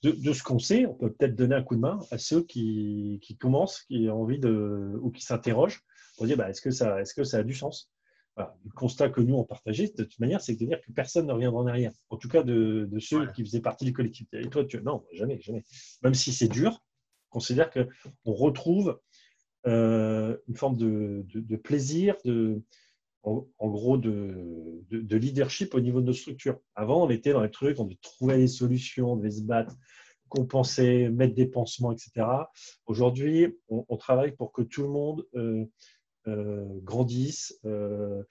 de, 0.02 0.32
ce 0.32 0.42
qu'on 0.42 0.58
sait, 0.58 0.84
on 0.86 0.94
peut 0.94 1.12
peut-être 1.12 1.34
donner 1.34 1.54
un 1.54 1.62
coup 1.62 1.76
de 1.76 1.80
main 1.80 1.98
à 2.10 2.18
ceux 2.18 2.42
qui, 2.42 3.20
commencent, 3.40 3.82
qui 3.82 4.08
ont 4.10 4.22
envie 4.22 4.38
de, 4.38 4.98
ou 5.00 5.10
qui 5.10 5.22
s'interrogent 5.22 5.82
pour 6.16 6.26
dire 6.26 6.36
bah, 6.36 6.50
est-ce 6.50 6.60
que, 6.60 6.70
ça, 6.70 7.00
est 7.00 7.14
que 7.14 7.24
ça 7.24 7.38
a 7.38 7.42
du 7.42 7.54
sens? 7.54 7.90
Le 8.36 8.70
constat 8.74 9.10
que 9.10 9.20
nous, 9.20 9.36
on 9.36 9.44
partageait, 9.44 9.92
de 9.96 10.04
toute 10.04 10.18
manière, 10.18 10.40
c'est 10.40 10.54
de 10.54 10.66
dire 10.66 10.80
que 10.80 10.90
personne 10.92 11.26
ne 11.26 11.32
reviendra 11.32 11.60
en 11.60 11.66
arrière. 11.66 11.92
En 12.10 12.16
tout 12.16 12.28
cas, 12.28 12.42
de, 12.42 12.88
ceux 12.98 13.30
qui 13.32 13.44
faisaient 13.44 13.60
partie 13.60 13.84
du 13.84 13.92
collectif. 13.92 14.26
Et 14.32 14.48
toi, 14.48 14.64
tu, 14.64 14.82
non, 14.82 15.04
jamais, 15.12 15.40
jamais. 15.40 15.64
Même 16.02 16.14
si 16.14 16.32
c'est 16.32 16.48
dur, 16.48 16.82
on 17.30 17.34
considère 17.34 17.70
qu'on 17.70 18.32
retrouve 18.32 19.00
euh, 19.66 20.36
une 20.48 20.56
forme 20.56 20.76
de, 20.76 21.56
plaisir, 21.56 22.16
de, 22.24 22.62
en, 23.24 23.68
gros, 23.70 23.96
de, 23.96 25.16
leadership 25.16 25.74
au 25.74 25.80
niveau 25.80 26.00
de 26.00 26.06
nos 26.06 26.12
structures. 26.12 26.58
Avant, 26.74 27.04
on 27.04 27.10
était 27.10 27.32
dans 27.32 27.42
les 27.42 27.50
trucs, 27.50 27.80
on 27.80 27.84
devait 27.84 27.98
trouver 28.02 28.36
des 28.36 28.48
solutions, 28.48 29.12
on 29.12 29.16
devait 29.16 29.30
se 29.30 29.42
battre, 29.42 29.74
compenser, 30.28 31.08
mettre 31.08 31.34
des 31.34 31.46
pansements, 31.46 31.92
etc. 31.92 32.26
Aujourd'hui, 32.86 33.56
on, 33.68 33.96
travaille 33.96 34.32
pour 34.32 34.52
que 34.52 34.62
tout 34.62 34.82
le 34.82 34.88
monde 34.88 35.26
euh, 35.34 35.64
euh, 36.26 36.66
grandisse, 36.82 37.58
euh, 37.64 38.22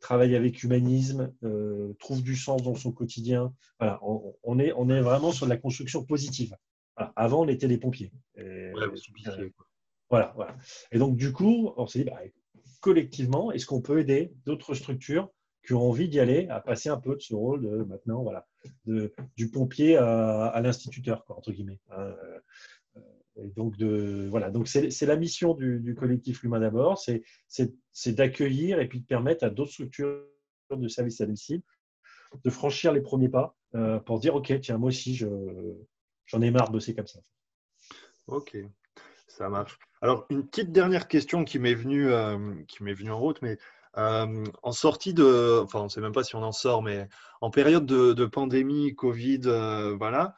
travaille 0.00 0.36
avec 0.36 0.62
humanisme, 0.62 1.32
trouve 1.98 2.22
du 2.22 2.36
sens 2.36 2.62
dans 2.62 2.74
son 2.74 2.92
quotidien. 2.92 3.54
Voilà, 3.78 3.98
on, 4.02 4.58
est, 4.58 4.72
on 4.76 4.88
est 4.90 5.00
vraiment 5.00 5.32
sur 5.32 5.46
de 5.46 5.50
la 5.50 5.58
construction 5.58 6.04
positive. 6.04 6.56
Avant, 7.16 7.44
on 7.44 7.48
était 7.48 7.68
des 7.68 7.78
pompiers. 7.78 8.12
voilà, 10.10 10.32
voilà. 10.36 10.56
Et 10.90 10.98
donc, 10.98 11.16
du 11.16 11.32
coup, 11.32 11.72
on 11.76 11.86
s'est 11.86 12.00
dit, 12.00 12.04
bah, 12.04 12.20
collectivement, 12.82 13.50
est-ce 13.52 13.64
qu'on 13.64 13.80
peut 13.80 13.98
aider 14.00 14.34
d'autres 14.44 14.74
structures 14.74 15.30
qui 15.64 15.72
ont 15.72 15.88
envie 15.88 16.08
d'y 16.08 16.20
aller 16.20 16.48
à 16.48 16.60
passer 16.60 16.88
un 16.90 16.98
peu 16.98 17.14
de 17.14 17.20
ce 17.20 17.34
rôle 17.34 17.62
de 17.62 17.84
maintenant, 17.84 18.22
voilà, 18.22 18.46
de, 18.84 19.14
du 19.36 19.48
pompier 19.50 19.96
à, 19.96 20.60
l'instituteur, 20.62 21.24
entre 21.28 21.52
guillemets. 21.52 21.80
Euh, 21.92 22.12
et 23.36 23.48
donc, 23.48 23.78
de, 23.78 24.26
voilà, 24.28 24.50
donc 24.50 24.68
c'est 24.68 25.06
la 25.06 25.16
mission 25.16 25.54
du, 25.54 25.94
collectif 25.98 26.42
L'Humain 26.42 26.60
d'abord, 26.60 27.02
c'est 27.48 28.14
d'accueillir 28.14 28.80
et 28.80 28.88
puis 28.88 29.00
de 29.00 29.06
permettre 29.06 29.44
à 29.44 29.50
d'autres 29.50 29.72
structures 29.72 30.26
de 30.70 30.88
services 30.88 31.20
à 31.20 31.26
domicile 31.26 31.62
de 32.44 32.50
franchir 32.50 32.92
les 32.92 33.00
premiers 33.00 33.28
pas 33.28 33.56
euh, 33.74 33.98
pour 33.98 34.18
dire 34.18 34.34
ok 34.34 34.58
tiens 34.60 34.78
moi 34.78 34.88
aussi 34.88 35.14
j'en 35.16 36.40
ai 36.40 36.50
marre 36.50 36.68
de 36.68 36.72
bosser 36.72 36.94
comme 36.94 37.06
ça. 37.06 37.20
Ok, 38.26 38.56
ça 39.32 39.48
marche. 39.48 39.78
Alors, 40.00 40.26
une 40.30 40.46
petite 40.46 40.72
dernière 40.72 41.08
question 41.08 41.44
qui 41.44 41.58
m'est 41.58 41.74
venue, 41.74 42.10
euh, 42.10 42.54
qui 42.68 42.82
m'est 42.82 42.92
venue 42.92 43.10
en 43.10 43.18
route, 43.18 43.40
mais 43.42 43.58
euh, 43.96 44.44
en 44.62 44.72
sortie 44.72 45.14
de, 45.14 45.60
enfin, 45.62 45.80
on 45.80 45.84
ne 45.84 45.88
sait 45.88 46.00
même 46.00 46.12
pas 46.12 46.24
si 46.24 46.36
on 46.36 46.42
en 46.42 46.52
sort, 46.52 46.82
mais 46.82 47.08
en 47.40 47.50
période 47.50 47.86
de, 47.86 48.26
pandémie, 48.26 48.94
Covid, 48.94 49.40
euh, 49.46 49.96
voilà, 49.96 50.34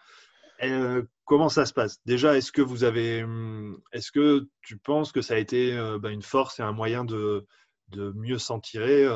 comment 1.25 1.49
ça 1.49 1.67
se 1.67 1.73
passe? 1.73 2.01
Déjà, 2.05 2.37
est-ce 2.37 2.53
que 2.53 2.63
vous 2.63 2.85
avez, 2.85 3.25
hum, 3.25 3.81
est-ce 3.93 4.13
que 4.13 4.49
tu 4.63 4.77
penses 4.77 5.13
que 5.13 5.23
ça 5.23 5.35
a 5.35 5.39
été 5.39 5.77
bah, 6.01 6.11
une 6.11 6.23
force 6.23 6.61
et 6.61 6.63
un 6.63 6.73
moyen 6.73 7.05
de, 7.05 7.47
de 7.89 8.13
mieux 8.13 8.39
s'en 8.39 8.61
tirer 8.61 9.07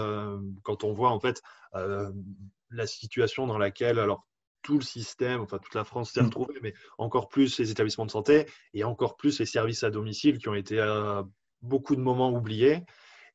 quand 0.62 0.84
on 0.84 0.92
voit 0.92 1.10
en 1.10 1.20
fait 1.20 1.42
la 1.72 2.86
situation 2.86 3.46
dans 3.46 3.58
laquelle, 3.58 3.98
alors 3.98 4.26
tout 4.62 4.78
le 4.78 4.84
système, 4.84 5.40
enfin 5.40 5.58
toute 5.58 5.74
la 5.74 5.84
France 5.84 6.12
s'est 6.12 6.22
mm. 6.22 6.26
retrouvée, 6.26 6.58
mais 6.62 6.74
encore 6.98 7.28
plus 7.28 7.58
les 7.58 7.70
établissements 7.70 8.06
de 8.06 8.10
santé 8.10 8.46
et 8.74 8.84
encore 8.84 9.16
plus 9.16 9.38
les 9.38 9.46
services 9.46 9.84
à 9.84 9.90
domicile 9.90 10.38
qui 10.38 10.48
ont 10.48 10.54
été 10.54 10.80
à 10.80 11.24
beaucoup 11.62 11.96
de 11.96 12.00
moments 12.00 12.32
oubliés 12.32 12.84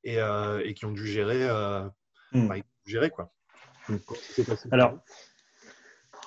et, 0.04 0.20
euh, 0.20 0.72
qui 0.74 0.86
ont 0.86 0.92
dû 0.92 1.08
gérer, 1.08 1.44
euh, 1.44 1.84
mm. 2.34 2.48
bah, 2.48 2.56
gérer 2.86 3.10
quoi. 3.10 3.32
Mm. 3.90 3.98
Alors, 4.72 4.98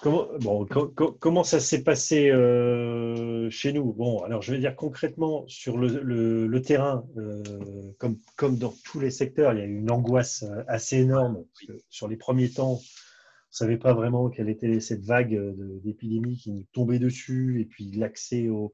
comment, 0.02 0.28
bon, 0.40 0.66
comment 0.66 1.44
ça 1.44 1.60
s'est 1.60 1.82
passé 1.82 2.30
euh, 2.30 3.48
chez 3.50 3.72
nous? 3.72 3.92
Bon, 3.92 4.22
alors 4.22 4.42
je 4.42 4.52
vais 4.52 4.58
dire 4.58 4.76
concrètement 4.76 5.44
sur 5.48 5.78
le, 5.78 6.62
terrain, 6.62 7.04
comme, 7.98 8.18
comme 8.36 8.58
dans 8.58 8.74
tous 8.84 9.00
les 9.00 9.10
secteurs, 9.10 9.52
il 9.52 9.58
y 9.58 9.62
a 9.62 9.66
eu 9.66 9.78
une 9.78 9.90
angoisse 9.90 10.44
assez 10.68 10.98
énorme 10.98 11.44
sur 11.88 12.08
les 12.08 12.16
premiers 12.16 12.50
temps 12.50 12.80
savait 13.56 13.78
pas 13.78 13.94
vraiment 13.94 14.28
quelle 14.28 14.48
était 14.48 14.80
cette 14.80 15.04
vague 15.04 15.38
d'épidémie 15.82 16.36
qui 16.36 16.52
nous 16.52 16.64
tombait 16.72 16.98
dessus, 16.98 17.60
et 17.60 17.64
puis 17.64 17.90
l'accès 17.92 18.48
aux, 18.48 18.72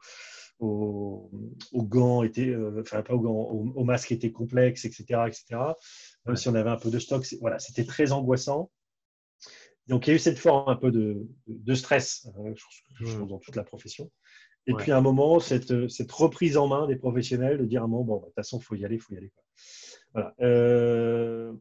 gants 1.74 2.22
était, 2.22 2.48
euh, 2.48 2.80
enfin 2.80 3.02
pas 3.02 3.14
aux 3.14 3.20
gants, 3.20 3.32
aux, 3.32 3.84
masques 3.84 4.12
était 4.12 4.32
complexe, 4.32 4.84
etc., 4.84 5.04
etc. 5.26 5.44
Même 6.26 6.36
si 6.36 6.48
on 6.48 6.54
avait 6.54 6.70
un 6.70 6.76
peu 6.76 6.90
de 6.90 6.98
stock, 6.98 7.24
voilà, 7.40 7.58
c'était 7.58 7.84
très 7.84 8.12
angoissant. 8.12 8.70
Donc 9.88 10.06
il 10.06 10.10
y 10.10 10.12
a 10.12 10.16
eu 10.16 10.20
cette 10.20 10.38
forme 10.38 10.68
un 10.68 10.76
peu 10.76 10.90
de, 10.90 11.74
stress, 11.74 12.28
hein, 12.36 12.52
je, 13.00 13.18
mmh. 13.18 13.26
dans 13.26 13.38
toute 13.38 13.56
la 13.56 13.64
profession. 13.64 14.10
Et 14.66 14.74
puis 14.74 14.92
à 14.92 14.98
un 14.98 15.00
moment, 15.00 15.40
cette, 15.40 15.88
cette, 15.88 16.12
reprise 16.12 16.56
en 16.56 16.68
main 16.68 16.86
des 16.86 16.94
professionnels 16.94 17.58
de 17.58 17.64
dire 17.64 17.82
à 17.82 17.84
un 17.84 17.88
moment, 17.88 18.04
bon, 18.04 18.20
de 18.20 18.26
toute 18.26 18.34
façon, 18.34 18.60
il 18.60 18.62
faut 18.62 18.76
y 18.76 18.84
aller, 18.84 18.94
il 18.94 19.00
faut 19.00 19.12
y 19.12 19.16
aller. 19.16 19.32
Voilà. 20.14 20.34
Euh, 20.40 21.52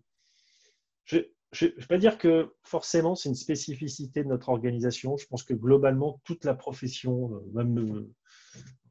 je 1.52 1.66
ne 1.66 1.72
vais 1.72 1.86
pas 1.88 1.98
dire 1.98 2.18
que 2.18 2.54
forcément 2.64 3.16
c'est 3.16 3.30
une 3.30 3.36
spécificité 3.36 4.24
de 4.24 4.30
notre 4.30 4.50
organisation. 4.50 5.18
Je 5.18 5.28
pense 5.28 5.44
que 5.44 5.54
globalement, 5.54 6.22
toute 6.24 6.46
la 6.46 6.54
profession, 6.54 7.42
euh, 7.56 7.60
euh, 7.60 8.10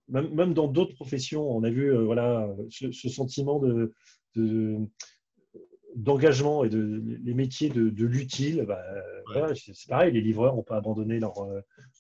même, 0.09 0.35
même, 0.35 0.55
dans 0.55 0.69
d'autres 0.69 0.95
professions, 0.95 1.49
on 1.51 1.63
a 1.65 1.71
vu 1.71 1.95
euh, 1.95 2.05
voilà, 2.05 2.49
ce, 2.69 3.09
sentiment 3.09 3.61
de, 3.61 3.93
d'engagement 5.95 6.65
et 6.65 6.69
de 6.69 7.03
les 7.25 7.35
métiers 7.35 7.71
de, 7.71 8.05
l'utile. 8.05 8.67
Bah, 8.67 8.83
c'est 9.55 9.89
pareil, 9.89 10.13
les 10.13 10.21
livreurs 10.21 10.55
n'ont 10.55 10.63
pas 10.63 10.77
abandonné 10.77 11.19
leur, 11.19 11.35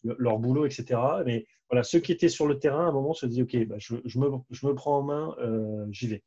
leur 0.04 0.38
boulot, 0.38 0.66
etc. 0.66 1.00
Mais 1.24 1.46
voilà, 1.70 1.84
ceux 1.84 2.00
qui 2.00 2.12
étaient 2.12 2.28
sur 2.28 2.46
le 2.46 2.58
terrain, 2.58 2.84
à 2.84 2.88
un 2.88 2.92
moment, 2.92 3.14
se 3.14 3.24
disent 3.24 3.42
OK, 3.42 3.56
bah, 3.66 3.76
je, 3.78 3.94
je, 4.04 4.18
me, 4.18 4.28
je, 4.50 4.66
me, 4.66 4.74
prends 4.74 4.98
en 4.98 5.02
main, 5.02 5.36
j'y 5.90 6.08
vais. 6.08 6.22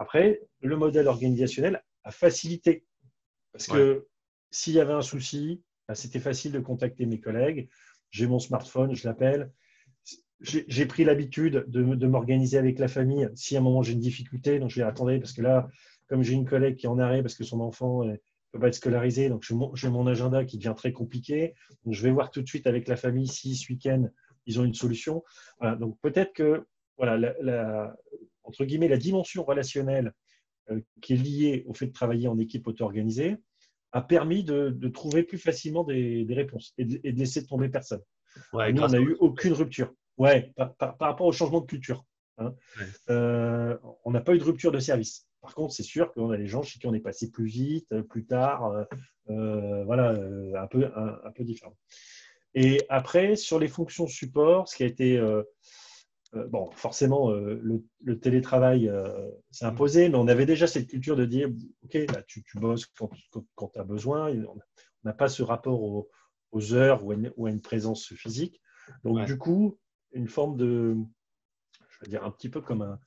Après, 0.00 0.40
le 0.60 0.76
modèle 0.76 1.06
organisationnel 1.06 1.84
a 2.04 2.10
facilité 2.10 2.86
parce 3.52 3.66
que 3.66 4.06
s'il 4.50 4.74
y 4.74 4.80
avait 4.80 4.92
un 4.92 5.02
souci, 5.02 5.62
bah, 5.88 5.94
c'était 5.94 6.20
facile 6.20 6.52
de 6.52 6.60
contacter 6.60 7.06
mes 7.06 7.20
collègues. 7.20 7.68
J'ai 8.10 8.26
mon 8.26 8.38
smartphone, 8.38 8.94
je 8.94 9.06
l'appelle. 9.06 9.50
J'ai 10.40 10.86
pris 10.86 11.04
l'habitude 11.04 11.64
de, 11.68 12.06
m'organiser 12.06 12.58
avec 12.58 12.78
la 12.78 12.88
famille. 12.88 13.28
Si 13.34 13.56
à 13.56 13.60
un 13.60 13.62
moment 13.62 13.82
j'ai 13.82 13.92
une 13.92 14.00
difficulté, 14.00 14.58
donc 14.58 14.70
je 14.70 14.76
vais 14.76 14.86
attendre 14.86 15.16
parce 15.18 15.32
que 15.32 15.42
là, 15.42 15.68
comme 16.08 16.22
j'ai 16.22 16.34
une 16.34 16.44
collègue 16.44 16.76
qui 16.76 16.86
est 16.86 16.88
en 16.88 16.98
arrêt 16.98 17.22
parce 17.22 17.36
que 17.36 17.44
son 17.44 17.60
enfant 17.60 18.04
ne 18.04 18.16
peut 18.50 18.58
pas 18.58 18.68
être 18.68 18.74
scolarisé, 18.74 19.28
donc 19.28 19.44
j'ai 19.44 19.88
mon, 19.88 20.06
agenda 20.08 20.44
qui 20.44 20.58
devient 20.58 20.74
très 20.76 20.92
compliqué. 20.92 21.54
Donc 21.84 21.94
je 21.94 22.02
vais 22.02 22.10
voir 22.10 22.30
tout 22.30 22.42
de 22.42 22.48
suite 22.48 22.66
avec 22.66 22.88
la 22.88 22.96
famille 22.96 23.28
si 23.28 23.54
ce 23.54 23.72
week-end 23.72 24.08
ils 24.46 24.58
ont 24.58 24.64
une 24.64 24.74
solution. 24.74 25.22
donc 25.78 25.96
peut-être 26.00 26.32
que 26.32 26.66
voilà, 26.98 27.34
la, 27.40 27.96
entre 28.42 28.64
guillemets, 28.64 28.88
la 28.88 28.96
dimension 28.96 29.44
relationnelle 29.44 30.12
qui 31.00 31.14
est 31.14 31.16
lié 31.16 31.64
au 31.66 31.74
fait 31.74 31.86
de 31.86 31.92
travailler 31.92 32.28
en 32.28 32.38
équipe 32.38 32.66
auto-organisée 32.66 33.36
a 33.92 34.00
permis 34.00 34.42
de, 34.42 34.88
trouver 34.88 35.22
plus 35.22 35.38
facilement 35.38 35.84
des, 35.84 36.26
réponses 36.30 36.72
et 36.78 36.84
de, 36.84 37.00
laisser 37.18 37.46
tomber 37.46 37.68
personne. 37.68 38.02
Nous, 38.52 38.60
on 38.82 38.88
n'a 38.88 39.00
eu 39.00 39.16
aucune 39.20 39.52
rupture. 39.52 39.92
Ouais, 40.18 40.52
par, 40.56 40.96
rapport 40.98 41.26
au 41.26 41.32
changement 41.32 41.60
de 41.60 41.66
culture. 41.66 42.04
Hein. 42.38 42.54
Euh, 43.10 43.76
on 44.04 44.10
n'a 44.10 44.20
pas 44.20 44.34
eu 44.34 44.38
de 44.38 44.44
rupture 44.44 44.72
de 44.72 44.78
service. 44.78 45.26
Par 45.40 45.54
contre, 45.54 45.74
c'est 45.74 45.82
sûr 45.82 46.12
qu'on 46.12 46.30
a 46.30 46.36
des 46.36 46.46
gens 46.46 46.62
chez 46.62 46.78
qui 46.78 46.86
on 46.86 46.94
est 46.94 47.00
passé 47.00 47.30
plus 47.30 47.46
vite, 47.46 48.00
plus 48.02 48.24
tard, 48.24 48.86
euh, 49.28 49.84
voilà, 49.84 50.10
un 50.10 50.66
peu, 50.68 50.90
un, 50.94 51.30
peu 51.34 51.44
différent. 51.44 51.76
Et 52.54 52.84
après, 52.88 53.36
sur 53.36 53.58
les 53.58 53.68
fonctions 53.68 54.06
support, 54.06 54.68
ce 54.68 54.76
qui 54.76 54.82
a 54.84 54.86
été 54.86 55.16
euh, 55.16 55.42
bon, 56.32 56.70
forcément, 56.72 57.30
euh, 57.30 57.60
le, 58.00 58.18
télétravail 58.18 58.88
euh, 58.88 59.30
s'est 59.50 59.64
imposé, 59.64 60.08
mais 60.08 60.16
on 60.16 60.28
avait 60.28 60.46
déjà 60.46 60.66
cette 60.66 60.88
culture 60.88 61.16
de 61.16 61.24
dire, 61.24 61.50
OK, 61.84 61.94
là, 61.94 62.22
tu, 62.26 62.44
bosses 62.54 62.86
quand, 62.86 63.68
tu 63.68 63.78
as 63.78 63.84
besoin. 63.84 64.32
On 64.32 64.56
n'a 65.04 65.12
pas 65.12 65.28
ce 65.28 65.42
rapport 65.42 65.82
aux, 65.82 66.72
heures 66.72 67.04
ou 67.04 67.12
à, 67.12 67.50
une, 67.50 67.60
présence 67.60 68.12
physique. 68.14 68.60
Donc, 69.04 69.24
du 69.26 69.38
coup, 69.38 69.78
une 70.12 70.28
forme 70.28 70.56
de, 70.56 70.96
je 71.90 71.98
veux 72.00 72.10
dire, 72.10 72.24
un 72.24 72.30
petit 72.30 72.48
peu 72.48 72.60
comme 72.60 72.82
un, 72.82 72.98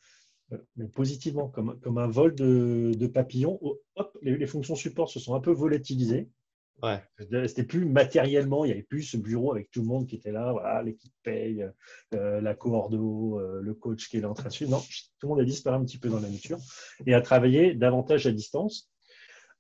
mais 0.76 0.88
positivement, 0.88 1.50
comme, 1.50 1.80
comme 1.80 1.98
un 1.98 2.08
vol 2.08 2.36
de, 2.36 3.08
papillon. 3.08 3.60
Hop, 3.96 4.18
les, 4.22 4.46
fonctions 4.46 4.76
support 4.76 5.10
se 5.10 5.20
sont 5.20 5.36
un 5.36 5.40
peu 5.40 5.52
volatilisées. 5.52 6.30
C'était 7.48 7.64
plus 7.64 7.86
matériellement, 7.86 8.66
il 8.66 8.68
n'y 8.68 8.74
avait 8.74 8.84
plus 8.84 9.04
ce 9.04 9.18
bureau 9.18 9.52
avec 9.52 9.72
tout 9.72 9.82
le 9.82 9.88
monde 9.88 10.08
qui 10.08 10.16
était 10.16 10.32
là, 10.32 10.52
voilà, 10.52 10.84
l'équipe 10.84 11.14
paye, 11.24 11.68
euh, 12.14 12.42
la 12.42 12.54
coordo, 12.54 13.40
euh, 13.40 13.62
le 13.62 13.74
coach 13.74 14.10
qui 14.10 14.18
est 14.18 14.22
là 14.22 14.30
en 14.30 14.34
train 14.34 14.50
de 14.50 14.54
suivre. 14.54 14.72
Non, 14.72 14.80
tout 14.80 15.28
le 15.28 15.30
monde 15.30 15.40
a 15.40 15.46
disparu 15.46 15.78
un 15.78 15.86
petit 15.86 15.98
peu 15.98 16.10
dans 16.10 16.20
la 16.20 16.30
nature 16.30 16.60
et 17.06 17.14
a 17.14 17.22
travaillé 17.22 17.74
davantage 17.74 18.28
à 18.28 18.32
distance. 18.32 18.92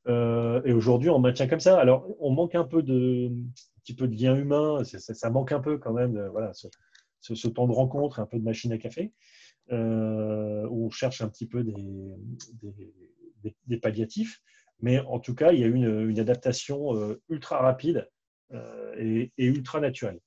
Euh, 0.07 0.61
et 0.65 0.73
aujourd'hui, 0.73 1.09
on 1.09 1.19
maintient 1.19 1.47
comme 1.47 1.59
ça. 1.59 1.79
Alors, 1.79 2.05
on 2.19 2.31
manque 2.31 2.53
un 2.53 2.65
peu 2.65 2.83
de, 2.83 3.29
un 3.29 3.79
petit 3.81 3.95
peu 3.95 4.07
de 4.07 4.15
lien 4.15 4.35
humain. 4.35 4.83
Ça, 4.83 5.29
manque 5.29 5.51
un 5.51 5.61
peu 5.61 5.77
quand 5.77 5.93
même, 5.93 6.27
voilà, 6.27 6.51
ce, 7.21 7.47
temps 7.47 7.67
de 7.67 7.73
rencontre, 7.73 8.19
un 8.19 8.25
peu 8.25 8.37
de 8.37 8.43
machine 8.43 8.71
à 8.71 8.77
café, 8.77 9.13
où 9.71 10.85
on 10.85 10.89
cherche 10.91 11.21
un 11.21 11.29
petit 11.29 11.47
peu 11.47 11.63
des, 11.63 11.73
des 13.65 13.77
palliatifs. 13.77 14.41
Mais 14.79 14.99
en 14.99 15.19
tout 15.19 15.35
cas, 15.35 15.51
il 15.51 15.59
y 15.59 15.63
a 15.63 15.67
eu 15.67 15.75
une, 15.75 16.19
adaptation 16.19 16.95
euh, 16.95 17.21
ultra 17.29 17.59
rapide 17.59 18.09
euh, 18.53 18.93
et, 18.97 19.45
ultra 19.45 19.79
naturelle. 19.79 20.19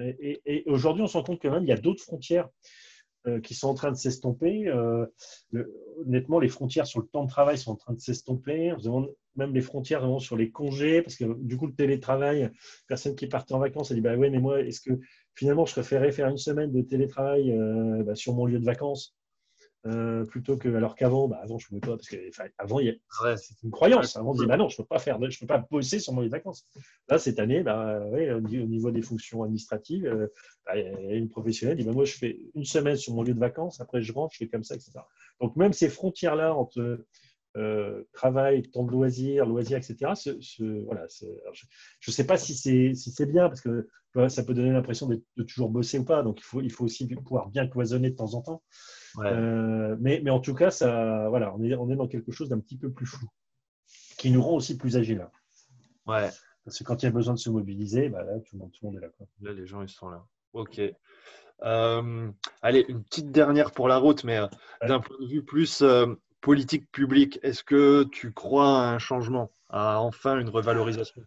Et, 0.00 0.64
aujourd'hui, 0.66 1.02
on 1.02 1.06
se 1.06 1.16
rend 1.16 1.22
compte 1.22 1.40
que 1.40 1.48
même 1.48 1.62
il 1.62 1.68
y 1.68 1.72
a 1.72 1.76
d'autres 1.76 2.02
frontières 2.02 2.48
euh, 3.26 3.40
qui 3.40 3.54
sont 3.54 3.68
en 3.68 3.74
train 3.74 3.92
de 3.92 3.96
s'estomper. 3.96 4.70
honnêtement, 6.04 6.40
les 6.40 6.48
frontières 6.48 6.86
sur 6.86 7.00
le 7.00 7.06
temps 7.06 7.24
de 7.24 7.30
travail 7.30 7.56
sont 7.58 7.72
en 7.72 7.76
train 7.76 7.94
de 7.94 8.00
s'estomper. 8.00 8.74
Même 9.36 9.54
les 9.54 9.60
frontières 9.60 10.04
sur 10.20 10.36
les 10.36 10.50
congés, 10.50 11.02
parce 11.02 11.16
que 11.16 11.24
du 11.40 11.56
coup, 11.56 11.66
le 11.66 11.74
télétravail, 11.74 12.50
personne 12.88 13.14
qui 13.14 13.26
partait 13.26 13.54
en 13.54 13.58
vacances 13.58 13.90
a 13.90 13.94
dit 13.94 14.00
bah 14.00 14.16
ouais, 14.16 14.30
mais 14.30 14.40
moi, 14.40 14.60
est-ce 14.60 14.80
que 14.80 14.98
finalement, 15.34 15.66
je 15.66 15.72
préférais 15.72 16.12
faire 16.12 16.28
une 16.28 16.38
semaine 16.38 16.72
de 16.72 16.82
télétravail 16.82 17.56
bah, 18.04 18.14
sur 18.16 18.34
mon 18.34 18.46
lieu 18.46 18.58
de 18.58 18.64
vacances 18.64 19.14
euh, 19.86 20.24
plutôt 20.24 20.56
que 20.56 20.74
alors 20.74 20.94
qu'avant, 20.94 21.28
bah, 21.28 21.40
avant 21.42 21.58
je 21.58 21.68
pouvais 21.68 21.80
pas 21.80 21.88
parce 21.88 22.08
que 22.08 22.16
avant 22.56 22.78
c'était 23.36 23.60
une 23.62 23.70
croyance. 23.70 24.16
Avant 24.16 24.30
on 24.30 24.34
disait 24.34 24.46
bah 24.46 24.56
non, 24.56 24.70
je 24.70 24.78
peux 24.78 24.84
pas 24.84 24.98
faire, 24.98 25.18
je 25.30 25.38
peux 25.38 25.46
pas 25.46 25.66
bosser 25.70 25.98
sur 25.98 26.14
mon 26.14 26.22
lieu 26.22 26.28
de 26.28 26.32
vacances. 26.32 26.66
Là 27.08 27.18
cette 27.18 27.38
année, 27.38 27.62
bah, 27.62 28.00
au 28.02 28.40
niveau 28.40 28.90
des 28.90 29.02
fonctions 29.02 29.42
administratives, 29.42 30.06
euh, 30.06 30.28
bah, 30.64 30.78
il 30.78 31.16
une 31.16 31.28
professionnelle 31.28 31.76
dit 31.76 31.84
bah, 31.84 31.92
moi 31.92 32.06
je 32.06 32.14
fais 32.14 32.40
une 32.54 32.64
semaine 32.64 32.96
sur 32.96 33.12
mon 33.14 33.22
lieu 33.22 33.34
de 33.34 33.38
vacances, 33.38 33.80
après 33.80 34.00
je 34.00 34.12
rentre, 34.12 34.32
je 34.32 34.38
fais 34.38 34.48
comme 34.48 34.64
ça, 34.64 34.74
etc. 34.74 34.92
Donc 35.40 35.54
même 35.56 35.74
ces 35.74 35.90
frontières 35.90 36.34
là 36.34 36.54
entre 36.54 37.04
euh, 37.58 38.04
travail, 38.14 38.62
temps 38.62 38.84
de 38.84 38.90
loisirs, 38.90 39.44
loisirs, 39.44 39.76
etc. 39.76 39.96
voilà, 40.86 41.06
je 41.10 41.26
ne 41.26 42.12
sais 42.12 42.26
pas 42.26 42.38
si 42.38 42.54
c'est 42.54 42.94
si 42.94 43.26
bien 43.26 43.48
parce 43.48 43.60
que 43.60 43.86
ça 44.28 44.44
peut 44.44 44.54
donner 44.54 44.70
l'impression 44.70 45.08
de, 45.08 45.22
toujours 45.42 45.68
bosser 45.68 45.98
ou 45.98 46.04
pas. 46.04 46.22
Donc 46.22 46.40
il 46.40 46.44
faut, 46.44 46.60
il 46.62 46.72
faut 46.72 46.84
aussi 46.84 47.06
pouvoir 47.06 47.50
bien 47.50 47.66
cloisonner 47.66 48.10
de 48.10 48.16
temps 48.16 48.32
en 48.32 48.40
temps. 48.40 48.62
Euh, 49.18 49.96
mais, 50.00 50.20
mais, 50.22 50.30
en 50.30 50.40
tout 50.40 50.54
cas, 50.54 50.70
ça, 50.70 51.28
voilà, 51.28 51.54
on, 51.54 51.62
est, 51.62 51.74
on 51.74 51.90
est 51.90 51.96
dans 51.96 52.08
quelque 52.08 52.32
chose 52.32 52.48
d'un 52.48 52.58
petit 52.58 52.76
peu 52.76 52.90
plus 52.90 53.06
flou, 53.06 53.28
qui 54.18 54.30
nous 54.30 54.42
rend 54.42 54.56
aussi 54.56 54.76
plus 54.76 54.96
agiles. 54.96 55.26
Ouais. 56.06 56.30
Parce 56.64 56.78
que 56.78 56.84
quand 56.84 57.02
il 57.02 57.06
y 57.06 57.08
a 57.08 57.12
besoin 57.12 57.34
de 57.34 57.38
se 57.38 57.50
mobiliser, 57.50 58.08
bah 58.08 58.24
là, 58.24 58.38
tout, 58.40 58.56
le 58.56 58.58
monde, 58.60 58.72
tout 58.72 58.78
le 58.82 58.90
monde 58.90 58.98
est 58.98 59.06
là. 59.06 59.12
Là, 59.42 59.52
les 59.52 59.66
gens, 59.66 59.82
ils 59.82 59.88
sont 59.88 60.08
là. 60.08 60.24
OK. 60.52 60.80
Euh, 61.62 62.30
allez, 62.62 62.84
une 62.88 63.04
petite 63.04 63.30
dernière 63.30 63.70
pour 63.70 63.88
la 63.88 63.98
route, 63.98 64.24
mais 64.24 64.38
euh, 64.38 64.46
d'un 64.86 65.00
point 65.00 65.16
de 65.20 65.26
vue 65.26 65.44
plus 65.44 65.84
politique 66.40 66.90
publique, 66.90 67.38
est-ce 67.42 67.64
que 67.64 68.04
tu 68.04 68.32
crois 68.32 68.82
à 68.82 68.94
un 68.94 68.98
changement, 68.98 69.50
à 69.70 70.00
enfin 70.00 70.38
une 70.38 70.50
revalorisation? 70.50 71.22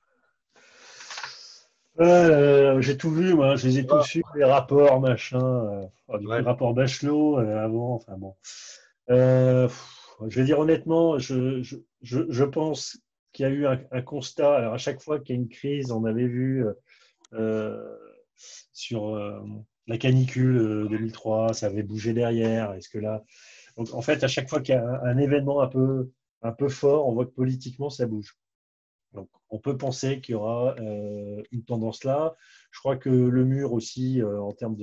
Euh, 2.00 2.80
j'ai 2.82 2.98
tout 2.98 3.10
vu, 3.12 3.34
moi, 3.34 3.56
je 3.56 3.68
les 3.68 3.80
ai 3.80 3.86
tous 3.86 4.04
vus, 4.14 4.24
les 4.36 4.44
rapports, 4.44 5.00
machin, 5.00 5.90
euh, 6.10 6.18
du 6.20 6.28
rapport 6.28 6.74
Bachelot 6.74 7.40
euh, 7.40 7.64
avant, 7.64 7.96
enfin 7.96 8.18
bon. 8.18 8.36
je 9.10 10.40
vais 10.40 10.46
dire 10.46 10.60
honnêtement, 10.60 11.18
je, 11.18 11.62
je, 11.64 11.78
je 12.02 12.44
pense 12.44 13.00
qu'il 13.34 13.44
y 13.44 13.50
a 13.50 13.52
eu 13.52 13.66
un, 13.66 14.02
constat. 14.02 14.58
Alors, 14.58 14.74
à 14.74 14.78
chaque 14.78 15.02
fois 15.02 15.20
qu'il 15.20 15.36
y 15.36 15.40
a 15.40 15.42
une 15.42 15.50
crise, 15.50 15.92
on 15.92 16.06
avait 16.06 16.28
vu 16.28 16.66
sur 18.74 19.18
la 19.88 19.98
canicule 19.98 20.88
2003, 20.90 21.54
ça 21.54 21.68
avait 21.68 21.84
bougé 21.84 22.14
derrière. 22.14 22.74
Est-ce 22.74 22.90
que 22.90 23.00
là. 23.00 23.24
Donc, 23.76 23.94
en 23.94 24.02
fait, 24.02 24.24
à 24.24 24.28
chaque 24.28 24.50
fois 24.50 24.62
qu'il 24.62 24.76
y 24.76 24.78
a 24.78 24.84
un, 24.84 25.04
un 25.04 25.18
événement 25.18 25.62
un 25.62 25.68
peu, 25.68 26.10
un 26.42 26.52
peu 26.52 26.70
fort, 26.70 27.08
on 27.08 27.14
voit 27.14 27.26
que 27.26 27.32
politiquement, 27.32 27.90
ça 27.90 28.06
bouge. 28.06 28.36
Donc, 29.18 29.30
on 29.50 29.58
peut 29.58 29.78
penser 29.78 30.22
qu'il 30.22 30.34
y 30.34 30.36
aura 30.36 30.76
euh, 30.80 31.42
une 31.52 31.64
tendance 31.64 32.04
là. 32.04 32.36
Je 32.70 32.80
crois 32.80 32.98
que 32.98 33.10
le 33.10 33.46
mur 33.46 33.74
aussi, 33.74 34.22
euh, 34.22 34.40
en 34.40 34.54
termes 34.54 34.78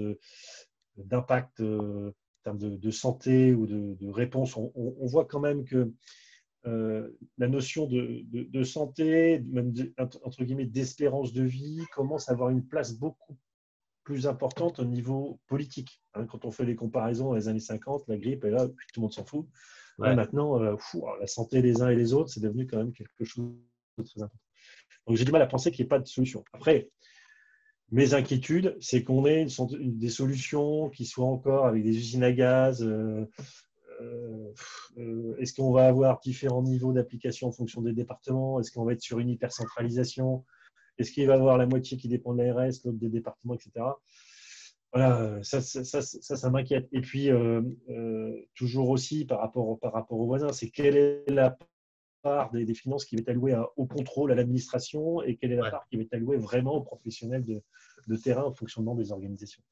d'impact, 0.96 1.60
euh, 1.60 2.08
en 2.08 2.42
termes 2.42 2.58
de, 2.58 2.90
santé 2.90 3.54
ou 3.54 3.66
de, 3.66 4.10
réponse, 4.10 4.56
on, 4.56 5.06
voit 5.06 5.24
quand 5.24 5.40
même 5.40 5.64
que 5.64 5.92
la 6.64 7.48
notion 7.48 7.86
de, 7.86 8.64
santé, 8.64 9.38
même 9.46 9.72
entre 9.98 10.44
guillemets 10.44 10.66
d'espérance 10.66 11.32
de 11.32 11.44
vie, 11.44 11.80
commence 11.94 12.28
à 12.28 12.32
avoir 12.32 12.50
une 12.50 12.66
place 12.66 12.92
beaucoup 12.92 13.36
plus 14.02 14.26
importante 14.26 14.80
au 14.80 14.84
niveau 14.84 15.40
politique. 15.46 16.02
Hein. 16.12 16.26
quand 16.26 16.44
on 16.44 16.50
fait 16.50 16.66
les 16.66 16.76
comparaisons 16.76 17.28
dans 17.28 17.34
les 17.34 17.48
années 17.48 17.60
50, 17.60 18.04
la 18.08 18.18
grippe 18.18 18.44
est 18.44 18.50
là, 18.50 18.66
tout 18.66 18.74
le 18.96 19.00
monde 19.02 19.12
s'en 19.12 19.24
fout. 19.24 19.46
maintenant, 19.98 20.58
la 20.58 21.26
santé 21.26 21.62
des 21.62 21.80
uns 21.80 21.88
et 21.88 21.96
des 21.96 22.12
autres, 22.12 22.30
c'est 22.30 22.40
devenu 22.40 22.66
quand 22.66 22.78
même 22.78 22.92
quelque 22.92 23.24
chose 23.24 23.54
Donc 25.06 25.16
j'ai 25.16 25.24
du 25.24 25.32
mal 25.32 25.42
à 25.42 25.46
penser 25.46 25.70
qu'il 25.70 25.84
n'y 25.84 25.86
ait 25.86 25.88
pas 25.88 25.98
de 25.98 26.06
solution. 26.06 26.44
Après, 26.52 26.88
mes 27.90 28.14
inquiétudes, 28.14 28.76
c'est 28.80 29.04
qu'on 29.04 29.26
ait 29.26 29.46
des 29.70 30.08
solutions 30.08 30.88
qui 30.90 31.04
soient 31.04 31.26
encore 31.26 31.66
avec 31.66 31.84
des 31.84 31.96
usines 31.96 32.24
à 32.24 32.32
gaz. 32.32 32.82
Euh, 32.82 33.24
euh, 34.00 34.52
euh, 34.98 35.36
est-ce 35.38 35.54
qu'on 35.54 35.70
va 35.70 35.86
avoir 35.86 36.20
différents 36.20 36.62
niveaux 36.62 36.92
d'application 36.92 37.48
en 37.48 37.52
fonction 37.52 37.82
des 37.82 37.92
départements? 37.92 38.58
Est-ce 38.60 38.72
qu'on 38.72 38.84
va 38.84 38.94
être 38.94 39.02
sur 39.02 39.18
une 39.18 39.28
hypercentralisation? 39.28 40.44
Est-ce 40.98 41.12
qu'il 41.12 41.26
va 41.26 41.34
y 41.34 41.36
avoir 41.36 41.58
la 41.58 41.66
moitié 41.66 41.96
qui 41.96 42.08
dépend 42.08 42.34
de 42.34 42.42
l'ARS, 42.42 42.72
l'autre 42.84 42.98
des 42.98 43.08
départements, 43.08 43.54
etc. 43.54 43.70
Voilà, 44.92 45.40
ça, 45.42 45.60
ça, 45.60 45.84
ça, 45.84 46.02
ça 46.02 46.50
m'inquiète. 46.50 46.88
Et 46.92 47.00
puis, 47.00 47.28
toujours 48.54 48.90
aussi 48.90 49.24
par 49.24 49.40
rapport, 49.40 49.78
par 49.80 49.92
rapport 49.92 50.18
aux 50.18 50.26
voisins, 50.26 50.52
c'est 50.52 50.70
quelle 50.70 50.96
est 50.96 51.24
la 51.30 51.56
part 52.24 52.50
des, 52.50 52.74
finances 52.74 53.04
qui 53.04 53.16
va 53.16 53.20
être 53.20 53.28
allouée 53.28 53.54
au 53.76 53.86
contrôle, 53.86 54.32
à 54.32 54.34
l'administration, 54.34 55.22
et 55.22 55.36
quelle 55.36 55.52
est 55.52 55.56
la 55.56 55.70
part 55.70 55.86
qui 55.88 55.96
va 55.96 56.02
être 56.02 56.14
allouée 56.14 56.38
vraiment 56.38 56.76
aux 56.76 56.82
professionnels 56.82 57.44
de, 57.44 58.16
terrain, 58.16 58.44
au 58.44 58.52
fonctionnement 58.52 58.94
des 58.94 59.12
organisations. 59.12 59.62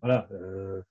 Voilà. 0.00 0.26
Euh, 0.32 0.82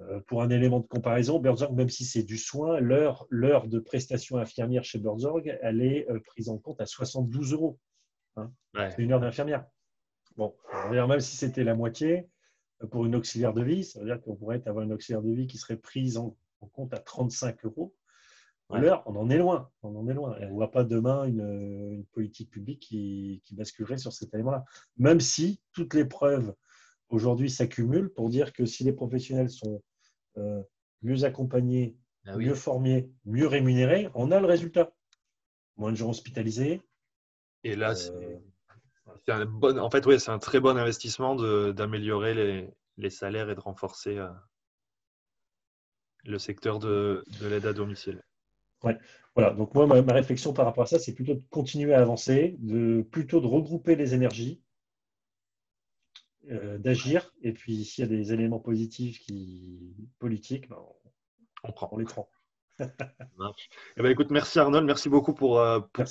euh, 0.00 0.20
pour 0.26 0.42
un 0.42 0.48
élément 0.48 0.80
de 0.80 0.86
comparaison, 0.86 1.38
Burzorg, 1.38 1.74
même 1.74 1.90
si 1.90 2.04
c'est 2.04 2.22
du 2.22 2.38
soin, 2.38 2.80
l'heure, 2.80 3.26
de 3.30 3.78
prestation 3.78 4.38
infirmière 4.38 4.84
chez 4.84 4.98
Burzorg, 4.98 5.58
elle 5.60 5.82
est 5.82 6.08
euh, 6.08 6.20
prise 6.20 6.48
en 6.48 6.56
compte 6.56 6.80
à 6.80 6.86
72 6.86 7.52
euros. 7.52 7.78
Hein. 8.36 8.50
C'est 8.74 9.02
une 9.02 9.12
heure 9.12 9.20
d'infirmière. 9.20 9.66
Bon, 10.36 10.54
même 10.90 11.20
si 11.20 11.36
c'était 11.36 11.64
la 11.64 11.74
moitié, 11.74 12.28
pour 12.90 13.04
une 13.06 13.16
auxiliaire 13.16 13.54
de 13.54 13.62
vie, 13.62 13.84
ça 13.84 14.00
veut 14.00 14.06
dire 14.06 14.20
qu'on 14.20 14.36
pourrait 14.36 14.62
avoir 14.66 14.84
une 14.84 14.92
auxiliaire 14.92 15.22
de 15.22 15.32
vie 15.32 15.46
qui 15.46 15.58
serait 15.58 15.78
prise 15.78 16.16
en 16.16 16.36
compte 16.72 16.94
à 16.94 16.98
35 16.98 17.64
euros 17.64 17.94
l'heure, 18.70 19.02
on 19.06 19.16
en 19.16 19.30
est 19.30 19.38
loin. 19.38 19.70
On 19.82 19.94
en 19.96 20.08
est 20.08 20.14
loin. 20.14 20.36
on 20.40 20.46
ne 20.46 20.52
voit 20.52 20.70
pas 20.70 20.84
demain 20.84 21.24
une, 21.24 22.04
politique 22.12 22.50
publique 22.50 22.80
qui, 22.80 23.42
basculerait 23.52 23.98
sur 23.98 24.12
cet 24.12 24.34
élément-là. 24.34 24.64
Même 24.96 25.20
si 25.20 25.60
toutes 25.72 25.94
les 25.94 26.04
preuves 26.04 26.54
aujourd'hui 27.08 27.50
s'accumulent 27.50 28.12
pour 28.12 28.28
dire 28.28 28.52
que 28.52 28.66
si 28.66 28.84
les 28.84 28.92
professionnels 28.92 29.50
sont 29.50 29.82
euh, 30.38 30.62
mieux 31.02 31.24
accompagnés, 31.24 31.96
ah 32.26 32.36
mieux 32.36 32.54
formés, 32.54 33.08
mieux 33.24 33.46
rémunérés, 33.46 34.08
on 34.14 34.32
a 34.32 34.40
le 34.40 34.46
résultat. 34.46 34.92
Moins 35.76 35.92
de 35.92 35.96
gens 35.96 36.10
hospitalisés. 36.10 36.82
Et 37.62 37.76
là, 37.76 37.90
euh, 37.90 38.38
c'est 39.24 39.32
un 39.32 39.44
bon. 39.44 39.78
En 39.78 39.90
fait, 39.90 40.04
oui, 40.06 40.18
c'est 40.18 40.30
un 40.30 40.38
très 40.38 40.58
bon 40.58 40.76
investissement 40.76 41.36
d'améliorer 41.72 42.72
les, 42.96 43.10
salaires 43.10 43.50
et 43.50 43.54
de 43.54 43.60
renforcer 43.60 44.18
euh, 44.18 44.28
le 46.24 46.38
secteur 46.38 46.78
de 46.78 47.22
l'aide 47.42 47.66
à 47.66 47.72
domicile. 47.72 48.22
Ouais. 48.82 48.98
Voilà, 49.34 49.52
donc 49.52 49.74
moi, 49.74 49.86
ma, 49.86 50.12
réflexion 50.12 50.52
par 50.52 50.64
rapport 50.64 50.84
à 50.84 50.86
ça, 50.86 50.98
c'est 50.98 51.14
plutôt 51.14 51.34
de 51.34 51.42
continuer 51.50 51.92
à 51.92 52.00
avancer, 52.00 52.56
de, 52.58 53.02
plutôt 53.02 53.40
de 53.40 53.46
regrouper 53.46 53.94
les 53.94 54.14
énergies, 54.14 54.62
euh, 56.50 56.78
d'agir, 56.78 57.34
et 57.42 57.52
puis 57.52 57.84
s'il 57.84 58.02
y 58.02 58.06
a 58.06 58.08
des 58.08 58.32
éléments 58.32 58.60
positifs 58.60 59.20
qui 59.20 59.94
politiques, 60.18 60.68
ben, 60.70 60.78
on, 61.64 61.72
prend. 61.72 61.88
on 61.92 61.98
les 61.98 62.04
prend. 62.04 62.30
eh 62.80 64.02
ben, 64.02 64.10
écoute, 64.10 64.30
merci 64.30 64.58
Arnold, 64.58 64.86
merci 64.86 65.10
beaucoup 65.10 65.34
pour, 65.34 65.58
euh, 65.58 65.80
pour, 65.92 66.04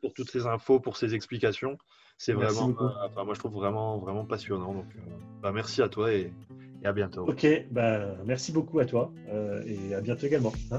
pour 0.00 0.14
toutes 0.14 0.30
ces 0.30 0.46
infos, 0.46 0.80
pour 0.80 0.96
ces 0.96 1.14
explications. 1.14 1.76
C'est 2.16 2.32
vraiment, 2.32 2.70
euh, 2.80 3.24
moi 3.24 3.34
je 3.34 3.38
trouve 3.38 3.52
vraiment, 3.52 3.98
vraiment 3.98 4.24
passionnant. 4.24 4.72
Donc, 4.72 4.96
bah, 5.42 5.52
merci 5.52 5.82
à 5.82 5.88
toi 5.90 6.12
et, 6.12 6.32
à 6.84 6.92
bientôt. 6.92 7.28
Ok, 7.28 7.46
bah, 7.70 8.16
merci 8.24 8.52
beaucoup 8.52 8.78
à 8.78 8.86
toi 8.86 9.12
et 9.66 9.92
à 9.94 10.00
bientôt 10.00 10.26
également. 10.26 10.52
Hein. 10.70 10.78